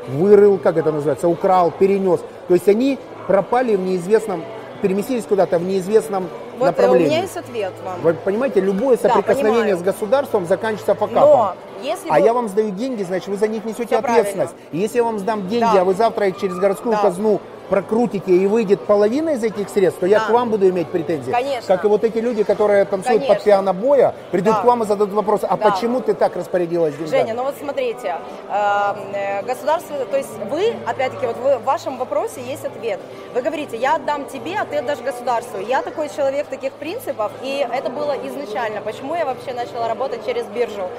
вырыл, 0.09 0.57
как 0.59 0.77
это 0.77 0.91
называется, 0.91 1.27
украл, 1.27 1.71
перенес. 1.71 2.19
То 2.47 2.53
есть 2.53 2.69
они 2.69 2.99
пропали 3.27 3.75
в 3.75 3.81
неизвестном, 3.81 4.43
переместились 4.81 5.25
куда-то 5.25 5.57
в 5.57 5.63
неизвестном 5.63 6.27
Вот 6.61 6.67
э, 6.67 6.69
у 6.69 6.71
направлении. 6.71 7.07
меня 7.07 7.21
есть 7.21 7.37
ответ 7.37 7.73
вам. 7.83 8.01
Вы 8.01 8.13
понимаете, 8.13 8.59
любое 8.61 8.97
Да, 8.97 9.09
соприкосновение 9.09 9.75
понимаю. 9.75 9.77
с 9.77 9.81
государством 9.81 10.45
заканчивается 10.45 10.95
факапом. 10.95 11.29
Но 11.29 11.55
если 11.83 12.09
А 12.09 12.19
вы- 12.19 12.25
я 12.25 12.33
вам 12.33 12.47
сдаю 12.47 12.69
деньги, 12.71 13.03
значит, 13.03 13.27
вы 13.27 13.37
за 13.37 13.47
них 13.47 13.65
несете 13.65 13.87
Всё 13.87 13.97
ответственность. 13.99 14.51
правильно. 14.53 14.69
И 14.71 14.77
если 14.77 14.97
я 14.97 15.03
вам 15.03 15.19
сдам 15.19 15.47
деньги, 15.47 15.73
Да. 15.73 15.81
а 15.81 15.83
вы 15.83 15.93
завтра 15.95 16.27
их 16.27 16.39
через 16.39 16.55
городскую 16.57 16.95
Да. 16.95 17.01
казну 17.01 17.39
прокрутите 17.71 18.31
и 18.33 18.47
выйдет 18.47 18.81
половина 18.85 19.29
из 19.29 19.43
этих 19.43 19.69
средств, 19.69 20.01
то 20.01 20.05
я 20.05 20.19
Да. 20.19 20.25
к 20.25 20.29
вам 20.31 20.49
буду 20.49 20.67
иметь 20.69 20.89
претензии. 20.89 21.31
Конечно. 21.31 21.73
Как 21.73 21.85
и 21.85 21.87
вот 21.87 22.03
эти 22.03 22.17
люди, 22.17 22.43
которые 22.43 22.83
танцуют 22.83 23.21
Конечно. 23.21 23.35
под 23.35 23.43
пиано 23.45 23.73
боя, 23.73 24.13
придут 24.29 24.55
Да. 24.55 24.61
к 24.61 24.65
вам 24.65 24.83
и 24.83 24.85
зададут 24.85 25.13
вопрос, 25.15 25.41
а 25.43 25.55
Да. 25.55 25.71
почему 25.71 26.01
ты 26.01 26.13
так 26.13 26.35
распорядилась 26.35 26.95
деньгами? 26.95 27.09
Женя, 27.09 27.33
ну 27.33 27.43
вот 27.43 27.55
смотрите, 27.57 28.17
э, 28.49 28.93
э, 29.13 29.43
государство, 29.43 29.95
то 30.05 30.17
есть 30.17 30.37
вы, 30.49 30.73
опять-таки, 30.85 31.25
вот 31.25 31.37
вы, 31.37 31.57
в 31.59 31.63
вашем 31.63 31.97
вопросе 31.97 32.41
есть 32.41 32.65
ответ. 32.65 32.99
Вы 33.33 33.41
говорите, 33.41 33.77
я 33.77 33.95
отдам 33.95 34.25
тебе, 34.25 34.57
а 34.59 34.65
ты 34.65 34.77
отдашь 34.77 34.99
государству. 34.99 35.59
Я 35.61 35.81
такой 35.81 36.09
человек 36.09 36.47
таких 36.47 36.73
принципов, 36.73 37.31
и 37.41 37.65
это 37.71 37.89
было 37.89 38.15
изначально. 38.27 38.81
Почему 38.81 39.15
я 39.15 39.23
вообще 39.25 39.53
начала 39.53 39.87
работать 39.87 40.25
через 40.25 40.45
биржу? 40.47 40.89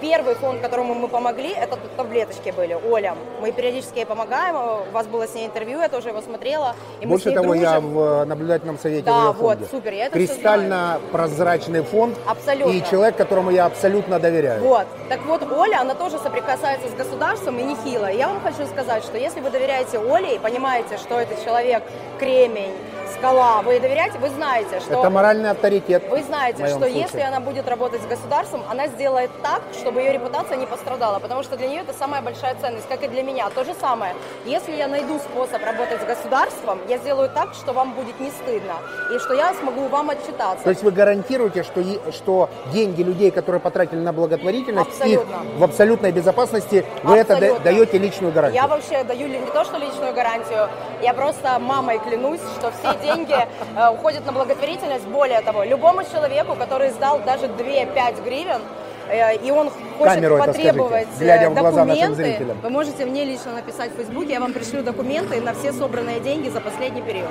Первый 0.00 0.34
фонд, 0.34 0.60
которому 0.62 0.94
мы 0.94 1.08
помогли, 1.08 1.50
это 1.50 1.78
таблеточки 1.96 2.50
были, 2.56 2.72
Оля. 2.90 3.14
Мы 3.42 3.52
периодически 3.52 3.98
ей 3.98 4.06
помогаем, 4.06 4.56
у 4.88 4.92
вас 4.92 5.06
было 5.06 5.26
с 5.26 5.34
ней 5.34 5.46
интервью, 5.46 5.80
я 5.80 5.88
тоже 5.90 6.08
его 6.08 6.22
смотрела. 6.22 6.74
И 7.00 7.06
мы 7.06 7.18
с 7.18 7.22
Больше 7.22 7.28
ней 7.28 7.34
того, 7.34 7.54
я 7.54 7.72
дружим. 7.80 7.94
в 7.94 7.98
э, 8.00 8.24
наблюдательном 8.24 8.78
совете 8.78 9.02
Да, 9.04 9.12
в 9.12 9.16
ее 9.18 9.32
вот, 9.32 9.58
фонде. 9.58 9.66
супер, 9.70 9.92
я 9.92 10.06
это 10.06 10.18
всё 10.18 10.26
Кристально 10.26 11.00
прозрачный 11.12 11.82
фонд 11.82 12.16
Абсолютно. 12.26 12.72
и 12.72 12.82
человек, 12.90 13.16
которому 13.16 13.50
я 13.50 13.66
абсолютно 13.66 14.18
доверяю. 14.18 14.62
Вот. 14.62 14.86
Так 15.10 15.20
вот, 15.26 15.42
Оля, 15.52 15.80
она 15.80 15.94
тоже 15.94 16.18
соприкасается 16.18 16.88
с 16.88 16.94
государством 16.94 17.58
и 17.58 17.62
нехило. 17.62 18.06
И 18.10 18.16
я 18.16 18.28
вам 18.28 18.40
хочу 18.40 18.66
сказать, 18.66 19.02
что 19.04 19.18
если 19.18 19.40
вы 19.40 19.50
доверяете 19.50 19.98
Оле 19.98 20.36
и 20.36 20.38
понимаете, 20.38 20.96
что 20.96 21.20
это 21.20 21.34
человек 21.44 21.82
кремень, 22.18 22.72
скала. 23.20 23.62
Вы 23.62 23.78
доверяете, 23.80 24.18
вы 24.18 24.30
знаете, 24.30 24.80
что... 24.80 25.00
Это 25.00 25.10
моральный 25.10 25.50
авторитет. 25.50 26.02
Вы 26.10 26.22
знаете, 26.22 26.66
что 26.66 26.78
случае. 26.78 27.00
если 27.00 27.20
она 27.20 27.40
будет 27.40 27.68
работать 27.68 28.02
с 28.02 28.06
государством, 28.06 28.62
она 28.70 28.88
сделает 28.88 29.30
так, 29.42 29.62
чтобы 29.78 30.00
ее 30.00 30.12
репутация 30.12 30.56
не 30.56 30.66
пострадала, 30.66 31.18
потому 31.18 31.42
что 31.42 31.56
для 31.56 31.68
нее 31.68 31.80
это 31.82 31.92
самая 31.92 32.22
большая 32.22 32.56
ценность, 32.60 32.88
как 32.88 33.02
и 33.04 33.08
для 33.08 33.22
меня. 33.22 33.48
То 33.50 33.64
же 33.64 33.74
самое. 33.80 34.14
Если 34.46 34.72
я 34.74 34.88
найду 34.88 35.18
способ 35.18 35.62
работать 35.64 36.00
с 36.00 36.04
государством, 36.04 36.78
я 36.88 36.98
сделаю 36.98 37.28
так, 37.28 37.54
что 37.54 37.72
вам 37.72 37.92
будет 37.92 38.18
не 38.20 38.30
стыдно, 38.30 38.74
и 39.14 39.18
что 39.18 39.34
я 39.34 39.52
смогу 39.54 39.88
вам 39.88 40.10
отчитаться. 40.10 40.64
То 40.64 40.70
есть 40.70 40.82
вы 40.82 40.90
гарантируете, 40.90 41.62
что, 41.62 41.82
что 42.12 42.48
деньги 42.72 43.02
людей, 43.02 43.30
которые 43.30 43.60
потратили 43.60 44.00
на 44.00 44.12
благотворительность, 44.12 44.88
Абсолютно. 44.88 45.34
их 45.34 45.58
в 45.58 45.64
абсолютной 45.64 46.12
безопасности, 46.12 46.86
вы 47.02 47.16
это 47.16 47.34
Абсолютно. 47.34 47.64
даете 47.64 47.98
личную 47.98 48.32
гарантию? 48.32 48.62
Я 48.62 48.68
вообще 48.68 49.04
даю 49.04 49.28
не 49.28 49.40
то, 49.52 49.64
что 49.64 49.76
личную 49.76 50.14
гарантию, 50.14 50.68
я 51.02 51.12
просто 51.12 51.58
мамой 51.58 51.98
клянусь, 51.98 52.40
что 52.58 52.70
все 52.70 52.98
деньги 53.02 53.09
э, 53.14 53.88
уходят 53.90 54.24
на 54.26 54.32
благотворительность. 54.32 55.06
Более 55.06 55.40
того, 55.40 55.64
любому 55.64 56.02
человеку, 56.04 56.54
который 56.54 56.90
сдал 56.90 57.20
даже 57.20 57.46
2-5 57.46 58.22
гривен, 58.24 58.60
э, 59.08 59.36
и 59.36 59.50
он 59.50 59.70
хочет 59.98 60.14
Камеру 60.14 60.38
потребовать 60.38 61.08
скажите, 61.14 61.44
э, 61.44 61.48
в 61.48 61.54
глаза 61.54 61.84
нашим 61.84 62.14
документы, 62.14 62.54
вы 62.62 62.70
можете 62.70 63.06
мне 63.06 63.24
лично 63.24 63.52
написать 63.52 63.92
в 63.92 63.96
Фейсбуке, 63.96 64.32
я 64.32 64.40
вам 64.40 64.52
пришлю 64.52 64.82
документы 64.82 65.40
на 65.40 65.54
все 65.54 65.72
собранные 65.72 66.20
деньги 66.20 66.48
за 66.48 66.60
последний 66.60 67.02
период. 67.02 67.28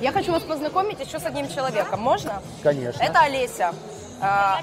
Я 0.00 0.10
хочу 0.10 0.32
вас 0.32 0.42
познакомить 0.42 0.98
еще 0.98 1.20
с 1.20 1.26
одним 1.26 1.48
человеком. 1.48 2.00
Можно? 2.00 2.42
Конечно. 2.62 3.00
Это 3.00 3.20
Олеся. 3.20 3.72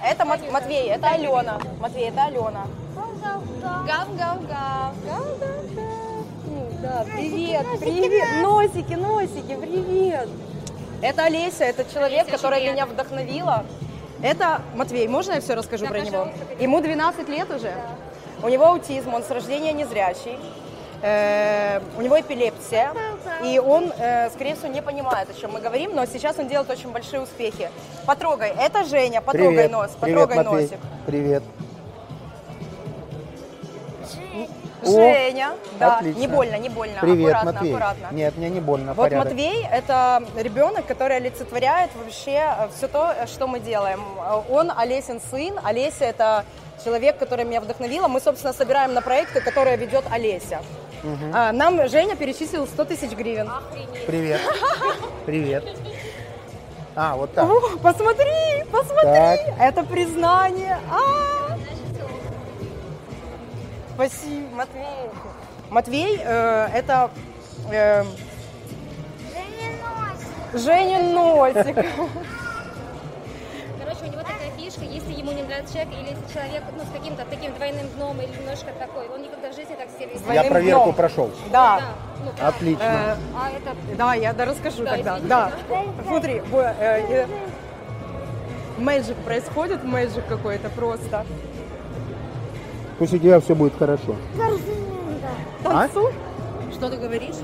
Это 0.04 0.26
Мат- 0.26 0.52
Матвей, 0.52 0.90
это 0.90 1.08
Алена. 1.12 1.60
Матвей, 1.80 2.10
это 2.10 2.26
Алена. 2.26 2.66
Гав-гав-гав. 2.96 3.86
Гав-гав-гав. 3.88 4.94
Да, 6.82 7.06
привет, 7.14 7.66
привет. 7.80 8.42
Носики, 8.42 8.94
носики, 8.94 9.56
привет. 9.60 10.30
Это 11.02 11.26
Олеся, 11.26 11.66
это 11.66 11.86
человек, 11.92 12.30
которая 12.30 12.72
меня 12.72 12.86
вдохновила. 12.86 13.66
Это 14.22 14.62
Матвей, 14.76 15.08
можно 15.08 15.34
я 15.34 15.42
все 15.42 15.56
расскажу 15.56 15.88
про 15.88 16.00
него? 16.00 16.30
Ему 16.60 16.80
12 16.82 17.28
лет 17.28 17.50
уже. 17.52 17.74
У 18.42 18.48
него 18.48 18.68
аутизм, 18.68 19.14
он 19.14 19.24
с 19.24 19.30
рождения 19.30 19.74
незрячий. 19.74 20.38
Э, 21.02 21.80
у 21.98 22.02
него 22.02 22.20
эпилепсия, 22.20 22.92
и 23.44 23.58
он, 23.58 23.92
э, 23.98 24.30
скорее 24.32 24.56
всего, 24.56 24.68
не 24.68 24.82
понимает, 24.82 25.30
о 25.30 25.34
чем 25.34 25.54
мы 25.54 25.62
говорим, 25.62 25.96
но 25.96 26.06
сейчас 26.06 26.38
он 26.40 26.50
делает 26.50 26.70
очень 26.70 26.92
большие 26.92 27.22
успехи. 27.22 27.70
Потрогай, 28.06 28.54
это 28.58 28.84
Женя, 28.84 29.22
потрогай 29.22 29.50
Привет. 29.50 29.72
нос, 29.72 29.92
Привет, 30.02 30.20
потрогай 30.20 30.38
Матвей. 30.38 30.62
носик. 30.64 30.78
Привет. 31.06 31.44
Женя, 34.84 35.52
да, 35.80 35.98
отлично. 35.98 36.20
не 36.20 36.28
больно, 36.28 36.56
не 36.58 36.70
больно, 36.70 36.98
Привет, 37.02 37.28
аккуратно, 37.36 37.52
Матвей. 37.54 37.72
аккуратно. 37.72 38.08
Нет, 38.12 38.38
мне 38.38 38.50
не 38.50 38.60
больно, 38.60 38.94
Вот 38.94 39.04
порядок. 39.04 39.26
Матвей– 39.26 39.68
это 39.72 40.24
ребенок, 40.38 40.86
который 40.86 41.18
олицетворяет 41.18 41.92
вообще 41.96 42.54
все 42.76 42.88
то, 42.88 43.14
что 43.28 43.48
мы 43.48 43.60
делаем. 43.60 44.02
Он 44.50 44.72
Олесин 44.76 45.20
сын, 45.32 45.60
Олеся– 45.64 46.06
это 46.06 46.46
человек, 46.84 47.18
который 47.18 47.46
меня 47.46 47.62
вдохновила. 47.62 48.08
Мы, 48.08 48.22
собственно, 48.22 48.54
собираем 48.54 48.94
на 48.94 49.02
проекты, 49.02 49.42
которые 49.42 49.76
ведет 49.78 50.06
Олеся. 50.12 50.60
А, 51.34 51.52
Нам 51.52 51.88
Женя 51.88 52.16
перечислил 52.16 52.68
100 52.68 52.86
тысяч 52.86 53.12
гривен. 53.12 53.50
Привет. 54.08 54.42
Привет. 55.26 55.64
А, 56.96 57.16
вот 57.16 57.34
так. 57.34 57.46
О, 57.50 57.78
посмотри, 57.82 58.66
посмотри, 58.72 59.06
Так. 59.14 59.40
это 59.60 59.84
признание. 59.84 60.78
А! 60.92 61.49
Спасибо, 64.00 64.56
Матвей. 64.56 65.10
Матвей 65.70 66.22
э, 66.24 66.68
это 66.74 67.12
э, 67.70 68.06
Женин 70.54 71.14
носик. 71.14 71.76
Короче, 71.76 71.92
у 74.04 74.06
него 74.06 74.22
такая 74.22 74.52
фишка, 74.58 74.86
если 74.86 75.12
ему 75.12 75.34
не 75.34 75.44
нравится 75.44 75.74
человек, 75.74 75.94
или 76.00 76.12
если 76.12 76.34
человек 76.34 76.64
ну, 76.78 76.84
с 76.86 76.90
каким-то 76.94 77.26
таким 77.30 77.54
двойным 77.56 77.90
дном 77.90 78.22
или 78.22 78.32
немножко 78.38 78.72
такой, 78.80 79.10
он 79.10 79.22
никогда 79.22 79.50
в 79.52 79.56
жизни 79.56 79.76
так 79.76 79.90
себя 79.90 80.06
не 80.14 80.20
Двойным 80.20 80.44
Я 80.46 80.50
проверку 80.50 80.84
дном. 80.86 80.96
прошел. 80.96 81.30
Да. 81.52 81.80
Да, 81.80 81.84
ну? 82.24 82.32
Отлично. 82.48 82.84
Э, 82.84 83.16
А 83.36 83.50
это 83.50 83.76
Да, 83.98 84.14
я 84.14 84.32
да, 84.32 84.46
расскажу 84.46 84.86
Да, 84.86 84.92
тогда. 84.92 85.18
извините. 85.18 85.28
Да. 85.28 85.52
Смотри, 86.08 86.42
э, 86.54 86.74
э, 86.80 87.28
мэджик 88.78 89.18
происходит, 89.18 89.84
мэджик 89.84 90.26
какой-то 90.26 90.70
просто. 90.70 91.26
Пусть 93.00 93.14
у 93.14 93.18
тебя 93.18 93.40
все 93.40 93.56
будет 93.56 93.78
хорошо. 93.80 94.16
А? 95.64 95.64
Танцуй. 95.64 96.14
Что 96.74 96.90
ты 96.90 96.98
говоришь? 96.98 97.36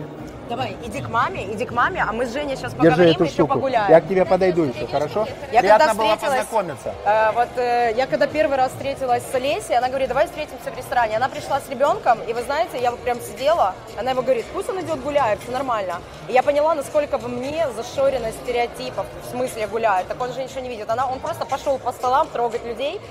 Давай, 0.50 0.78
иди 0.86 1.02
к 1.02 1.10
маме, 1.10 1.52
иди 1.52 1.66
к 1.66 1.72
маме, 1.72 2.06
а 2.08 2.14
мы 2.14 2.28
с 2.28 2.34
Женей 2.34 2.56
сейчас 2.56 2.74
Держи 2.74 2.90
поговорим 2.90 3.16
эту 3.16 3.24
еще 3.24 3.34
штуку. 3.34 3.54
погуляем. 3.56 3.90
Я 3.90 4.00
к 4.00 4.08
тебе 4.08 4.26
подойду 4.26 4.64
еще, 4.64 4.86
хорошо? 4.86 5.28
Я 5.52 5.62
Приятно 5.62 5.88
когда 5.88 6.04
было 6.04 6.16
встретилась- 6.16 6.40
познакомиться. 6.46 6.94
Э, 7.04 7.32
вот 7.32 7.48
э, 7.56 7.94
я 7.98 8.06
когда 8.06 8.28
первый 8.28 8.56
раз 8.56 8.72
встретилась 8.74 9.24
с 9.24 9.34
Олесей, 9.34 9.76
она 9.76 9.88
говорит, 9.88 10.08
давай 10.10 10.28
встретимся 10.28 10.70
в 10.72 10.78
ресторане. 10.78 11.18
Она 11.18 11.30
пришла 11.30 11.60
с 11.60 11.68
ребенком, 11.70 12.20
и 12.28 12.34
вы 12.34 12.44
знаете, 12.44 12.80
я 12.80 12.92
вот 12.92 13.00
прям 13.00 13.20
сидела, 13.22 13.74
она 13.98 14.12
его 14.12 14.22
говорит, 14.22 14.46
пусть 14.54 14.70
он 14.70 14.80
идет 14.82 15.02
гуляет, 15.02 15.40
все 15.42 15.52
нормально. 15.52 15.96
И 16.28 16.34
я 16.34 16.44
поняла, 16.44 16.76
насколько 16.76 17.18
во 17.18 17.28
мне 17.28 17.66
зашорено 17.76 18.32
стереотипов, 18.44 19.08
в 19.26 19.32
смысле 19.32 19.66
гуляет. 19.66 20.08
Так 20.08 20.22
он 20.22 20.32
же 20.32 20.44
ничего 20.44 20.60
не 20.60 20.70
видит. 20.70 20.88
Она, 20.92 21.08
он 21.08 21.20
просто 21.20 21.46
пошел 21.46 21.80
по 21.80 21.92
столам 21.92 22.28
трогать 22.28 22.64
людей. 22.66 23.02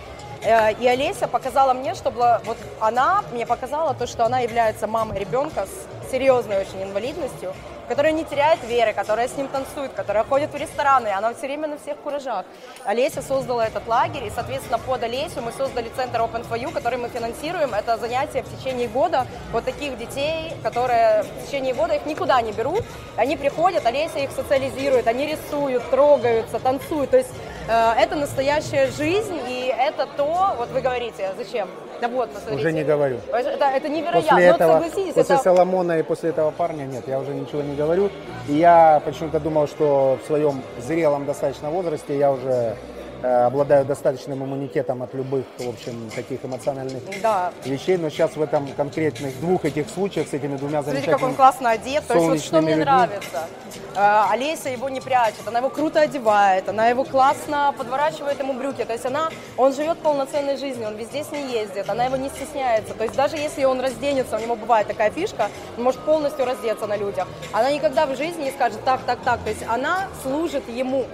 Э, 0.45 0.73
И 0.81 0.87
Олеся 0.87 1.27
показала 1.29 1.73
мне, 1.73 1.95
что 1.95 2.11
была- 2.11 2.41
вот 2.45 2.59
она 2.81 3.23
мне 3.33 3.47
показала 3.47 3.95
то, 3.95 4.07
что 4.07 4.25
она 4.27 4.41
является 4.41 4.87
мамой 4.87 5.19
ребенка 5.19 5.67
с 5.67 6.11
серьезной 6.11 6.59
очень 6.59 6.83
инвалидностью, 6.83 7.55
которая 7.89 8.13
не 8.13 8.25
теряет 8.25 8.63
веры, 8.65 8.93
которая 8.93 9.27
с 9.29 9.37
ним 9.37 9.49
танцует, 9.49 9.93
которая 9.93 10.25
ходит 10.25 10.53
в 10.53 10.57
рестораны, 10.57 11.09
она 11.09 11.33
все 11.35 11.47
время 11.47 11.69
на 11.69 11.77
всех 11.79 11.97
куражах. 11.99 12.45
Олеся 12.85 13.21
создала 13.23 13.67
этот 13.67 13.87
лагерь, 13.89 14.25
и, 14.25 14.31
соответственно, 14.31 14.79
под 14.79 15.03
Олесю 15.03 15.41
мы 15.43 15.53
создали 15.53 15.89
центр 15.97 16.21
Open 16.21 16.45
for 16.49 16.59
You, 16.61 16.73
который 16.73 16.99
мы 16.99 17.09
финансируем. 17.09 17.75
Это 17.75 17.97
занятия 17.99 18.43
в 18.43 18.49
течение 18.59 18.89
года 18.89 19.27
вот 19.53 19.65
таких 19.65 19.99
детей, 19.99 20.53
которые 20.63 21.25
в 21.25 21.47
течение 21.47 21.75
года 21.75 21.95
их 21.95 22.07
никуда 22.07 22.41
не 22.43 22.53
берут. 22.53 22.85
Они 23.17 23.37
приходят, 23.37 23.85
Олеся 23.87 24.19
их 24.19 24.31
социализирует, 24.31 25.07
они 25.07 25.27
рисуют, 25.27 25.89
трогаются, 25.91 26.59
танцуют. 26.61 27.11
То 27.11 27.19
есть 27.19 27.31
э, 27.69 27.93
это 27.99 28.15
настоящая 28.15 28.87
жизнь, 28.93 29.39
и 29.49 29.54
это 29.89 30.07
то, 30.17 30.55
вот 30.57 30.69
вы 30.71 30.81
говорите, 30.81 31.31
зачем? 31.37 31.69
Да 32.01 32.09
вот, 32.09 32.31
посмотрите. 32.31 32.61
Уже 32.61 32.73
не 32.73 32.85
говорю. 32.85 33.19
Это, 33.33 33.65
это 33.65 33.89
невероятно. 33.89 34.31
После 34.31 34.45
этого, 34.47 34.73
согласитесь, 34.73 35.15
после 35.15 35.35
это... 35.35 35.45
Соломона 35.45 35.99
и 35.99 36.03
после 36.03 36.31
этого 36.31 36.51
парня, 36.51 36.85
нет, 36.85 37.07
я 37.07 37.19
уже 37.21 37.33
ничего 37.35 37.63
не 37.63 37.75
говорю. 37.77 38.11
И 38.49 38.55
я 38.55 39.01
почему-то 39.05 39.41
думал, 39.41 39.67
что 39.67 40.19
в 40.23 40.27
своем 40.27 40.63
зрелом 40.79 41.27
достаточно 41.27 41.71
возрасте 41.71 42.19
я 42.19 42.33
уже 42.33 42.77
обладаю 43.25 43.85
достаточным 43.85 44.45
иммунитетом 44.45 45.03
от 45.03 45.15
любых, 45.15 45.45
в 45.59 45.69
общем, 45.69 46.11
таких 46.15 46.45
эмоциональных 46.45 47.03
Да. 47.23 47.53
вещей. 47.65 47.97
Но 47.97 48.11
сейчас 48.11 48.37
в 48.37 48.43
этом 48.43 48.69
конкретных 48.77 49.39
двух 49.41 49.65
этих 49.65 49.89
случаях 49.89 50.29
с 50.29 50.33
этими 50.35 50.57
двумя 50.57 50.83
Смотрите, 50.83 51.07
как 51.07 51.23
он 51.23 51.31
замечательными... 51.31 51.37
классно 51.37 51.71
одет. 51.71 52.07
То 52.07 52.15
есть 52.15 52.27
вот 52.27 52.41
что 52.41 52.61
мне 52.61 52.71
людьми. 52.71 52.85
нравится. 52.85 53.49
Э, 53.97 54.25
Олеся 54.31 54.69
его 54.71 54.89
не 54.89 55.01
прячет, 55.01 55.47
она 55.47 55.59
его 55.59 55.71
круто 55.71 56.01
одевает, 56.01 56.69
она 56.69 56.89
его 56.89 57.05
классно 57.05 57.75
подворачивает 57.79 58.39
ему 58.41 58.53
брюки. 58.55 58.85
То 58.85 58.93
есть 58.93 59.07
она, 59.07 59.29
он 59.57 59.73
живет 59.73 59.99
полноценной 59.99 60.57
жизнью, 60.57 60.89
он 60.89 60.97
везде 60.97 61.25
с 61.25 61.31
ней 61.31 61.47
ездит, 61.53 61.89
она 61.89 62.05
его 62.05 62.17
не 62.17 62.29
стесняется. 62.29 62.95
То 62.95 63.05
есть 63.05 63.17
даже 63.17 63.37
если 63.37 63.65
он 63.65 63.81
разденется, 63.81 64.37
у 64.37 64.41
него 64.41 64.57
бывает 64.57 64.87
такая 64.89 65.11
фишка, 65.11 65.49
он 65.77 65.85
может 65.85 66.01
полностью 66.01 66.45
раздеться 66.45 66.87
на 66.87 66.97
людях. 66.97 67.27
Она 67.53 67.71
никогда 67.71 68.07
в 68.07 68.17
жизни 68.17 68.45
не 68.45 68.51
скажет 68.51 68.83
так, 68.85 69.01
так, 69.07 69.21
так. 69.25 69.41
То 69.41 69.51
есть 69.51 69.63
она 69.69 70.09
служит 70.23 70.69
ему. 70.69 71.05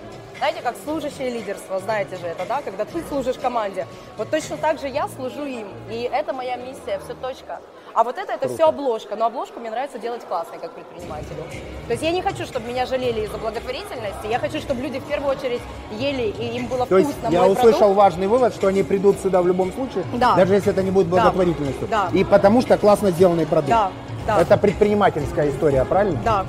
Знаете, 0.41 0.63
как 0.63 0.75
служащее 0.85 1.29
лидерство, 1.29 1.79
знаете 1.81 2.17
же 2.17 2.25
это, 2.25 2.47
да, 2.49 2.63
когда 2.65 2.87
ты 2.87 3.03
служишь 3.11 3.37
команде. 3.37 3.87
Вот 4.17 4.31
точно 4.31 4.57
так 4.57 4.81
же 4.81 4.89
я 4.89 5.07
служу 5.07 5.45
им. 5.45 5.69
И 5.91 6.09
это 6.11 6.33
моя 6.33 6.57
миссия, 6.57 6.99
все 7.05 7.13
точка. 7.13 7.61
А 7.93 8.05
вот 8.05 8.17
это, 8.17 8.33
это 8.33 8.49
все 8.49 8.69
обложка. 8.69 9.17
Но 9.17 9.27
обложку 9.27 9.61
мне 9.61 9.69
нравится 9.69 9.99
делать 9.99 10.25
классной, 10.25 10.59
как 10.59 10.73
предпринимателю. 10.73 11.45
То 11.87 11.93
есть 11.93 12.03
я 12.03 12.11
не 12.11 12.23
хочу, 12.23 12.47
чтобы 12.47 12.69
меня 12.69 12.87
жалели 12.87 13.27
из-за 13.27 13.37
благотворительности. 13.37 14.29
Я 14.31 14.39
хочу, 14.39 14.61
чтобы 14.61 14.81
люди 14.81 14.99
в 14.99 15.05
первую 15.05 15.31
очередь 15.37 15.61
ели, 15.99 16.29
и 16.31 16.57
им 16.57 16.69
было 16.69 16.87
То 16.87 16.97
есть 16.97 17.11
вкусно 17.11 17.31
я 17.31 17.43
мой 17.43 17.53
услышал 17.53 17.79
продукт. 17.81 17.99
важный 17.99 18.27
вывод, 18.27 18.55
что 18.55 18.69
они 18.69 18.83
придут 18.83 19.19
сюда 19.21 19.43
в 19.43 19.47
любом 19.47 19.71
случае, 19.75 20.05
Да. 20.15 20.37
даже 20.37 20.55
если 20.55 20.73
это 20.73 20.83
не 20.83 20.91
будет 20.91 21.09
благотворительностью. 21.09 21.87
Да. 21.87 22.09
И 22.15 22.25
потому 22.25 22.63
что 22.63 22.79
классно 22.79 23.11
сделанный 23.11 23.47
продукт. 23.47 23.69
Да, 23.69 23.91
да. 24.27 24.41
Это 24.41 24.57
предпринимательская 24.57 25.51
история, 25.51 25.85
правильно? 25.85 26.19
Да. 26.25 26.47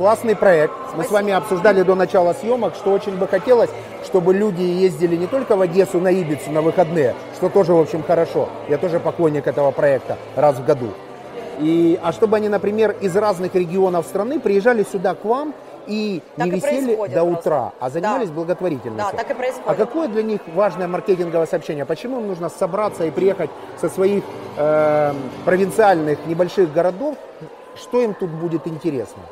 Классный 0.00 0.34
проект. 0.34 0.72
Мы 0.96 1.04
с 1.04 1.10
вами 1.10 1.30
обсуждали 1.30 1.82
до 1.82 1.94
начала 1.94 2.32
съемок, 2.32 2.74
что 2.74 2.90
очень 2.90 3.18
бы 3.18 3.28
хотелось, 3.28 3.68
чтобы 4.02 4.32
люди 4.32 4.62
ездили 4.62 5.14
не 5.14 5.26
только 5.26 5.56
в 5.56 5.60
Одессу 5.60 6.00
на 6.00 6.08
Ибицу 6.08 6.50
на 6.52 6.62
выходные, 6.62 7.14
что 7.34 7.50
тоже, 7.50 7.74
в 7.74 7.78
общем, 7.78 8.02
хорошо. 8.02 8.48
Я 8.70 8.78
тоже 8.78 8.98
поклонник 8.98 9.46
этого 9.46 9.72
проекта 9.72 10.16
раз 10.36 10.56
в 10.56 10.64
году. 10.64 10.94
И, 11.58 12.00
а 12.02 12.12
чтобы 12.12 12.38
они, 12.38 12.48
например, 12.48 12.96
из 13.02 13.14
разных 13.14 13.54
регионов 13.54 14.06
страны 14.06 14.40
приезжали 14.40 14.86
сюда 14.90 15.14
к 15.14 15.22
вам 15.26 15.52
и 15.86 16.22
Так 16.34 16.46
не 16.46 16.52
и 16.52 16.54
висели 16.54 16.94
до 16.96 16.96
просто. 16.96 17.22
утра, 17.24 17.72
а 17.78 17.90
занимались 17.90 18.28
Да. 18.28 18.34
благотворительностью. 18.36 19.12
Да, 19.12 19.22
так 19.22 19.30
и 19.30 19.34
происходит. 19.34 19.68
А 19.68 19.74
какое 19.74 20.08
для 20.08 20.22
них 20.22 20.40
важное 20.54 20.88
маркетинговое 20.88 21.46
сообщение? 21.46 21.84
Почему 21.84 22.20
им 22.20 22.26
нужно 22.26 22.48
собраться 22.48 23.04
и 23.04 23.10
приехать 23.10 23.50
со 23.78 23.90
своих 23.90 24.24
э, 24.56 25.12
провинциальных 25.44 26.20
небольших 26.26 26.72
городов? 26.72 27.18
Что 27.76 28.00
им 28.00 28.14
тут 28.14 28.30
будет 28.30 28.66
интересно? 28.66 29.22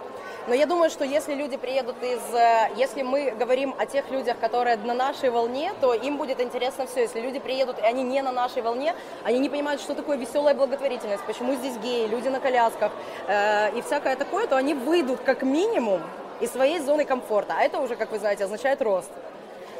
Но 0.49 0.55
я 0.55 0.65
думаю, 0.65 0.89
что 0.89 1.05
если 1.05 1.35
люди 1.35 1.59
приедут 1.59 2.03
из... 2.03 2.23
э, 2.35 2.71
Если 2.75 3.03
мы 3.03 3.33
говорим 3.39 3.75
о 3.79 3.85
тех 3.85 4.11
людях, 4.11 4.39
которые 4.39 4.79
на 4.79 4.95
нашей 4.95 5.29
волне, 5.29 5.75
то 5.83 5.93
им 5.93 6.17
будет 6.17 6.41
интересно 6.41 6.87
все. 6.87 7.03
Если 7.03 7.21
люди 7.21 7.39
приедут, 7.39 7.79
и 7.79 7.83
они 7.83 8.03
не 8.03 8.23
на 8.23 8.33
нашей 8.33 8.63
волне, 8.63 8.95
они 9.25 9.41
не 9.41 9.51
понимают, 9.51 9.83
что 9.83 9.95
такое 9.95 10.17
веселая 10.17 10.55
благотворительность, 10.55 11.23
почему 11.25 11.55
здесь 11.55 11.77
геи, 11.77 12.07
люди 12.07 12.29
на 12.29 12.41
колясках 12.41 12.93
э, 13.27 13.77
и 13.77 13.83
всякое 13.83 14.17
такое, 14.17 14.47
то 14.47 14.57
они 14.57 14.73
выйдут 14.73 15.21
как 15.21 15.43
минимум 15.43 16.01
из 16.41 16.51
своей 16.51 16.79
зоны 16.79 17.05
комфорта. 17.05 17.55
А 17.59 17.63
это 17.63 17.79
уже, 17.81 17.95
как 17.97 18.11
вы 18.11 18.19
знаете, 18.19 18.45
означает 18.45 18.81
рост. 18.81 19.11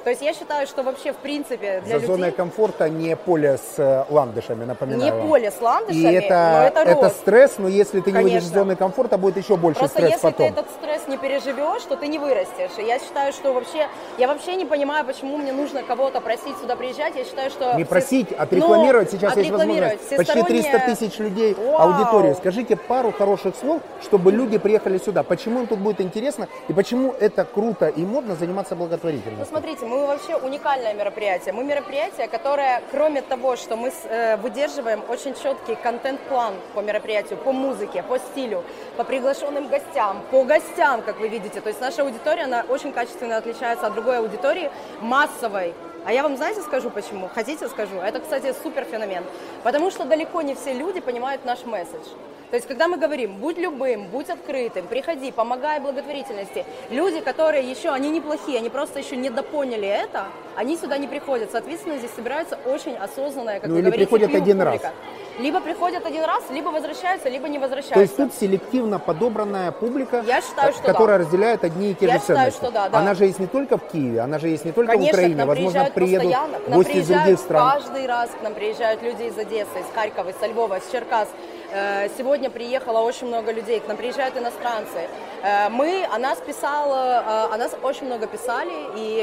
То 0.09 0.13
есть 0.13 0.23
я 0.23 0.33
считаю, 0.33 0.67
что 0.67 0.83
вообще 0.83 1.13
в 1.13 1.17
принципе 1.17 1.83
для 1.85 1.99
За 1.99 2.07
зоной 2.07 2.29
людей... 2.29 2.33
комфорта 2.39 2.89
не 2.89 3.15
поле 3.15 3.59
с 3.59 3.75
э, 3.79 4.07
ландышами, 4.09 4.65
напоминаю 4.65 5.03
Не 5.05 5.11
вам. 5.11 5.29
поле 5.29 5.51
с 5.51 5.61
И 5.61 5.63
ландышами, 5.63 6.15
это, 6.15 6.51
но 6.51 6.67
это 6.81 6.91
это 6.93 7.03
рост. 7.03 7.17
стресс, 7.17 7.55
но 7.59 7.69
если 7.69 8.01
ты 8.01 8.11
не 8.11 8.23
выйдешь 8.23 8.39
из 8.39 8.45
Конечно. 8.45 8.61
зоны 8.61 8.77
комфорта, 8.77 9.19
будет 9.19 9.37
еще 9.37 9.59
больше 9.59 9.81
Просто 9.81 9.99
стресс 9.99 10.13
если 10.13 10.27
потом. 10.29 10.47
ты 10.47 10.53
этот 10.61 10.71
стресс 10.71 11.07
не 11.09 11.19
переживешь, 11.19 11.83
то 11.83 11.97
ты 11.97 12.09
не 12.09 12.19
вырастешь. 12.19 12.71
И 12.79 12.85
я 12.85 12.99
считаю, 12.99 13.35
что 13.35 13.53
вообще, 13.53 13.87
я 14.17 14.29
вообще 14.29 14.55
не 14.57 14.65
понимаю, 14.65 15.05
почему 15.05 15.37
мне 15.37 15.53
нужно 15.53 15.83
кого-то 15.83 16.23
просить 16.23 16.57
сюда 16.59 16.75
приезжать. 16.75 17.15
Я 17.15 17.25
считаю, 17.25 17.51
что... 17.51 17.75
Не 17.75 17.85
все- 17.85 17.91
просить, 17.91 18.31
Ну, 18.31 18.43
отрекламировать. 18.43 19.11
Сейчас 19.11 19.37
есть 19.37 19.51
возможность. 19.51 20.09
Почти 20.17 20.43
300 20.43 20.79
Всестороннее- 20.79 20.87
тысяч 20.97 21.19
людей 21.19 21.53
Вау. 21.53 21.93
аудиторию. 21.93 22.35
Скажите 22.35 22.77
пару 22.77 23.13
хороших 23.13 23.57
слов, 23.57 23.83
чтобы 24.03 24.33
люди 24.33 24.57
приехали 24.57 24.97
сюда. 24.97 25.23
Почему 25.23 25.61
им 25.61 25.67
тут 25.67 25.81
будет 25.81 26.01
интересно 26.01 26.49
и 26.69 26.73
почему 26.73 27.13
это 27.21 27.45
круто 27.45 27.89
и 27.89 28.01
модно 28.07 28.37
заниматься 28.37 28.75
Ну, 28.75 28.79
благотворительностью? 28.87 29.47
смотрите, 29.47 29.85
мы 29.85 29.98
вообще 30.07 30.37
уникальное 30.37 30.95
мероприятие. 30.95 31.53
Мы 31.53 31.65
мероприятие, 31.65 32.29
которое, 32.29 32.83
кроме 32.91 33.23
того, 33.23 33.57
что 33.57 33.77
мы 33.77 33.93
э, 34.05 34.37
выдерживаем 34.37 35.03
очень 35.09 35.35
четкий 35.35 35.75
контент-план 35.75 36.55
по 36.75 36.81
мероприятию, 36.81 37.39
по 37.39 37.53
музыке, 37.53 38.03
по 38.03 38.19
стилю, 38.19 38.65
по 38.97 39.05
приглашенным 39.05 39.69
гостям, 39.69 40.23
по 40.31 40.45
гостям, 40.45 41.03
как 41.03 41.21
вы 41.21 41.29
видите. 41.29 41.61
То 41.61 41.69
есть 41.69 41.81
наша 41.81 42.03
аудитория, 42.03 42.45
она 42.45 42.65
очень 42.69 42.93
качественно 42.93 43.37
отличается 43.37 43.87
от 43.87 43.95
другой 43.95 44.19
аудитории, 44.19 44.71
массовой. 45.01 45.75
А 46.05 46.13
я 46.13 46.23
вам, 46.23 46.37
знаете, 46.37 46.63
скажу 46.63 46.91
почему? 46.91 47.29
Хотите, 47.35 47.69
скажу? 47.69 47.97
Это, 47.97 48.21
кстати, 48.21 48.55
супер 48.63 48.85
феномен. 48.85 49.25
Потому 49.63 49.91
что 49.91 50.05
далеко 50.05 50.43
не 50.43 50.55
все 50.55 50.73
люди 50.73 51.01
понимают 51.01 51.45
наш 51.45 51.65
месседж. 51.65 52.07
То 52.51 52.57
есть, 52.57 52.67
когда 52.67 52.89
мы 52.89 52.97
говорим, 52.97 53.35
будь 53.37 53.59
любым, 53.59 54.07
будь 54.07 54.31
открытым, 54.31 54.87
приходи, 54.87 55.31
помогай 55.33 55.81
благотворительности, 55.81 56.65
люди, 56.89 57.21
которые 57.21 57.69
еще, 57.71 57.91
они 57.91 58.09
неплохие, 58.09 58.59
они 58.59 58.71
просто 58.71 58.99
еще 59.01 59.17
не 59.17 59.29
допоняли 59.29 59.87
это, 59.87 60.29
они 60.57 60.79
сюда 60.79 60.97
не 60.97 61.07
приходят. 61.07 61.51
Соответственно, 61.53 61.99
здесь 61.99 62.11
собирается 62.17 62.59
очень 62.65 62.97
осознанная, 62.97 63.61
как 63.61 63.69
Ну, 63.69 63.75
вы 63.75 63.81
или 63.81 63.87
говорите, 63.87 64.07
приходят 64.07 64.35
один 64.35 64.59
публика. 64.59 64.85
раз. 64.87 64.93
Либо 65.39 65.61
приходят 65.61 66.05
один 66.07 66.25
раз, 66.25 66.43
либо 66.51 66.69
возвращаются, 66.71 67.29
либо 67.29 67.49
не 67.49 67.59
возвращаются. 67.59 67.95
То 67.95 68.01
есть 68.01 68.17
тут 68.17 68.33
селективно 68.35 68.99
подобранная 68.99 69.71
публика, 69.71 70.25
Я 70.27 70.41
считаю, 70.41 70.73
что 70.73 70.83
которая 70.83 71.19
да. 71.19 71.25
разделяет 71.25 71.63
одни 71.65 71.91
и 71.91 71.95
те 71.95 72.07
Я 72.07 72.15
же 72.15 72.21
считаю, 72.21 72.39
ценности. 72.39 72.59
что 72.61 72.71
да, 72.73 72.89
да. 72.89 72.99
Она 72.99 73.15
же 73.15 73.27
есть 73.27 73.39
не 73.39 73.47
только 73.47 73.77
в 73.77 73.87
Киеве, 73.89 74.21
она 74.21 74.39
же 74.39 74.49
есть 74.49 74.65
не 74.65 74.73
только 74.73 74.93
Конечно, 74.93 75.13
в 75.13 75.19
Украине. 75.21 75.37
нам 75.37 75.49
Возможно, 75.49 75.91
приедут 75.95 76.35
гости 76.69 76.97
из 76.97 77.07
других 77.09 77.39
стран. 77.39 77.73
каждый 77.73 78.07
раз, 78.07 78.31
к 78.31 78.43
нам 78.43 78.55
приезжают 78.55 79.03
люди 79.03 79.25
из 79.25 79.37
Одессы, 79.39 79.79
из 79.79 79.95
Харькова, 79.95 80.31
из 80.31 80.43
Львова, 80.51 80.79
из 80.79 80.91
Черкас. 80.91 81.29
Э, 81.71 82.09
Сегодня 82.17 82.51
приехало 82.51 83.01
очень 83.01 83.27
много 83.27 83.53
людей, 83.53 83.81
к 83.81 83.89
нам 83.89 83.97
приезжают 83.97 84.37
иностранцы. 84.37 85.09
Э, 85.43 85.69
Мы, 85.69 86.07
о 86.11 86.19
нас 86.19 86.39
писала, 86.39 87.49
э, 87.51 87.55
о 87.55 87.57
нас 87.59 87.77
очень 87.83 88.07
много 88.07 88.27
писали, 88.27 88.73
и 88.97 89.21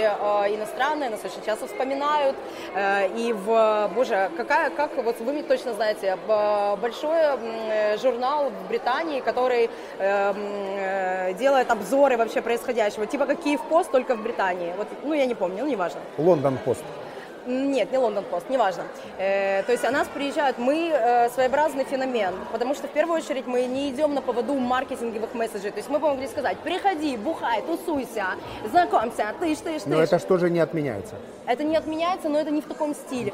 иностранные 0.55 1.09
нас 1.09 1.21
очень 1.25 1.43
часто 1.45 1.67
вспоминают. 1.67 2.35
И 3.17 3.33
в, 3.33 3.91
боже, 3.95 4.29
какая, 4.37 4.69
как, 4.69 4.95
вот 5.03 5.19
вы 5.19 5.33
мне 5.33 5.43
точно 5.43 5.73
знаете, 5.73 6.17
большой 6.81 7.97
журнал 8.01 8.49
в 8.49 8.67
Британии, 8.69 9.21
который 9.21 9.69
делает 11.33 11.71
обзоры 11.71 12.17
вообще 12.17 12.41
происходящего, 12.41 13.05
типа 13.05 13.25
как 13.25 13.41
Киев 13.41 13.61
Пост, 13.69 13.91
только 13.91 14.15
в 14.15 14.21
Британии. 14.21 14.73
Вот, 14.77 14.87
ну, 15.03 15.13
я 15.13 15.25
не 15.25 15.35
помню, 15.35 15.63
ну, 15.63 15.69
неважно. 15.69 15.99
Лондон 16.17 16.57
Пост. 16.57 16.83
Нет, 17.45 17.91
не 17.91 17.97
Лондон 17.97 18.23
Пост, 18.23 18.49
неважно. 18.49 18.83
Э, 19.17 19.63
то 19.63 19.71
есть 19.71 19.85
о 19.85 19.91
нас 19.91 20.07
приезжают, 20.07 20.57
мы 20.57 20.89
э, 20.91 21.29
своеобразный 21.29 21.83
феномен, 21.83 22.33
потому 22.51 22.73
что 22.73 22.87
в 22.87 22.91
первую 22.91 23.17
очередь 23.17 23.45
мы 23.45 23.65
не 23.65 23.91
идем 23.91 24.13
на 24.15 24.21
поводу 24.21 24.55
маркетинговых 24.55 25.33
месседжей. 25.35 25.71
То 25.71 25.77
есть 25.77 25.89
мы 25.89 25.99
могли 25.99 26.27
сказать, 26.27 26.57
приходи, 26.59 27.17
бухай, 27.17 27.61
тусуйся, 27.61 28.25
знакомься, 28.71 29.25
тыш, 29.39 29.59
тыш, 29.59 29.83
тыш. 29.83 29.85
Но 29.85 30.01
это 30.01 30.17
что 30.19 30.37
же 30.37 30.49
не 30.49 30.59
отменяется. 30.59 31.15
Это 31.45 31.63
не 31.63 31.75
отменяется, 31.75 32.29
но 32.29 32.39
это 32.39 32.49
не 32.49 32.61
в 32.61 32.65
таком 32.65 32.95
стиле. 32.95 33.33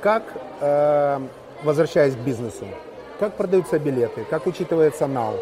Как, 0.00 0.22
э, 0.60 1.20
возвращаясь 1.64 2.14
к 2.14 2.18
бизнесу, 2.18 2.66
как 3.18 3.34
продаются 3.34 3.78
билеты, 3.80 4.24
как 4.30 4.46
учитывается 4.46 5.08
нал, 5.08 5.34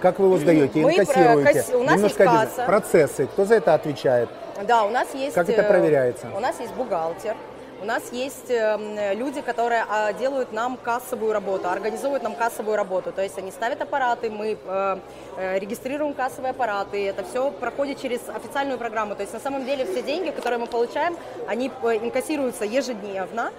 как 0.00 0.18
вы 0.18 0.26
его 0.26 0.38
сдаете, 0.38 0.80
Мы 0.80 0.92
инкассируете, 0.92 1.58
касс- 1.58 1.76
у 1.76 1.82
нас 1.82 1.96
Немножко 1.96 2.22
есть 2.22 2.34
касса. 2.34 2.64
процессы, 2.64 3.26
кто 3.26 3.44
за 3.44 3.56
это 3.56 3.74
отвечает? 3.74 4.30
Да, 4.66 4.84
у 4.84 4.90
нас 4.90 5.12
есть... 5.14 5.34
Как 5.34 5.48
это 5.48 5.62
э, 5.62 5.68
проверяется? 5.68 6.28
У 6.34 6.40
нас 6.40 6.58
есть 6.60 6.72
бухгалтер. 6.74 7.36
У 7.80 7.84
нас 7.84 8.10
есть 8.10 8.50
э, 8.50 9.14
люди, 9.14 9.40
которые 9.40 9.84
а, 9.88 10.12
делают 10.12 10.52
нам 10.52 10.76
кассовую 10.76 11.32
работу, 11.32 11.68
организуют 11.68 12.24
нам 12.24 12.34
кассовую 12.34 12.76
работу. 12.76 13.12
То 13.12 13.22
есть 13.22 13.38
они 13.38 13.52
ставят 13.52 13.80
аппараты, 13.80 14.30
мы 14.30 14.58
э, 14.64 14.98
э, 15.36 15.58
регистрируем 15.60 16.12
кассовые 16.12 16.50
аппараты. 16.50 17.06
Это 17.06 17.22
все 17.22 17.52
проходит 17.52 18.00
через 18.02 18.28
официальную 18.28 18.78
программу. 18.78 19.14
То 19.14 19.22
есть 19.22 19.32
на 19.32 19.38
самом 19.38 19.64
деле 19.64 19.84
все 19.84 20.02
деньги, 20.02 20.30
которые 20.30 20.58
мы 20.58 20.66
получаем, 20.66 21.16
они 21.46 21.70
э, 21.84 21.98
инкассируются 21.98 22.64
ежедневно, 22.64 23.52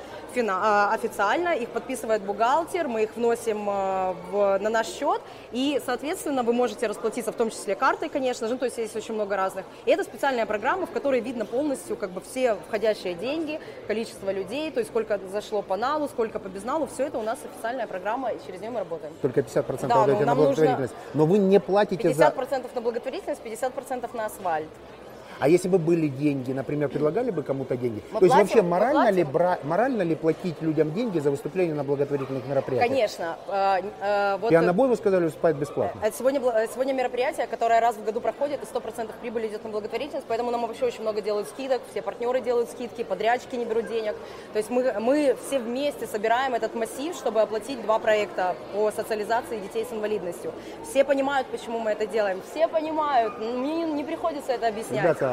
а, 0.49 0.93
официально. 0.93 1.55
Их 1.55 1.69
подписывает 1.69 2.21
бухгалтер, 2.21 2.89
мы 2.89 3.03
их 3.03 3.15
вносим 3.15 3.65
на 3.65 4.69
наш 4.69 4.87
счет. 4.87 5.21
И, 5.53 5.81
соответственно, 5.85 6.43
вы 6.43 6.51
можете 6.51 6.87
расплатиться 6.87 7.31
в 7.31 7.35
том 7.35 7.49
числе 7.49 7.75
картой, 7.75 8.09
конечно 8.09 8.47
же. 8.47 8.53
Ну, 8.53 8.59
то 8.59 8.65
есть 8.65 8.77
есть 8.77 8.95
очень 8.95 9.13
много 9.13 9.37
разных. 9.37 9.65
И 9.85 9.91
это 9.91 10.03
специальная 10.03 10.45
программа, 10.45 10.85
в 10.85 10.91
которой 10.91 11.21
видно 11.21 11.45
полностью 11.45 11.95
как 11.95 12.11
бы 12.11 12.21
все 12.21 12.57
входящие 12.67 13.13
деньги, 13.13 13.59
количество 13.87 14.08
людей, 14.31 14.71
то 14.71 14.79
есть 14.79 14.89
сколько 14.89 15.19
зашло 15.31 15.61
по 15.61 15.75
налу, 15.77 16.07
сколько 16.07 16.39
по 16.39 16.47
безналу. 16.47 16.87
Все 16.87 17.07
это 17.07 17.17
у 17.17 17.23
нас 17.23 17.39
официальная 17.43 17.87
программа, 17.87 18.29
и 18.29 18.37
через 18.45 18.61
нее 18.61 18.71
мы 18.71 18.79
работаем. 18.79 19.13
Только 19.21 19.41
50% 19.41 19.87
Да, 19.87 20.03
отдаете 20.03 20.19
на 20.21 20.25
нам 20.25 20.37
нужно 20.37 20.55
благотворительность. 20.55 20.93
Но 21.13 21.25
вы 21.25 21.37
не 21.37 21.59
платите 21.59 22.13
за... 22.13 22.25
50% 22.25 22.69
на 22.75 22.81
благотворительность, 22.81 23.41
50% 23.43 24.15
на 24.15 24.25
асфальт. 24.25 24.69
А 25.39 25.47
если 25.47 25.69
бы 25.69 25.77
были 25.77 26.07
деньги, 26.07 26.51
например, 26.51 26.89
предлагали 26.89 27.31
бы 27.31 27.43
кому-то 27.43 27.77
деньги? 27.77 28.03
Мы 28.11 28.19
То 28.19 28.25
есть 28.25 28.35
платим, 28.35 28.47
вообще 28.47 28.61
мы 28.61 28.69
морально 28.69 29.09
ли, 29.11 29.23
бра- 29.23 29.59
морально 29.63 30.01
ли 30.01 30.15
платить 30.15 30.61
людям 30.61 30.93
деньги 30.93 31.19
за 31.19 31.31
выступление 31.31 31.73
на 31.75 31.83
благотворительных 31.83 32.45
мероприятиях? 32.45 32.89
Конечно. 32.89 33.37
э, 33.47 33.81
э, 34.01 34.37
вот, 34.37 34.51
И 34.51 34.57
на 34.57 34.73
бой 34.73 34.89
вы 34.89 34.95
сказали, 34.97 35.23
выступать 35.23 35.55
бесплатно. 35.55 36.01
Это 36.03 36.17
сегодня, 36.17 36.41
сегодня 36.73 36.93
мероприятие, 36.93 37.47
которое 37.47 37.79
раз 37.79 37.95
в 37.95 38.03
году 38.03 38.19
проходит, 38.19 38.61
и 38.61 38.65
100% 38.65 39.11
прибыли 39.21 39.47
идет 39.47 39.63
на 39.63 39.69
благотворительность, 39.69 40.25
поэтому 40.27 40.51
нам 40.51 40.61
вообще 40.61 40.85
очень 40.85 41.01
много 41.01 41.21
делают 41.21 41.47
скидок, 41.47 41.81
все 41.91 42.01
партнеры 42.01 42.41
делают 42.41 42.69
скидки, 42.69 43.03
подрядчики 43.03 43.55
не 43.55 43.65
берут 43.65 43.87
денег. 43.87 44.15
То 44.51 44.57
есть 44.59 44.69
мы, 44.69 44.93
мы 44.99 45.37
все 45.47 45.59
вместе 45.59 46.05
собираем 46.05 46.53
этот 46.53 46.75
массив, 46.75 47.15
чтобы 47.15 47.41
оплатить 47.41 47.81
два 47.81 47.99
проекта 47.99 48.55
по 48.73 48.91
социализации 48.91 49.59
детей 49.59 49.85
с 49.89 49.93
инвалидностью. 49.93 50.51
Все 50.83 51.05
понимают, 51.05 51.47
почему 51.47 51.79
мы 51.79 51.91
это 51.91 52.05
делаем, 52.05 52.41
все 52.51 52.67
понимают, 52.67 53.37
мне 53.39 53.85
не, 53.85 53.93
не 53.93 54.03
приходится 54.03 54.51
это 54.51 54.67
объяснять. 54.67 55.03
Ребята, 55.03 55.28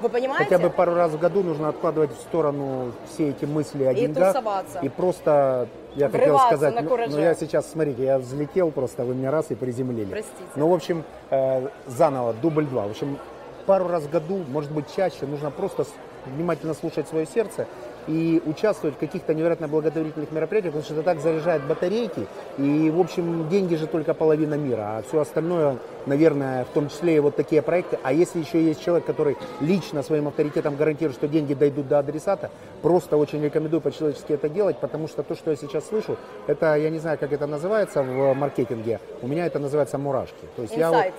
Вы 0.00 0.08
понимаете? 0.08 0.44
хотя 0.44 0.58
бы 0.58 0.70
пару 0.70 0.94
раз 0.94 1.12
в 1.12 1.18
году 1.18 1.42
нужно 1.42 1.68
откладывать 1.68 2.10
в 2.12 2.20
сторону 2.20 2.92
все 3.08 3.30
эти 3.30 3.44
мысли 3.44 3.84
о 3.84 3.92
И 3.92 4.00
деньгах. 4.00 4.34
тусоваться. 4.34 4.80
И 4.80 4.88
просто, 4.88 5.68
я 5.94 6.06
хотел 6.08 6.20
Врываться 6.26 6.46
сказать, 6.48 6.74
на 6.74 6.82
ну, 6.82 6.88
кураже. 6.88 7.12
ну, 7.12 7.18
я 7.22 7.34
сейчас, 7.34 7.70
смотрите, 7.70 8.04
я 8.04 8.18
взлетел 8.18 8.70
просто, 8.70 9.04
вы 9.04 9.14
меня 9.14 9.30
раз 9.30 9.50
и 9.50 9.54
приземлили. 9.54 10.10
Простите. 10.10 10.44
Ну, 10.56 10.68
в 10.68 10.74
общем, 10.74 11.04
э, 11.30 11.68
заново, 11.86 12.34
дубль 12.34 12.66
два. 12.66 12.86
В 12.86 12.90
общем, 12.90 13.18
пару 13.66 13.88
раз 13.88 14.02
в 14.02 14.10
году, 14.10 14.42
может 14.48 14.72
быть 14.72 14.86
чаще, 14.94 15.26
нужно 15.26 15.50
просто 15.50 15.86
внимательно 16.26 16.74
слушать 16.74 17.08
свое 17.08 17.26
сердце 17.26 17.66
и 18.06 18.42
участвовать 18.46 18.96
в 18.96 18.98
каких-то 18.98 19.34
невероятно 19.34 19.68
благотворительных 19.68 20.30
мероприятиях, 20.32 20.72
потому 20.74 20.84
что 20.84 20.94
это 20.94 21.02
так 21.02 21.20
заряжает 21.20 21.62
батарейки. 21.64 22.26
И, 22.58 22.90
в 22.90 23.00
общем, 23.00 23.48
деньги 23.48 23.74
же 23.74 23.86
только 23.86 24.14
половина 24.14 24.54
мира, 24.54 24.98
а 24.98 25.02
все 25.08 25.20
остальное, 25.20 25.78
наверное, 26.06 26.64
в 26.64 26.68
том 26.68 26.88
числе 26.88 27.16
и 27.16 27.20
вот 27.20 27.36
такие 27.36 27.62
проекты. 27.62 27.98
А 28.02 28.12
если 28.12 28.40
еще 28.40 28.62
есть 28.62 28.82
человек, 28.82 29.06
который 29.06 29.36
лично 29.60 30.02
своим 30.02 30.28
авторитетом 30.28 30.76
гарантирует, 30.76 31.16
что 31.16 31.28
деньги 31.28 31.54
дойдут 31.54 31.88
до 31.88 31.98
адресата, 31.98 32.50
просто 32.82 33.16
очень 33.16 33.42
рекомендую 33.42 33.80
по-человечески 33.80 34.32
это 34.32 34.48
делать, 34.48 34.78
потому 34.78 35.08
что 35.08 35.22
то, 35.22 35.34
что 35.34 35.50
я 35.50 35.56
сейчас 35.56 35.86
слышу, 35.86 36.16
это, 36.46 36.74
я 36.76 36.90
не 36.90 36.98
знаю, 36.98 37.18
как 37.18 37.32
это 37.32 37.46
называется 37.46 38.02
в 38.02 38.34
маркетинге, 38.34 39.00
у 39.22 39.26
меня 39.26 39.46
это 39.46 39.58
называется 39.58 39.98
мурашки. 39.98 40.34
То 40.56 40.62
есть 40.62 40.76
я 40.76 40.90
вот-. 40.90 41.12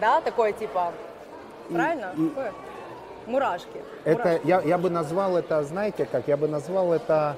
Да, 0.00 0.20
такой 0.20 0.52
типа, 0.52 0.92
правильно? 1.70 2.12
и- 2.16 2.28
Такое. 2.28 2.52
Мурашки. 3.26 3.82
Это, 4.04 4.18
Мурашки. 4.28 4.46
я, 4.46 4.60
я 4.62 4.78
бы 4.78 4.90
назвал 4.90 5.36
это, 5.36 5.62
знаете 5.64 6.06
как, 6.10 6.28
я 6.28 6.36
бы 6.36 6.48
назвал 6.48 6.92
это, 6.92 7.36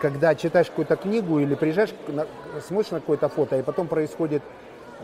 когда 0.00 0.34
читаешь 0.34 0.68
какую-то 0.68 0.96
книгу 0.96 1.38
или 1.40 1.54
приезжаешь, 1.54 1.92
на- 2.08 2.26
смотришь 2.66 2.90
на 2.92 3.00
какое-то 3.00 3.28
фото, 3.28 3.56
и 3.56 3.62
потом 3.62 3.88
происходит 3.88 4.42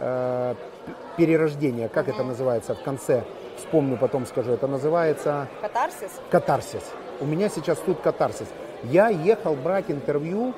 э, 0.00 0.54
п- 0.86 0.92
перерождения, 1.16 1.88
как 1.88 2.08
это 2.08 2.22
называется 2.22 2.74
в 2.74 2.82
конце, 2.82 3.22
вспомню, 3.56 3.96
потом 3.96 4.26
скажу, 4.26 4.52
это 4.52 4.66
называется 4.66 5.46
Катарсис? 5.60 6.10
катарсис. 6.30 6.82
У 7.20 7.26
меня 7.26 7.48
сейчас 7.48 7.78
тут 7.78 8.00
катарсис. 8.00 8.48
Я 8.84 9.08
ехал 9.08 9.54
брать 9.54 9.90
интервью 9.90 10.52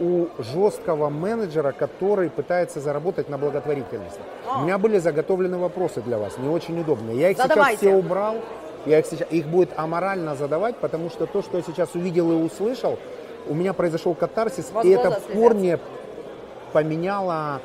у 0.00 0.28
жесткого 0.38 1.08
менеджера, 1.08 1.72
который 1.72 2.30
пытается 2.30 2.80
заработать 2.80 3.28
на 3.28 3.38
благотворительности. 3.38 4.20
А. 4.46 4.60
У 4.60 4.64
меня 4.64 4.78
были 4.78 4.98
заготовлены 4.98 5.58
вопросы 5.58 6.00
для 6.00 6.18
вас, 6.18 6.38
не 6.38 6.48
очень 6.48 6.80
удобные. 6.80 7.18
Я 7.18 7.30
их 7.30 7.36
Задавайте. 7.36 7.78
сейчас 7.78 7.90
все 7.90 7.98
убрал. 7.98 8.36
Я 8.86 9.00
их, 9.00 9.06
сейчас, 9.06 9.30
их 9.30 9.46
будет 9.46 9.70
аморально 9.76 10.34
задавать, 10.36 10.76
потому 10.76 11.10
что 11.10 11.26
то, 11.26 11.42
что 11.42 11.58
я 11.58 11.62
сейчас 11.62 11.94
увидел 11.94 12.30
и 12.32 12.34
услышал, 12.36 12.98
у 13.48 13.54
меня 13.54 13.72
произошел 13.72 14.14
катарсис, 14.14 14.70
вас 14.70 14.84
и 14.84 14.90
это 14.90 15.10
в 15.10 15.32
корне 15.32 15.78
поменяло 16.72 17.60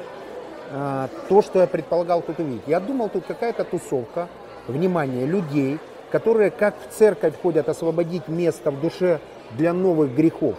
э, 0.72 1.08
то, 1.30 1.42
что 1.42 1.60
я 1.60 1.68
предполагал 1.68 2.22
тут 2.22 2.40
увидеть. 2.40 2.64
Я 2.68 2.80
думал, 2.80 3.10
тут 3.10 3.26
какая-то 3.26 3.64
тусовка, 3.64 4.28
внимание, 4.68 5.26
людей, 5.26 5.80
которые 6.12 6.52
как 6.52 6.76
в 6.76 6.94
церковь 6.94 7.34
ходят 7.42 7.70
освободить 7.70 8.28
место 8.28 8.72
в 8.72 8.82
душе 8.82 9.20
для 9.52 9.74
новых 9.74 10.14
грехов, 10.16 10.56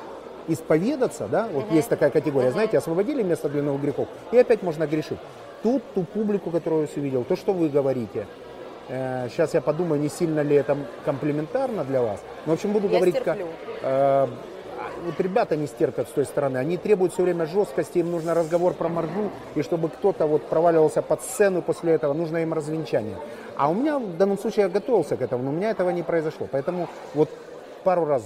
исповедаться, 0.49 1.29
да, 1.29 1.49
вот 1.53 1.71
есть 1.71 1.89
такая 1.89 2.11
категория, 2.11 2.51
знаете, 2.51 2.79
освободили 2.79 3.23
место 3.23 3.49
для 3.49 3.63
новых 3.63 3.83
грехов, 3.83 4.09
и 4.33 4.39
опять 4.39 4.63
можно 4.63 4.87
грешить. 4.87 5.19
Тут 5.63 5.83
ту 5.95 6.03
публику, 6.03 6.51
которую 6.51 6.89
я 6.95 7.01
увидел, 7.01 7.25
то, 7.25 7.37
что 7.37 7.53
вы 7.53 7.69
говорите, 7.69 8.27
э, 8.89 9.29
сейчас 9.31 9.55
я 9.55 9.61
подумаю, 9.61 10.01
не 10.01 10.09
сильно 10.09 10.41
ли 10.41 10.57
это 10.57 10.77
комплементарно 11.05 11.85
для 11.85 12.03
вас, 12.03 12.21
но, 12.47 12.53
в 12.53 12.55
общем, 12.55 12.73
буду 12.73 12.89
Я 12.89 12.97
говорить 12.97 13.23
как... 13.23 13.39
э, 13.83 14.27
вот 15.05 15.21
ребята 15.21 15.57
не 15.57 15.67
стерпят 15.67 16.09
с 16.09 16.13
той 16.13 16.25
стороны, 16.25 16.59
они 16.59 16.77
требуют 16.77 17.13
все 17.13 17.23
время 17.23 17.47
жесткости, 17.47 17.99
им 17.99 18.11
нужно 18.11 18.35
разговор 18.35 18.75
про 18.75 18.89
маржу, 18.89 19.31
и 19.55 19.63
чтобы 19.63 19.89
кто-то 19.89 20.27
вот 20.27 20.45
проваливался 20.45 21.03
под 21.03 21.23
сцену 21.23 21.63
после 21.63 21.93
этого, 21.93 22.13
нужно 22.15 22.39
им 22.39 22.53
развенчание. 22.53 23.17
А 23.57 23.71
у 23.71 23.75
меня 23.75 23.99
в 23.99 24.17
данном 24.17 24.39
случае 24.39 24.65
я 24.65 24.69
готовился 24.69 25.17
к 25.17 25.23
этому, 25.23 25.45
но 25.45 25.51
у 25.51 25.53
меня 25.53 25.71
этого 25.71 25.91
не 25.91 26.03
произошло. 26.03 26.49
Поэтому 26.51 26.89
вот 27.15 27.29
пару 27.85 28.05
раз, 28.05 28.25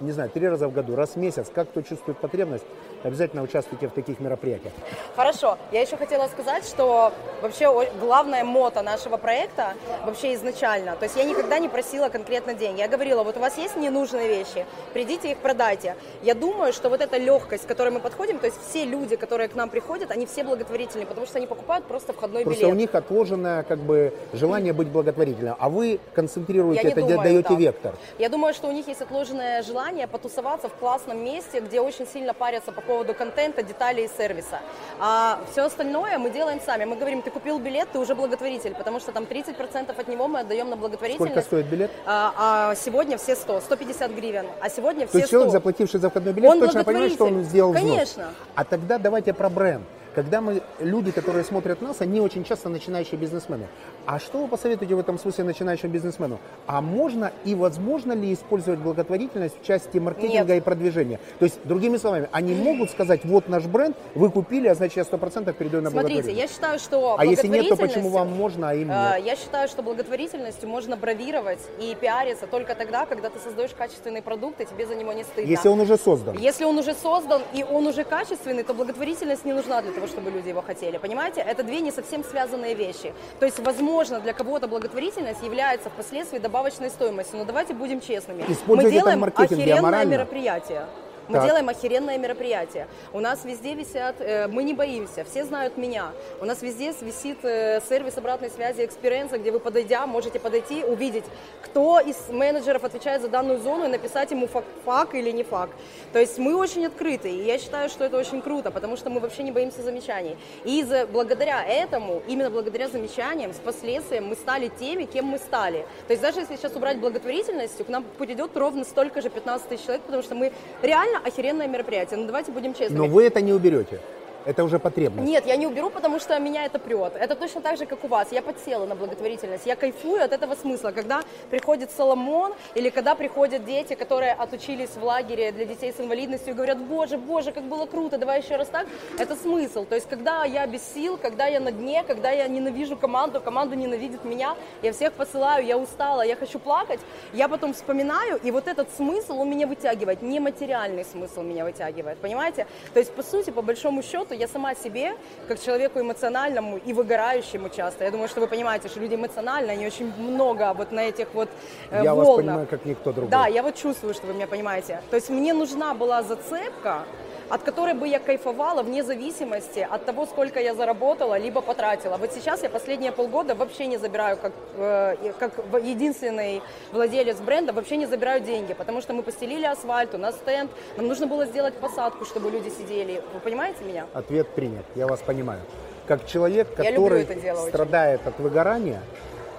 не 0.00 0.12
знаю, 0.12 0.30
три 0.30 0.46
раза 0.48 0.68
в 0.68 0.72
году, 0.72 0.96
раз 0.96 1.10
в 1.10 1.16
месяц, 1.16 1.50
как 1.54 1.70
кто 1.70 1.82
чувствует 1.82 2.18
потребность, 2.18 2.64
обязательно 3.04 3.42
участвуйте 3.42 3.86
в 3.88 3.92
таких 3.92 4.18
мероприятиях. 4.20 4.72
Хорошо. 5.14 5.58
Я 5.70 5.82
еще 5.82 5.96
хотела 5.96 6.26
сказать, 6.28 6.66
что 6.66 7.12
вообще 7.42 7.70
главная 8.00 8.44
мото 8.44 8.82
нашего 8.82 9.16
проекта 9.18 9.74
вообще 10.04 10.34
изначально, 10.34 10.96
то 10.96 11.04
есть 11.04 11.16
я 11.16 11.24
никогда 11.24 11.58
не 11.58 11.68
просила 11.68 12.08
конкретно 12.08 12.54
деньги. 12.54 12.80
Я 12.80 12.88
говорила, 12.88 13.22
вот 13.22 13.36
у 13.36 13.40
вас 13.40 13.58
есть 13.58 13.76
ненужные 13.76 14.28
вещи, 14.28 14.64
придите 14.92 15.32
их 15.32 15.38
продайте. 15.38 15.96
Я 16.22 16.34
думаю, 16.34 16.72
что 16.72 16.88
вот 16.88 17.00
эта 17.00 17.18
легкость, 17.18 17.64
к 17.64 17.68
которой 17.68 17.90
мы 17.90 18.00
подходим, 18.00 18.38
то 18.38 18.46
есть 18.46 18.58
все 18.68 18.84
люди, 18.84 19.16
которые 19.16 19.48
к 19.48 19.54
нам 19.54 19.68
приходят, 19.68 20.10
они 20.10 20.24
все 20.26 20.42
благотворительные, 20.42 21.06
потому 21.06 21.26
что 21.26 21.38
они 21.38 21.46
покупают 21.46 21.84
просто 21.84 22.12
входной 22.12 22.44
Просто 22.44 22.62
билет. 22.62 22.74
у 22.74 22.78
них 22.78 22.94
отложенное 22.94 23.62
как 23.64 23.78
бы 23.78 24.14
желание 24.32 24.72
быть 24.72 24.88
благотворительным, 24.88 25.56
а 25.58 25.68
вы 25.68 26.00
концентрируете 26.14 26.82
Я 26.82 26.90
это, 26.90 27.00
думаю 27.00 27.22
даете 27.22 27.48
так. 27.48 27.58
вектор. 27.58 27.94
Я 28.18 28.28
думаю, 28.28 28.54
что 28.54 28.68
у 28.68 28.72
них 28.72 28.88
есть 28.88 29.02
отложенное 29.02 29.62
желание 29.62 30.06
потусоваться 30.06 30.68
в 30.68 30.74
классном 30.74 31.22
месте, 31.22 31.60
где 31.60 31.80
очень 31.80 32.06
сильно 32.06 32.32
парятся 32.32 32.72
по 32.72 32.80
поводу 32.80 32.93
контента, 33.02 33.62
деталей 33.62 34.04
и 34.04 34.08
сервиса. 34.08 34.60
А 35.00 35.40
все 35.50 35.64
остальное 35.64 36.18
мы 36.18 36.30
делаем 36.30 36.60
сами. 36.60 36.84
Мы 36.84 36.96
говорим, 36.96 37.22
ты 37.22 37.30
купил 37.30 37.58
билет, 37.58 37.88
ты 37.92 37.98
уже 37.98 38.14
благотворитель, 38.14 38.74
потому 38.74 39.00
что 39.00 39.12
там 39.12 39.24
30% 39.24 39.98
от 39.98 40.08
него 40.08 40.28
мы 40.28 40.40
отдаем 40.40 40.70
на 40.70 40.76
благотворительность. 40.76 41.32
Сколько 41.32 41.46
стоит 41.46 41.66
билет? 41.66 41.90
А, 42.06 42.34
а 42.70 42.74
сегодня 42.74 43.16
все 43.18 43.34
100, 43.34 43.60
150 43.60 44.10
гривен, 44.12 44.46
а 44.60 44.68
сегодня 44.68 45.02
То 45.06 45.08
все 45.08 45.18
есть 45.18 45.28
100. 45.28 45.36
человек, 45.36 45.52
заплативший 45.52 46.00
за 46.00 46.10
входной 46.10 46.32
билет, 46.32 46.50
Он 46.50 46.60
точно 46.60 46.84
понимает, 46.84 47.12
что 47.12 47.24
он 47.24 47.42
сделал 47.42 47.72
взнос. 47.72 47.90
Конечно. 47.90 48.26
А 48.54 48.64
тогда 48.64 48.98
давайте 48.98 49.32
про 49.32 49.48
бренд. 49.48 49.84
Когда 50.14 50.40
мы, 50.40 50.62
люди, 50.78 51.10
которые 51.10 51.44
смотрят 51.44 51.82
нас, 51.82 52.00
они 52.00 52.20
очень 52.20 52.44
часто 52.44 52.68
начинающие 52.68 53.18
бизнесмены. 53.18 53.66
А 54.06 54.20
что 54.20 54.38
вы 54.38 54.48
посоветуете 54.48 54.94
в 54.94 54.98
этом 54.98 55.18
смысле 55.18 55.44
начинающему 55.44 55.92
бизнесмену? 55.92 56.38
А 56.66 56.80
можно 56.80 57.32
и 57.44 57.54
возможно 57.54 58.12
ли 58.12 58.32
использовать 58.32 58.78
благотворительность 58.80 59.56
в 59.60 59.64
части 59.64 59.98
маркетинга 59.98 60.54
Нет. 60.54 60.62
и 60.62 60.64
продвижения? 60.64 61.18
То 61.38 61.46
есть, 61.46 61.58
другими 61.64 61.96
словами, 61.96 62.28
они 62.30 62.54
могут 62.54 62.90
сказать, 62.90 63.24
вот 63.24 63.48
наш 63.48 63.64
бренд, 63.64 63.96
вы 64.14 64.30
купили, 64.30 64.68
а 64.68 64.74
значит 64.74 64.96
я 64.98 65.02
100% 65.02 65.52
передаю 65.54 65.82
на 65.82 65.90
Смотрите, 65.90 66.32
я 66.32 66.46
считаю, 66.46 66.78
что 66.78 67.16
А 67.18 67.24
если 67.24 67.48
нет, 67.48 67.68
то 67.68 67.76
почему 67.76 68.10
вам 68.10 68.32
можно, 68.32 68.70
а 68.70 68.74
им 68.74 68.90
Э, 68.90 69.16
нет? 69.16 69.26
Я 69.26 69.36
считаю, 69.36 69.68
что 69.68 69.82
благотворительностью 69.82 70.68
можно 70.68 70.96
бравировать 70.96 71.60
и 71.80 71.96
пиариться 72.00 72.46
только 72.46 72.74
тогда, 72.74 73.06
когда 73.06 73.30
ты 73.30 73.40
создаешь 73.40 73.72
качественный 73.76 74.22
продукт, 74.22 74.60
и 74.60 74.66
тебе 74.66 74.86
за 74.86 74.94
него 74.94 75.12
не 75.12 75.24
стыдно. 75.24 75.50
Если 75.50 75.68
он 75.68 75.80
уже 75.80 75.96
создан. 75.96 76.36
Если 76.38 76.64
он 76.64 76.78
уже 76.78 76.94
создан 76.94 77.42
и 77.52 77.64
он 77.64 77.86
уже 77.86 78.04
качественный, 78.04 78.62
то 78.62 78.74
благотворительность 78.74 79.44
не 79.44 79.52
нужна 79.52 79.82
для 79.82 79.92
того, 79.92 80.03
чтобы 80.06 80.30
люди 80.30 80.48
его 80.48 80.62
хотели. 80.62 80.98
Понимаете? 80.98 81.40
Это 81.40 81.62
две 81.62 81.80
не 81.80 81.90
совсем 81.90 82.24
связанные 82.24 82.74
вещи. 82.74 83.12
То 83.38 83.46
есть, 83.46 83.58
возможно, 83.60 84.20
для 84.20 84.32
кого-то 84.32 84.68
благотворительность 84.68 85.42
является 85.42 85.90
впоследствии 85.90 86.38
добавочной 86.38 86.90
стоимостью. 86.90 87.38
Но 87.38 87.44
давайте 87.44 87.74
будем 87.74 88.00
честными. 88.00 88.42
Используйте 88.48 88.88
Мы 88.88 88.90
делаем 88.90 89.20
маркетинге 89.20 89.74
охеренное 89.74 90.04
мероприятие. 90.04 90.86
Мы 91.28 91.34
Так. 91.34 91.46
делаем 91.46 91.68
охеренное 91.68 92.18
мероприятие. 92.18 92.86
У 93.12 93.20
нас 93.20 93.44
везде 93.44 93.74
висят, 93.74 94.16
э, 94.20 94.46
мы 94.46 94.62
не 94.62 94.74
боимся, 94.74 95.24
все 95.24 95.44
знают 95.44 95.78
меня. 95.78 96.12
У 96.40 96.44
нас 96.44 96.60
везде 96.60 96.92
висит 97.00 97.38
э, 97.42 97.80
сервис 97.88 98.18
обратной 98.18 98.50
связи 98.50 98.84
experience 98.84 99.29
а, 99.29 99.38
где 99.38 99.50
вы 99.50 99.58
подойдя, 99.58 100.06
можете 100.06 100.38
подойти, 100.38 100.84
увидеть, 100.84 101.24
кто 101.62 101.98
из 101.98 102.28
менеджеров 102.28 102.84
отвечает 102.84 103.22
за 103.22 103.28
данную 103.28 103.58
зону 103.60 103.86
и 103.86 103.88
написать 103.88 104.30
ему 104.32 104.46
fuck, 104.46 104.64
fuck 104.84 105.14
или 105.14 105.30
не 105.30 105.44
fuck. 105.44 105.70
То 106.12 106.18
есть 106.18 106.38
мы 106.38 106.54
очень 106.56 106.84
открыты, 106.86 107.30
и 107.30 107.44
я 107.44 107.58
считаю, 107.58 107.88
что 107.88 108.04
это 108.04 108.18
очень 108.18 108.42
круто, 108.42 108.70
потому 108.70 108.96
что 108.96 109.08
мы 109.08 109.20
вообще 109.20 109.44
не 109.44 109.50
боимся 109.50 109.82
замечаний. 109.82 110.36
И 110.64 110.82
за, 110.82 111.06
благодаря 111.06 111.64
этому, 111.64 112.22
именно 112.26 112.50
благодаря 112.50 112.88
замечаниям, 112.88 113.54
с 113.54 113.58
последствием 113.58 114.26
мы 114.26 114.34
стали 114.34 114.68
теми, 114.68 115.04
кем 115.04 115.24
мы 115.24 115.38
стали. 115.38 115.86
То 116.06 116.12
есть 116.12 116.22
даже 116.22 116.40
если 116.40 116.56
сейчас 116.56 116.76
убрать 116.76 116.98
благотворительность, 116.98 117.84
к 117.84 117.88
нам 117.88 118.04
придет 118.18 118.56
ровно 118.56 118.84
столько 118.84 119.22
же 119.22 119.30
15 119.30 119.68
тысяч 119.68 119.84
человек, 119.84 120.02
потому 120.04 120.22
что 120.22 120.34
мы 120.34 120.52
реально 120.82 121.13
охеренное 121.18 121.66
мероприятие. 121.68 122.18
Ну 122.18 122.26
давайте 122.26 122.52
будем 122.52 122.74
честными. 122.74 122.98
Но 122.98 123.06
вы 123.06 123.24
это 123.26 123.40
не 123.40 123.52
уберете. 123.52 124.00
Это 124.44 124.62
уже 124.62 124.78
потребность. 124.78 125.26
Нет, 125.26 125.46
я 125.46 125.56
не 125.56 125.66
уберу, 125.66 125.90
потому 125.90 126.18
что 126.20 126.38
меня 126.38 126.66
это 126.66 126.78
прет. 126.78 127.14
Это 127.16 127.34
точно 127.34 127.62
так 127.62 127.78
же, 127.78 127.86
как 127.86 128.04
у 128.04 128.08
вас. 128.08 128.30
Я 128.30 128.42
подсела 128.42 128.84
на 128.84 128.94
благотворительность. 128.94 129.64
Я 129.64 129.74
кайфую 129.74 130.22
от 130.22 130.32
этого 130.32 130.54
смысла. 130.54 130.90
Когда 130.90 131.22
приходит 131.50 131.90
Соломон 131.90 132.52
или 132.74 132.90
когда 132.90 133.14
приходят 133.14 133.64
дети, 133.64 133.94
которые 133.94 134.32
отучились 134.32 134.90
в 134.90 135.02
лагере 135.02 135.50
для 135.52 135.64
детей 135.64 135.92
с 135.92 136.00
инвалидностью 136.00 136.52
и 136.52 136.56
говорят, 136.56 136.78
боже, 136.78 137.16
боже, 137.16 137.52
как 137.52 137.64
было 137.64 137.86
круто, 137.86 138.18
давай 138.18 138.42
еще 138.42 138.56
раз 138.56 138.68
так. 138.68 138.86
Это 139.18 139.34
смысл. 139.34 139.86
То 139.86 139.94
есть, 139.94 140.08
когда 140.08 140.44
я 140.44 140.66
без 140.66 140.82
сил, 140.92 141.16
когда 141.16 141.46
я 141.46 141.60
на 141.60 141.72
дне, 141.72 142.04
когда 142.06 142.30
я 142.30 142.46
ненавижу 142.46 142.96
команду, 142.96 143.40
команда 143.40 143.76
ненавидит 143.76 144.24
меня, 144.24 144.56
я 144.82 144.92
всех 144.92 145.14
посылаю, 145.14 145.64
я 145.64 145.78
устала, 145.78 146.22
я 146.22 146.36
хочу 146.36 146.58
плакать, 146.58 147.00
я 147.32 147.48
потом 147.48 147.72
вспоминаю, 147.72 148.38
и 148.42 148.50
вот 148.50 148.68
этот 148.68 148.88
смысл 148.94 149.40
он 149.40 149.48
меня 149.48 149.66
вытягивает. 149.66 150.20
Нематериальный 150.20 151.04
смысл 151.04 151.40
меня 151.42 151.64
вытягивает, 151.64 152.18
понимаете? 152.18 152.66
То 152.92 152.98
есть, 152.98 153.12
по 153.12 153.22
сути, 153.22 153.50
по 153.50 153.62
большому 153.62 154.02
счету, 154.02 154.33
я 154.34 154.48
сама 154.48 154.74
себе, 154.74 155.14
как 155.48 155.60
человеку 155.60 156.00
эмоциональному 156.00 156.76
и 156.78 156.92
выгорающему 156.92 157.68
часто, 157.68 158.04
я 158.04 158.10
думаю, 158.10 158.28
что 158.28 158.40
вы 158.40 158.46
понимаете, 158.46 158.88
что 158.88 159.00
люди 159.00 159.14
эмоциональные, 159.14 159.72
они 159.76 159.86
очень 159.86 160.12
много 160.18 160.72
вот 160.74 160.92
на 160.92 161.00
этих 161.00 161.28
вот 161.34 161.48
э, 161.90 162.02
Я 162.02 162.14
вас 162.14 162.26
волнах. 162.26 162.44
понимаю, 162.46 162.66
как 162.66 162.84
никто 162.84 163.12
другой. 163.12 163.30
Да, 163.30 163.46
я 163.46 163.62
вот 163.62 163.74
чувствую, 163.76 164.14
что 164.14 164.26
вы 164.26 164.34
меня 164.34 164.46
понимаете. 164.46 165.00
То 165.10 165.16
есть 165.16 165.30
мне 165.30 165.52
нужна 165.54 165.94
была 165.94 166.22
зацепка, 166.22 167.04
от 167.48 167.62
которой 167.62 167.94
бы 167.94 168.08
я 168.08 168.18
кайфовала 168.18 168.82
вне 168.82 169.02
зависимости 169.02 169.86
от 169.88 170.04
того, 170.04 170.26
сколько 170.26 170.60
я 170.60 170.74
заработала, 170.74 171.38
либо 171.38 171.60
потратила. 171.60 172.16
Вот 172.16 172.32
сейчас 172.32 172.62
я 172.62 172.68
последние 172.68 173.12
полгода 173.12 173.54
вообще 173.54 173.86
не 173.86 173.98
забираю, 173.98 174.36
как, 174.36 174.52
э, 174.76 175.32
как 175.38 175.52
единственный 175.82 176.62
владелец 176.92 177.38
бренда, 177.40 177.72
вообще 177.72 177.96
не 177.96 178.06
забираю 178.06 178.40
деньги, 178.40 178.74
потому 178.74 179.00
что 179.00 179.12
мы 179.12 179.22
постелили 179.22 179.64
асфальт, 179.64 180.14
у 180.14 180.18
нас 180.18 180.36
стенд, 180.36 180.70
нам 180.96 181.06
нужно 181.06 181.26
было 181.26 181.46
сделать 181.46 181.74
посадку, 181.74 182.24
чтобы 182.24 182.50
люди 182.50 182.68
сидели. 182.70 183.22
Вы 183.32 183.40
понимаете 183.40 183.84
меня? 183.84 184.06
Ответ 184.14 184.48
принят, 184.48 184.84
я 184.94 185.06
вас 185.06 185.20
понимаю. 185.20 185.60
Как 186.06 186.26
человек, 186.26 186.74
который 186.74 187.26
страдает 187.68 188.26
от 188.26 188.38
выгорания, 188.38 189.02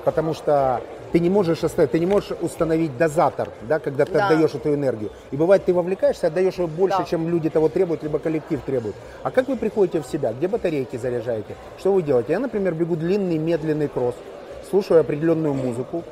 потому 0.03 0.33
что 0.33 0.81
ты 1.15 1.19
не 1.21 1.29
можешь 1.29 1.63
оставить, 1.63 1.91
ты 1.91 1.99
не 1.99 2.05
можешь 2.05 2.31
установить 2.41 2.97
дозатор, 2.97 3.47
да, 3.69 3.79
когда 3.79 4.03
ты 4.03 4.11
Да. 4.11 4.25
отдаешь 4.27 4.53
эту 4.53 4.73
энергию. 4.73 5.11
И 5.31 5.37
бывает, 5.37 5.63
ты 5.63 5.73
вовлекаешься, 5.73 6.27
отдаешь 6.27 6.55
ее 6.55 6.67
больше, 6.67 6.97
Да. 6.97 7.03
чем 7.05 7.29
люди 7.29 7.49
того 7.49 7.69
требуют, 7.69 8.03
либо 8.03 8.19
коллектив 8.19 8.59
требует. 8.65 8.95
А 9.23 9.31
как 9.31 9.47
вы 9.47 9.55
приходите 9.55 10.01
в 10.01 10.05
себя? 10.07 10.33
Где 10.33 10.49
батарейки 10.49 10.97
заряжаете? 10.97 11.55
Что 11.77 11.93
вы 11.93 12.01
делаете? 12.01 12.33
Я, 12.33 12.39
например, 12.39 12.73
бегу 12.73 12.97
длинный, 12.97 13.37
медленный 13.37 13.87
кросс, 13.87 14.15
слушаю 14.69 14.99
определенную 14.99 15.53
музыку, 15.53 16.03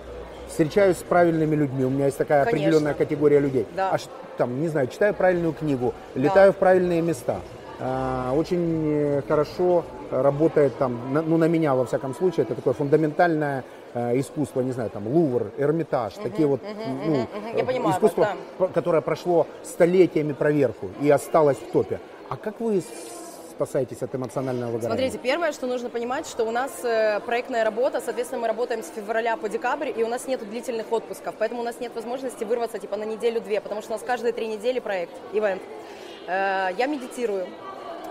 встречаюсь 0.47 0.95
с 0.99 1.03
правильными 1.03 1.53
людьми. 1.53 1.83
У 1.83 1.89
меня 1.89 2.05
есть 2.05 2.17
такая 2.17 2.45
Конечно. 2.45 2.61
определенная 2.69 2.93
категория 2.93 3.39
людей. 3.41 3.67
Да. 3.75 3.89
Аж 3.91 4.03
там, 4.37 4.61
не 4.61 4.69
знаю, 4.69 4.87
читаю 4.87 5.13
правильную 5.13 5.51
книгу, 5.51 5.93
летаю 6.15 6.53
в 6.53 6.55
правильные 6.55 7.01
места. 7.01 7.41
А, 7.81 8.31
Очень 8.33 9.21
хорошо 9.27 9.83
работает 10.11 10.77
там, 10.77 10.97
на- 11.11 11.21
ну 11.23 11.35
на 11.37 11.49
меня 11.49 11.75
во 11.75 11.83
всяком 11.83 12.15
случае, 12.15 12.43
это 12.45 12.55
такое 12.55 12.73
фундаментальное 12.73 13.65
искусство, 13.93 14.61
не 14.61 14.71
знаю, 14.71 14.89
там 14.89 15.07
Лувр, 15.07 15.51
Эрмитаж, 15.57 16.13
такие 16.15 16.47
вот 16.47 16.61
ну, 16.63 16.93
мгм. 16.93 17.27
Я 17.55 17.63
э, 17.63 17.65
понимаю 17.65 17.83
вас, 17.83 17.95
искусство, 17.97 18.29
да. 18.59 18.67
которое 18.67 19.01
прошло 19.01 19.47
столетиями 19.63 20.33
проверку 20.33 20.89
и 21.01 21.09
осталось 21.09 21.57
в 21.57 21.71
топе. 21.71 21.99
А 22.29 22.37
как 22.37 22.59
вы 22.59 22.81
спасаетесь 23.51 24.01
от 24.01 24.15
эмоционального 24.15 24.71
выгорания? 24.71 24.97
Смотрите, 24.97 25.19
первое, 25.19 25.51
что 25.51 25.67
нужно 25.67 25.89
понимать, 25.89 26.27
что 26.27 26.43
у 26.43 26.51
нас 26.51 26.71
э, 26.83 27.19
проектная 27.19 27.63
работа, 27.63 28.01
соответственно, 28.03 28.41
мы 28.41 28.47
работаем 28.47 28.81
с 28.81 28.89
февраля 28.89 29.37
по 29.37 29.49
декабрь, 29.49 29.91
и 29.95 30.03
у 30.03 30.07
нас 30.07 30.27
нет 30.27 30.47
длительных 30.49 30.91
отпусков, 30.91 31.35
поэтому 31.37 31.61
у 31.61 31.63
нас 31.63 31.79
нет 31.79 31.93
возможности 31.93 32.43
вырваться 32.43 32.79
типа 32.79 32.97
на 32.97 33.03
неделю-две, 33.03 33.61
потому 33.61 33.81
что 33.81 33.91
у 33.91 33.95
нас 33.95 34.01
каждые 34.01 34.33
три 34.33 34.47
недели 34.47 34.79
проект, 34.79 35.13
ивент. 35.33 35.61
Э, 36.27 36.69
Я 36.77 36.87
медитирую, 36.87 37.45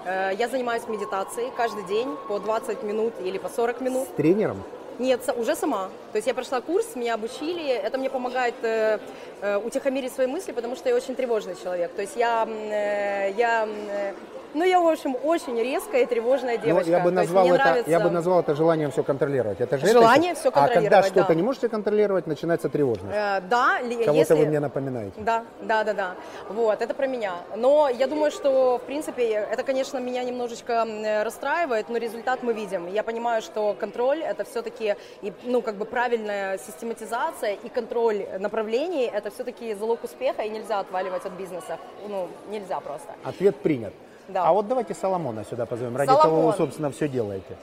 Э, 0.04 0.30
я 0.36 0.48
занимаюсь 0.48 0.82
медитацией 0.88 1.52
каждый 1.56 1.84
день 1.84 2.16
по 2.28 2.38
20 2.38 2.82
минут 2.82 3.14
или 3.24 3.38
по 3.38 3.48
40 3.48 3.80
минут. 3.80 4.08
С 4.08 4.12
тренером? 4.12 4.62
Нет, 4.98 5.20
уже 5.36 5.56
сама. 5.56 5.88
То 6.12 6.16
есть 6.16 6.26
я 6.26 6.34
прошла 6.34 6.60
курс, 6.60 6.94
меня 6.96 7.14
обучили. 7.14 7.68
Это 7.68 7.98
мне 7.98 8.10
помогает 8.10 8.54
э, 8.62 8.98
э, 9.40 9.56
утихомирить 9.56 10.12
свои 10.12 10.26
мысли, 10.26 10.52
потому 10.52 10.76
что 10.76 10.88
я 10.88 10.94
очень 10.94 11.14
тревожный 11.14 11.56
человек. 11.60 11.92
То 11.92 12.02
есть 12.02 12.16
я, 12.16 12.46
э, 12.46 13.32
я, 13.36 13.66
э, 13.66 14.12
ну 14.54 14.64
я 14.64 14.80
в 14.80 14.86
общем 14.86 15.16
очень 15.22 15.56
резкая 15.58 16.02
и 16.02 16.06
тревожная 16.06 16.58
Ну, 16.58 16.64
девочка. 16.64 16.90
я 16.90 17.00
бы 17.00 17.10
назвал 17.10 17.46
это, 17.46 17.54
нравится- 17.54 17.90
я 17.90 18.00
бы 18.00 18.10
назвал 18.10 18.40
это 18.40 18.54
желанием 18.54 18.90
все 18.90 19.02
контролировать. 19.02 19.60
Это 19.60 19.78
же 19.78 19.86
Желание 19.86 20.32
это- 20.32 20.40
всё 20.40 20.48
А 20.48 20.52
когда 20.52 20.74
контролировать, 20.74 21.06
что-то 21.06 21.28
да. 21.28 21.34
не 21.34 21.42
можете 21.42 21.68
контролировать, 21.68 22.26
начинается 22.26 22.68
тревожность. 22.68 23.14
Э, 23.14 23.40
да, 23.48 23.78
Кого-то 23.80 24.12
если... 24.12 24.34
вы 24.34 24.46
мне 24.46 24.60
напоминаете. 24.60 25.20
Да, 25.20 25.44
да, 25.62 25.84
да, 25.84 25.92
да. 25.94 26.14
Вот, 26.48 26.80
это 26.82 26.94
про 26.94 27.06
меня. 27.06 27.34
Но 27.56 27.88
я 27.88 28.06
думаю, 28.06 28.30
что, 28.30 28.78
в 28.78 28.86
принципе, 28.86 29.22
это, 29.52 29.62
конечно, 29.62 29.98
меня 29.98 30.24
немножечко 30.24 30.84
расстраивает, 31.24 31.88
но 31.88 31.98
результат 31.98 32.42
мы 32.42 32.52
видим. 32.52 32.86
Я 32.88 33.02
понимаю, 33.02 33.42
что 33.42 33.74
контроль– 33.78 34.22
это 34.22 34.44
все-таки, 34.44 34.96
ну, 35.44 35.62
как 35.62 35.76
бы 35.76 35.84
правильная 35.84 36.58
систематизация 36.58 37.54
и 37.54 37.68
контроль 37.68 38.26
направлений– 38.38 39.10
это 39.12 39.30
все-таки 39.30 39.74
залог 39.74 40.04
успеха, 40.04 40.42
и 40.42 40.48
нельзя 40.50 40.80
отваливать 40.80 41.24
от 41.24 41.32
бизнеса. 41.32 41.78
Ну, 42.08 42.28
нельзя 42.50 42.80
просто. 42.80 43.12
Ответ 43.24 43.56
принят. 43.56 43.92
Да. 44.28 44.44
А 44.46 44.52
вот 44.52 44.68
давайте 44.68 44.94
Соломона 44.94 45.44
сюда 45.44 45.66
позовем. 45.66 45.96
Ради 45.96 46.08
Соломон. 46.08 46.30
того 46.30 46.42
вы, 46.42 46.52
собственно, 46.52 46.90
все 46.90 47.08
делаете. 47.08 47.56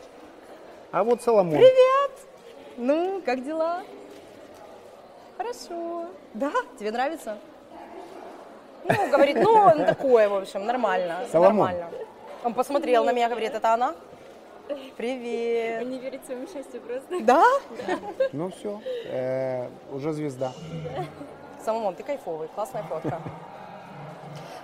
А 0.92 1.04
вот 1.04 1.22
Соломон. 1.22 1.56
Привет! 1.56 2.12
Ну, 2.78 3.22
как 3.26 3.44
дела? 3.44 3.82
Хорошо. 5.38 6.06
Да? 6.34 6.52
Тебе 6.78 6.92
нравится? 6.92 7.38
Ну, 8.86 9.10
говорит, 9.10 9.38
ну, 9.42 9.52
он 9.52 9.86
такое, 9.86 10.30
в 10.30 10.36
общем, 10.36 10.66
нормально. 10.66 11.26
Соломон. 11.32 11.72
Нормально. 11.72 11.90
Он 12.44 12.54
посмотрел 12.54 13.04
на 13.04 13.12
меня, 13.12 13.30
говорит, 13.30 13.54
это 13.54 13.74
она? 13.74 13.96
Привет. 14.98 15.82
Он 15.82 15.90
не 15.90 16.00
верит 16.00 16.26
своему 16.26 16.46
счастью 16.48 16.80
просто. 16.82 17.20
Да? 17.22 17.44
Ну 18.32 18.52
все, 18.52 18.80
уже 19.92 20.14
звезда. 20.14 20.52
Самомон, 21.66 21.96
ты 21.96 22.04
кайфовый, 22.04 22.48
классная 22.50 22.84
фотка. 22.84 23.20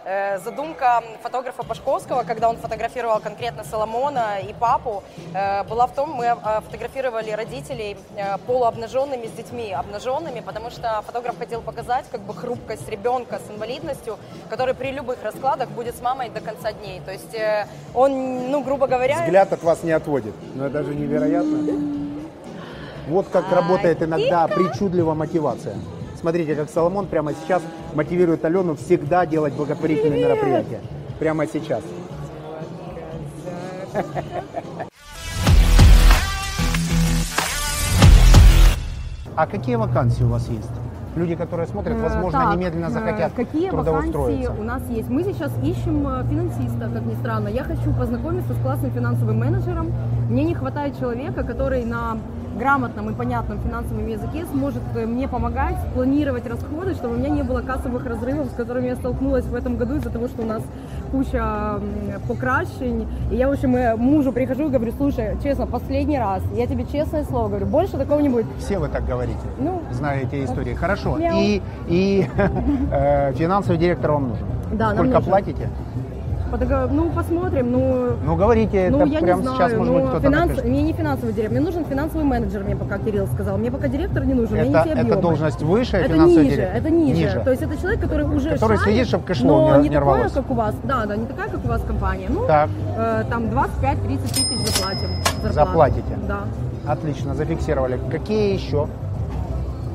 Э, 0.08 0.38
Задумка 0.38 1.02
фотографа 1.24 1.64
Пашковского, 1.64 2.22
когда 2.22 2.48
он 2.48 2.58
фотографировал 2.58 3.20
конкретно 3.20 3.64
Соломона 3.64 4.38
и 4.38 4.54
папу, 4.54 5.04
э, 5.34 5.64
была 5.64 5.88
в 5.88 5.96
том, 5.96 6.12
мы 6.12 6.26
э, 6.26 6.36
фотографировали 6.64 7.32
родителей 7.32 7.98
полуобнаженными 8.46 9.26
с 9.26 9.32
детьми 9.32 9.72
обнаженными, 9.74 10.42
потому 10.42 10.70
что 10.70 11.02
фотограф 11.08 11.40
хотел 11.40 11.62
показать 11.62 12.06
как 12.12 12.22
бы 12.22 12.36
хрупкость 12.36 12.88
ребенка 12.88 13.40
с 13.40 13.52
инвалидностью, 13.52 14.18
который 14.48 14.76
при 14.76 14.92
любых 14.92 15.24
раскладах 15.24 15.70
будет 15.70 15.96
с 15.96 16.02
мамой 16.02 16.30
до 16.30 16.40
конца 16.40 16.72
дней. 16.72 17.02
То 17.04 17.12
есть 17.12 17.36
он, 17.96 18.52
ну, 18.52 18.64
грубо 18.64 18.86
говоря... 18.86 19.24
Взгляд 19.24 19.54
от 19.54 19.64
вас 19.64 19.82
не 19.82 19.92
отводит. 19.92 20.36
Но 20.54 20.68
это 20.68 20.84
же 20.84 20.94
невероятно. 20.94 22.06
Вот 23.08 23.28
как 23.30 23.46
А, 23.52 23.56
работает 23.56 24.04
иногда 24.04 24.48
причудливая 24.48 25.16
мотивация. 25.16 25.76
Смотрите, 26.26 26.56
как 26.56 26.72
Соломон 26.72 27.06
прямо 27.06 27.34
сейчас 27.34 27.62
мотивирует 27.94 28.44
Алену 28.46 28.76
всегда 28.76 29.28
делать 29.28 29.54
благотворительные 29.54 30.24
мероприятия. 30.26 30.80
Прямо 31.20 31.46
сейчас. 31.46 31.84
А 39.36 39.46
какие 39.46 39.76
вакансии 39.76 40.24
у 40.24 40.30
вас 40.30 40.50
есть? 40.50 40.72
Люди, 41.16 41.36
которые 41.36 41.68
смотрят, 41.68 42.02
возможно, 42.02 42.38
Э, 42.38 42.42
так, 42.42 42.56
немедленно 42.56 42.88
э, 42.88 42.90
захотят 42.90 43.34
Какие 43.34 43.70
трудоустроиться. 43.70 44.18
вакансии 44.18 44.60
у 44.60 44.64
нас 44.64 44.82
есть? 44.90 45.10
Мы 45.10 45.24
сейчас 45.24 45.52
ищем 45.64 46.08
э, 46.08 46.24
финансиста, 46.28 46.90
как 46.92 47.06
ни 47.06 47.14
странно. 47.14 47.50
Я 47.50 47.64
хочу 47.64 47.94
познакомиться 47.94 48.52
с 48.52 48.58
классным 48.64 48.90
финансовым 48.90 49.38
менеджером. 49.38 49.94
Мне 50.28 50.44
не 50.44 50.56
хватает 50.56 50.98
человека, 50.98 51.44
который 51.44 51.86
на 51.86 52.18
грамотном 52.56 53.10
и 53.10 53.14
понятном 53.14 53.60
финансовом 53.60 54.08
языке 54.08 54.46
сможет 54.52 54.82
э, 54.96 55.06
мне 55.06 55.28
помогать 55.28 55.76
планировать 55.94 56.48
расходы, 56.48 56.94
чтобы 56.94 57.16
у 57.16 57.18
меня 57.18 57.30
не 57.30 57.44
было 57.44 57.62
кассовых 57.62 58.06
разрывов, 58.06 58.48
с 58.48 58.54
которыми 58.54 58.88
я 58.88 58.96
столкнулась 58.96 59.46
в 59.46 59.54
этом 59.56 59.78
году 59.78 59.96
из-за 59.96 60.10
того, 60.10 60.28
что 60.28 60.42
у 60.42 60.46
нас 60.46 60.64
куча 61.12 61.38
м, 61.38 62.22
покращень. 62.28 63.08
И 63.32 63.36
я, 63.36 63.48
в 63.50 63.52
общем, 63.52 63.76
э, 63.76 63.96
мужу 63.96 64.32
прихожу 64.32 64.68
и 64.68 64.70
говорю, 64.70 64.94
слушай, 64.98 65.38
честно, 65.44 65.66
последний 65.68 66.18
раз, 66.20 66.42
я 66.56 66.68
тебе 66.68 66.86
честное 66.92 67.24
слово 67.24 67.48
говорю, 67.50 67.66
больше 67.66 67.98
такого 67.98 68.20
не 68.20 68.30
будет. 68.30 68.46
Все 68.60 68.80
вы 68.80 68.88
так 68.88 69.06
говорите, 69.06 69.40
Ну, 69.60 69.82
зная 69.92 70.22
эти 70.22 70.44
истории. 70.46 70.74
Хорошо. 70.74 71.18
Мяу. 71.18 71.38
И, 71.40 71.62
и 71.88 72.28
э, 72.92 73.34
финансовый 73.34 73.78
директор 73.78 74.12
вам 74.12 74.30
нужен. 74.30 74.46
Да, 74.74 74.94
нам 74.94 75.08
Сколько 75.10 75.22
платите? 75.22 75.70
По 76.52 76.58
договор- 76.58 76.92
ну, 76.92 77.10
посмотрим, 77.10 77.72
ну, 77.72 78.08
Ну, 78.26 78.36
говорите, 78.36 78.90
Ну, 78.92 79.00
это 79.02 79.08
я 79.10 79.20
прямо 79.20 79.42
не 79.42 79.48
знаю, 79.48 79.58
сейчас, 79.58 79.74
может 79.78 79.94
быть, 79.94 80.04
но 80.04 80.10
кто-то 80.10 80.26
финанс... 80.28 80.48
напишет. 80.50 80.66
мне 80.66 80.82
не 80.84 80.94
финансовый 80.94 81.34
директор, 81.34 81.52
мне 81.58 81.66
нужен 81.66 81.86
финансовый 81.86 82.24
менеджер, 82.24 82.64
мне 82.64 82.76
пока 82.76 82.98
Кирилл 83.00 83.28
сказал. 83.28 83.58
Мне 83.58 83.72
пока 83.72 83.88
директор 83.88 84.24
не 84.26 84.34
нужен, 84.34 84.56
не 84.56 84.62
Это, 84.70 84.84
те 84.84 84.90
это 84.92 85.02
объемы. 85.02 85.22
должность 85.22 85.62
выше, 85.62 85.98
Это 85.98 86.14
финансовый 86.14 86.44
ниже, 86.44 86.56
директор? 86.56 86.78
это 86.78 86.90
ниже. 86.90 87.42
То 87.44 87.52
есть 87.52 87.62
это 87.64 87.78
человек, 87.82 88.02
который 88.02 88.26
уже 88.26 88.50
Который 88.52 88.78
шарит, 88.78 88.82
следит, 88.94 89.08
чтоб 89.08 89.24
кэшлоу 89.26 89.68
но 89.70 89.76
не- 89.78 89.84
не, 89.84 89.90
не 89.90 89.96
такое, 89.96 90.14
рвалось. 90.16 90.32
как 90.34 90.52
у 90.52 90.54
вас. 90.54 90.76
Да, 90.84 91.06
да, 91.06 91.16
не 91.16 91.26
такая, 91.26 91.50
как 91.50 91.64
у 91.66 91.68
вас 91.68 91.82
компания. 91.82 92.28
Ну, 92.30 92.46
Так, 92.48 92.70
э, 92.98 93.24
там 93.30 93.44
25-30 93.50 94.30
тысяч 94.34 94.76
заплатим. 94.76 95.08
зарплату. 95.44 95.54
Заплатите? 95.54 96.20
Да. 96.28 96.40
отлично, 96.88 97.34
зафиксировали. 97.34 98.00
Какие 98.12 98.54
еще 98.54 98.88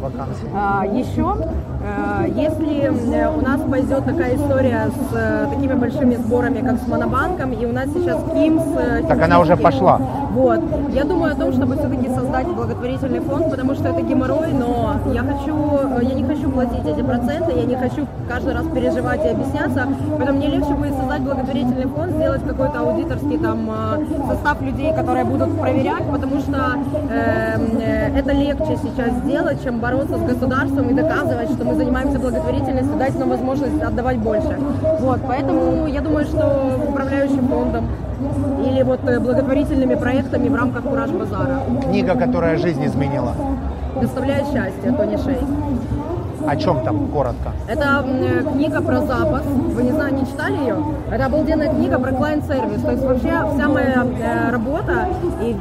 вакансии? 0.01 0.48
А, 0.55 0.84
еще, 0.86 1.36
э, 1.82 2.28
если 2.34 3.14
э, 3.14 3.28
у 3.28 3.40
нас 3.40 3.61
пойдет 3.61 4.05
такая 4.05 4.34
история 4.36 4.88
с 4.88 5.14
э, 5.14 5.46
такими 5.53 5.74
большими 5.74 6.16
сборами, 6.16 6.61
как 6.61 6.78
с 6.78 6.88
Монобанком, 6.88 7.53
и 7.53 7.66
у 7.66 7.72
нас 7.72 7.86
сейчас 7.94 8.18
КИМС... 8.32 8.62
Так 9.09 9.22
она 9.22 9.40
уже 9.40 9.57
пошла. 9.57 10.01
Вот. 10.32 10.61
Я 10.90 11.05
думаю 11.05 11.32
о 11.32 11.36
том, 11.36 11.53
чтобы 11.53 11.76
все-таки 11.76 12.09
создать 12.09 12.46
благотворительный 12.46 13.20
фонд, 13.20 13.51
потому 13.51 13.74
что 13.74 13.88
это 13.88 14.03
геморрой, 14.03 14.53
но 14.53 14.96
я 15.12 15.22
хочу, 15.22 15.55
я 16.01 16.14
не 16.14 16.24
хочу 16.24 16.51
платить 16.51 16.86
эти 16.86 17.03
проценты, 17.03 17.53
я 17.53 17.64
не 17.64 17.76
хочу 17.76 18.07
каждый 18.28 18.55
раз 18.55 18.66
переживать 18.72 19.24
и 19.24 19.28
объясняться, 19.28 19.88
поэтому 20.16 20.38
мне 20.38 20.48
легче 20.48 20.72
будет 20.74 20.94
создать 20.94 21.20
благотворительный 21.22 21.86
фонд, 21.86 22.12
сделать 22.12 22.42
какой-то 22.46 22.80
аудиторский 22.80 23.38
там 23.38 23.70
состав 24.28 24.62
людей, 24.62 24.94
которые 24.94 25.24
будут 25.24 25.59
проверять, 25.61 26.05
потому 26.11 26.40
что 26.40 26.78
э, 27.11 27.57
э, 27.80 28.18
это 28.18 28.32
легче 28.32 28.78
сейчас 28.82 29.12
сделать, 29.24 29.62
чем 29.62 29.80
бороться 29.80 29.89
с 29.99 30.22
государством 30.22 30.88
и 30.88 30.95
доказывать, 30.95 31.51
что 31.51 31.64
мы 31.64 31.74
занимаемся 31.74 32.18
благотворительностью, 32.18 32.97
дать 32.99 33.18
нам 33.18 33.30
возможность 33.30 33.82
отдавать 33.82 34.18
больше. 34.18 34.57
Вот, 35.01 35.20
поэтому 35.26 35.86
я 35.86 36.01
думаю, 36.01 36.24
что 36.26 36.78
управляющим 36.88 37.49
фондом 37.49 37.88
или 38.64 38.82
вот 38.82 39.01
э, 39.09 39.18
благотворительными 39.18 39.95
проектами 39.95 40.49
в 40.49 40.55
рамках 40.55 40.84
Кураж 40.84 41.11
Базара. 41.11 41.61
Книга, 41.84 42.14
которая 42.14 42.59
жизнь 42.59 42.84
изменила. 42.84 43.34
Доставляет 44.01 44.47
счастье, 44.47 44.93
Тони 44.93 45.16
Шей. 45.16 45.38
О 46.47 46.57
чем 46.57 46.82
там, 46.84 47.09
коротко? 47.09 47.53
Это 47.68 48.05
э, 48.07 48.43
книга 48.53 48.80
про 48.80 49.01
запас. 49.01 49.45
Вы 49.45 49.82
не 49.82 49.93
знаю, 49.93 50.14
не 50.14 50.26
читали 50.26 50.57
ее? 50.57 50.76
Это 51.11 51.26
обалденная 51.26 51.70
книга 51.70 51.99
про 51.99 52.12
клиент-сервис. 52.12 52.82
То 52.82 52.91
есть 52.93 53.05
вообще 53.05 53.32
вся 53.55 53.68
моя 53.68 54.07
э, 54.20 54.51
работа 54.51 55.09
и 55.43 55.57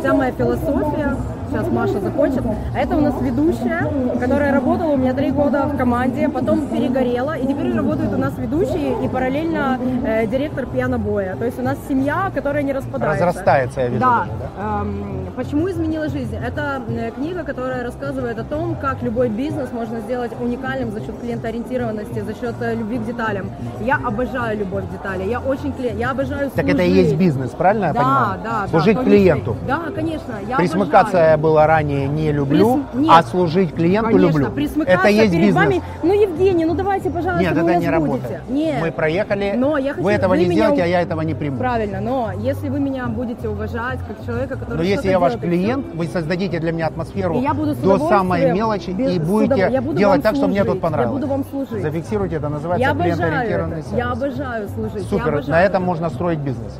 вся 0.00 0.14
моя 0.14 0.32
философия 0.32 1.16
Сейчас 1.56 1.72
Маша 1.72 2.00
закончит. 2.00 2.42
А 2.74 2.78
это 2.78 2.96
у 2.96 3.00
нас 3.00 3.14
ведущая, 3.18 3.90
которая 4.20 4.52
работала 4.52 4.90
у 4.92 4.96
меня 4.98 5.14
три 5.14 5.30
года 5.30 5.62
в 5.64 5.76
команде, 5.78 6.28
потом 6.28 6.66
перегорела, 6.66 7.34
и 7.38 7.46
теперь 7.46 7.74
работает 7.74 8.12
у 8.12 8.18
нас 8.18 8.36
ведущий 8.36 8.92
и 9.02 9.08
параллельно 9.08 9.78
э, 10.04 10.26
директор 10.26 10.66
пьянобоя. 10.66 11.34
То 11.36 11.46
есть 11.46 11.58
у 11.58 11.62
нас 11.62 11.78
семья, 11.88 12.30
которая 12.34 12.62
не 12.62 12.74
распадается. 12.74 13.24
Разрастается, 13.26 13.80
я 13.80 13.88
вижу. 13.88 14.00
Да. 14.00 14.26
даже, 14.26 14.82
Эм, 14.86 15.16
Почему 15.36 15.70
изменила 15.70 16.08
жизнь? 16.08 16.34
Это 16.34 16.80
э, 16.88 17.10
книга, 17.10 17.42
которая 17.44 17.84
рассказывает 17.84 18.38
о 18.38 18.44
том, 18.44 18.74
как 18.74 19.02
любой 19.02 19.28
бизнес 19.28 19.70
можно 19.70 20.00
сделать 20.00 20.32
уникальным 20.40 20.90
за 20.92 21.00
счет 21.00 21.18
клиентоориентированности, 21.20 22.20
за 22.20 22.32
счет 22.32 22.54
э, 22.60 22.74
любви 22.74 22.96
к 22.96 23.04
деталям. 23.04 23.50
Я 23.82 23.96
обожаю 24.02 24.58
любовь 24.58 24.84
к 24.88 24.92
деталям. 24.92 25.28
Я 25.28 25.40
очень 25.40 25.72
кле- 25.72 25.94
я 25.98 26.12
обожаю 26.12 26.50
Так 26.50 26.64
это 26.66 26.82
и 26.82 26.86
служить. 26.86 27.04
есть 27.04 27.16
бизнес, 27.16 27.50
правильно 27.50 27.86
я 27.86 27.92
да, 27.92 28.00
понимаю? 28.00 28.40
Да, 28.44 28.50
да. 28.62 28.68
Служить 28.68 28.96
Тони 28.96 29.04
клиенту. 29.06 29.56
Шей. 29.58 29.68
Да, 29.68 29.80
конечно. 29.94 30.34
Я 30.48 30.56
Присмыкаться 30.56 31.08
обожаю. 31.18 31.34
Было 31.46 31.66
ранее, 31.66 32.08
не 32.08 32.32
люблю, 32.32 32.80
Прис- 32.92 33.00
нет. 33.00 33.10
а 33.12 33.22
служить 33.22 33.72
клиенту 33.74 34.10
Конечно, 34.10 34.38
люблю. 34.38 34.82
Это 34.84 35.08
есть 35.08 35.30
перед 35.32 35.46
бизнес. 35.46 35.54
вами. 35.54 35.82
Ну, 36.02 36.12
Евгений, 36.12 36.64
ну 36.64 36.74
давайте, 36.74 37.08
пожалуйста, 37.10 37.42
Нет, 37.42 37.52
это 37.52 37.62
не 37.62 37.72
будете. 37.74 37.90
работает. 37.90 38.40
Нет. 38.50 38.76
Мы 38.80 38.90
проехали, 38.90 39.54
Но 39.56 39.78
я 39.78 39.92
хочу- 39.92 40.04
вы 40.04 40.12
этого 40.12 40.30
вы 40.30 40.38
не 40.38 40.44
меня 40.46 40.54
сделаете, 40.54 40.82
а 40.82 40.86
я 40.86 41.00
этого 41.02 41.20
не 41.22 41.34
приму. 41.34 41.58
Правильно, 41.58 42.00
но 42.00 42.30
если 42.40 42.68
вы 42.68 42.80
меня 42.80 43.06
будете 43.06 43.48
уважать 43.48 43.98
как 44.08 44.24
человека, 44.26 44.56
который 44.56 44.78
Но 44.78 44.82
если 44.82 45.08
я 45.08 45.18
ваш 45.20 45.34
делает, 45.34 45.48
клиент, 45.50 45.86
вы 45.94 46.06
создадите 46.06 46.58
для 46.58 46.72
меня 46.72 46.86
атмосферу 46.88 47.40
до 47.82 47.98
самой 48.08 48.52
мелочи 48.52 48.90
без- 48.90 49.14
и 49.14 49.18
будете 49.18 49.68
я 49.70 49.80
буду 49.80 49.96
делать 49.96 50.22
так, 50.22 50.34
чтобы 50.34 50.48
мне 50.50 50.64
тут 50.64 50.80
понравилось. 50.80 51.14
Я 51.14 51.20
буду 51.20 51.32
вам 51.32 51.44
служить. 51.50 51.82
Зафиксируйте, 51.82 52.36
это 52.36 52.48
называется 52.48 52.88
Я 52.88 52.94
клиент-ориентированный 52.94 53.78
это. 53.80 53.88
сервис. 53.88 53.98
Я 54.04 54.12
обожаю 54.12 54.68
служить. 54.68 55.08
Супер, 55.08 55.46
на 55.48 55.62
этом 55.62 55.82
это. 55.82 55.86
можно 55.86 56.10
строить 56.10 56.38
бизнес. 56.40 56.78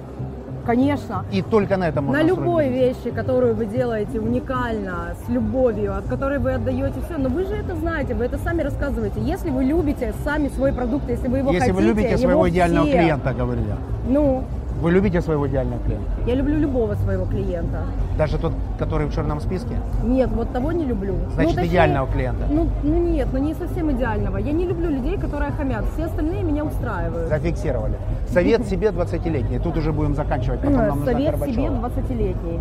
Конечно. 0.66 1.24
И 1.32 1.42
только 1.42 1.76
на 1.76 1.88
этом 1.88 2.06
можно 2.06 2.18
На 2.22 2.24
строить 2.28 2.38
любой 2.40 2.68
бизнес. 2.68 2.96
вещи, 3.04 3.14
которую 3.14 3.54
вы 3.54 3.66
делаете 3.66 4.18
уникально, 4.20 5.14
с 5.24 5.28
любовью, 5.30 5.96
от 5.96 6.06
которой 6.06 6.38
вы 6.38 6.54
отдаете 6.54 7.00
все. 7.06 7.16
Но 7.18 7.28
вы 7.28 7.44
же 7.44 7.54
это 7.54 7.74
знаете, 7.76 8.14
вы 8.14 8.24
это 8.24 8.36
сами 8.38 8.62
рассказываете. 8.62 9.20
Если 9.20 9.50
вы 9.50 9.64
любите 9.64 10.12
сами 10.24 10.48
свой 10.48 10.72
продукт, 10.72 11.08
если 11.08 11.28
вы 11.28 11.38
его 11.38 11.52
Если 11.52 11.70
хотите, 11.70 11.72
вы 11.80 11.82
любите 11.88 12.08
его 12.10 12.18
своего 12.18 12.48
идеального 12.48 12.86
все- 12.86 12.98
клиента, 12.98 13.32
говорю 13.32 13.60
я. 13.68 13.76
Ну, 14.08 14.44
Вы 14.80 14.92
любите 14.92 15.22
своего 15.22 15.48
идеального 15.48 15.80
клиента? 15.84 16.10
я 16.26 16.34
люблю 16.34 16.58
любого 16.58 16.94
своего 16.96 17.24
клиента. 17.24 17.84
Даже 18.18 18.38
тот, 18.38 18.52
который 18.78 19.06
в 19.06 19.14
черном 19.14 19.40
списке? 19.40 19.76
Нет, 20.04 20.30
вот 20.30 20.52
того 20.52 20.72
не 20.72 20.84
люблю. 20.84 21.14
Значит, 21.34 21.50
Ну, 21.50 21.56
точнее, 21.56 21.72
идеального 21.72 22.06
клиента. 22.08 22.46
Ну, 22.50 22.68
ну 22.82 22.98
нет, 22.98 23.28
ну 23.32 23.38
не 23.38 23.54
совсем 23.54 23.90
идеального. 23.92 24.36
Я 24.36 24.52
не 24.52 24.66
люблю 24.66 24.90
людей, 24.90 25.16
которые 25.18 25.52
хамят. 25.52 25.84
Все 25.94 26.04
остальные 26.04 26.42
меня 26.42 26.64
устраивают. 26.64 27.28
Зафиксировали. 27.28 27.94
Совет 28.28 28.66
себе 28.68 28.88
20-летний. 28.88 29.58
Тут 29.58 29.76
уже 29.78 29.92
будем 29.92 30.14
заканчивать, 30.14 30.60
потом 30.60 30.76
нам 30.76 31.04
Совет 31.04 31.36
себе 31.36 31.68
20-летний. 31.68 32.60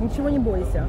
Ничего 0.00 0.28
не 0.28 0.38
бойся. 0.38 0.86